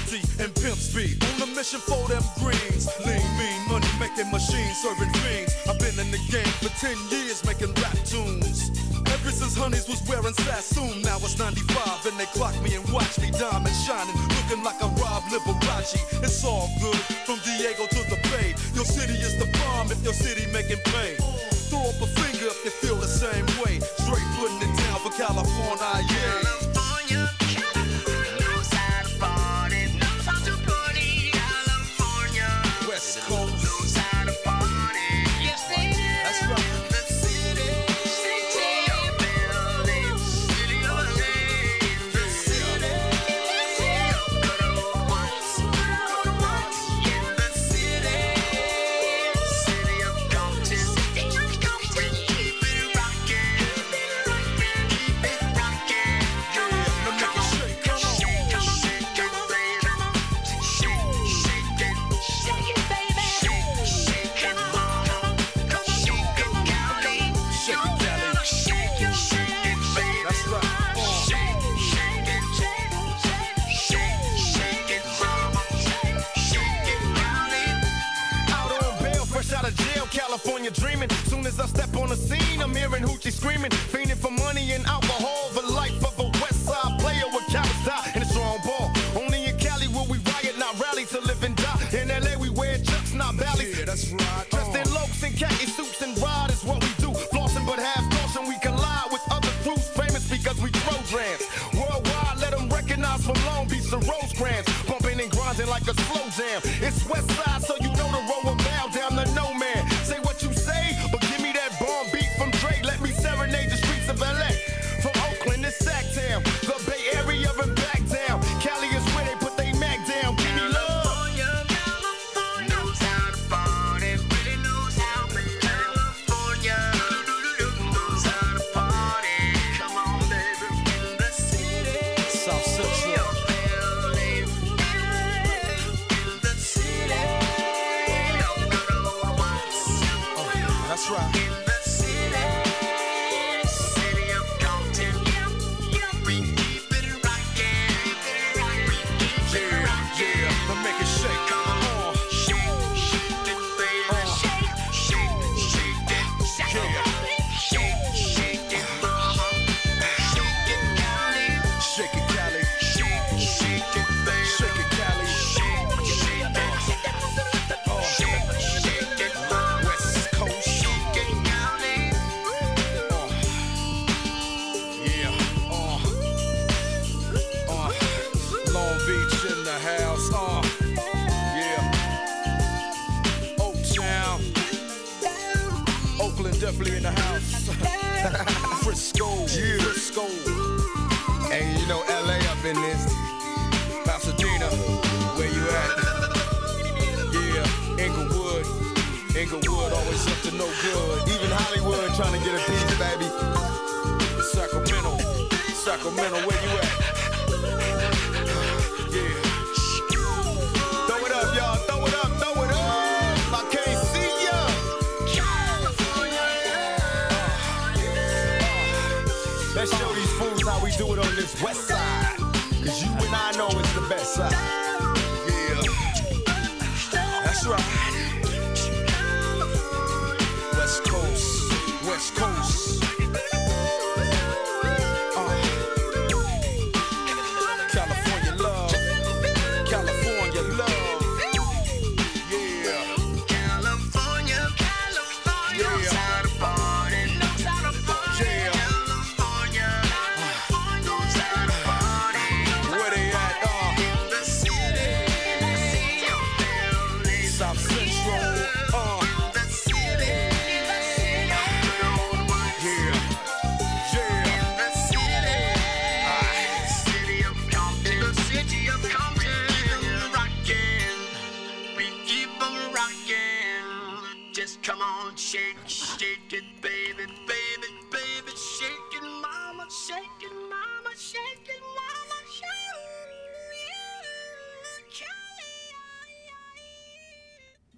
try. 141.06 141.45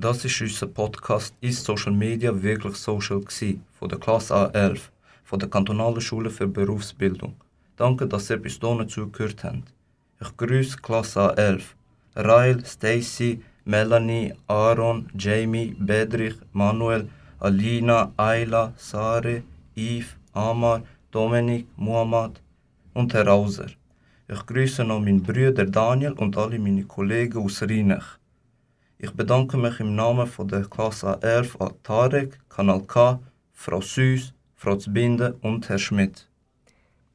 Das 0.09 0.24
ist 0.24 0.40
unser 0.40 0.68
Podcast 0.68 1.34
«Ist 1.42 1.66
Social 1.66 1.92
Media 1.92 2.32
wirklich 2.42 2.76
social?» 2.76 3.20
gsi 3.20 3.61
von 3.78 3.90
der 3.90 3.98
Klasse 3.98 4.34
A11 4.34 4.80
von 5.22 5.38
der 5.38 5.50
Kantonalen 5.50 6.00
Schule 6.00 6.30
für 6.30 6.46
Berufsbildung. 6.46 7.34
Danke, 7.76 8.06
dass 8.06 8.30
ihr 8.30 8.38
bis 8.38 8.59
hierhin 8.59 8.88
zugehört 8.88 9.44
habt. 9.44 9.70
Ich 10.18 10.34
grüße 10.34 10.78
Klasse 10.78 11.20
A11. 11.20 11.62
Rail, 12.16 12.64
Stacy, 12.64 13.42
Melanie, 13.66 14.32
Aaron, 14.46 15.11
Jamie, 15.14 15.76
Bedrich, 15.78 16.36
Manuel, 16.54 17.11
Alina, 17.38 18.11
Ayla, 18.16 18.72
Sare, 18.78 19.42
Yves, 19.76 20.16
Amar, 20.32 20.84
Dominik, 21.11 21.66
Muhammad 21.76 22.40
und 22.94 23.12
Herr 23.12 23.26
Hauser. 23.26 23.68
Ich 24.26 24.46
grüße 24.46 24.84
noch 24.84 25.00
meinen 25.00 25.22
Brüder 25.22 25.66
Daniel 25.66 26.12
und 26.12 26.38
alle 26.38 26.59
meine 26.59 26.84
Kollegen 26.84 27.44
aus 27.44 27.61
Rheinach. 27.61 28.17
Ich 29.01 29.12
bedanke 29.12 29.57
mich 29.57 29.78
im 29.78 29.94
Namen 29.94 30.26
von 30.26 30.49
der 30.49 30.62
Klasse 30.62 31.20
A11 31.20 31.61
an 31.61 31.72
Tarek, 31.84 32.36
Kanal 32.49 32.82
K, 32.82 33.20
Frau 33.53 33.80
Süß, 33.80 34.34
Frau 34.57 34.74
Zbinde 34.74 35.36
und 35.40 35.68
Herr 35.68 35.78
Schmidt. 35.78 36.26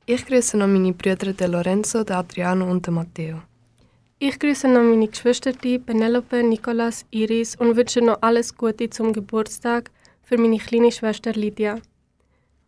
Ich 0.06 0.26
grüße 0.26 0.56
noch 0.56 0.68
meine 0.68 0.94
Brüder 0.94 1.34
De 1.34 1.46
Lorenzo, 1.46 2.06
De 2.06 2.16
Adriano 2.16 2.72
und 2.72 2.88
De 2.88 2.94
Matteo. 2.94 3.42
Ich 4.18 4.40
grüße 4.40 4.70
noch 4.70 4.82
meine 4.82 5.10
Geschwister, 5.10 5.52
Penelope, 5.52 6.42
Nicolas, 6.42 7.06
Iris 7.12 7.58
und 7.58 7.76
wünsche 7.76 8.00
noch 8.02 8.22
alles 8.22 8.56
Gute 8.56 8.90
zum 8.90 9.12
Geburtstag 9.12 9.92
für 10.24 10.38
meine 10.38 10.60
kleine 10.60 10.90
Schwester 10.90 11.34
Lydia. 11.34 11.80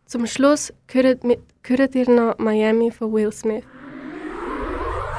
Zum 0.04 0.26
Schluss 0.26 0.74
hört, 0.92 1.24
mit, 1.24 1.40
ihr 1.70 2.10
noch 2.10 2.36
Miami 2.36 2.90
von 2.90 3.10
Will 3.14 3.32
Smith. 3.32 3.64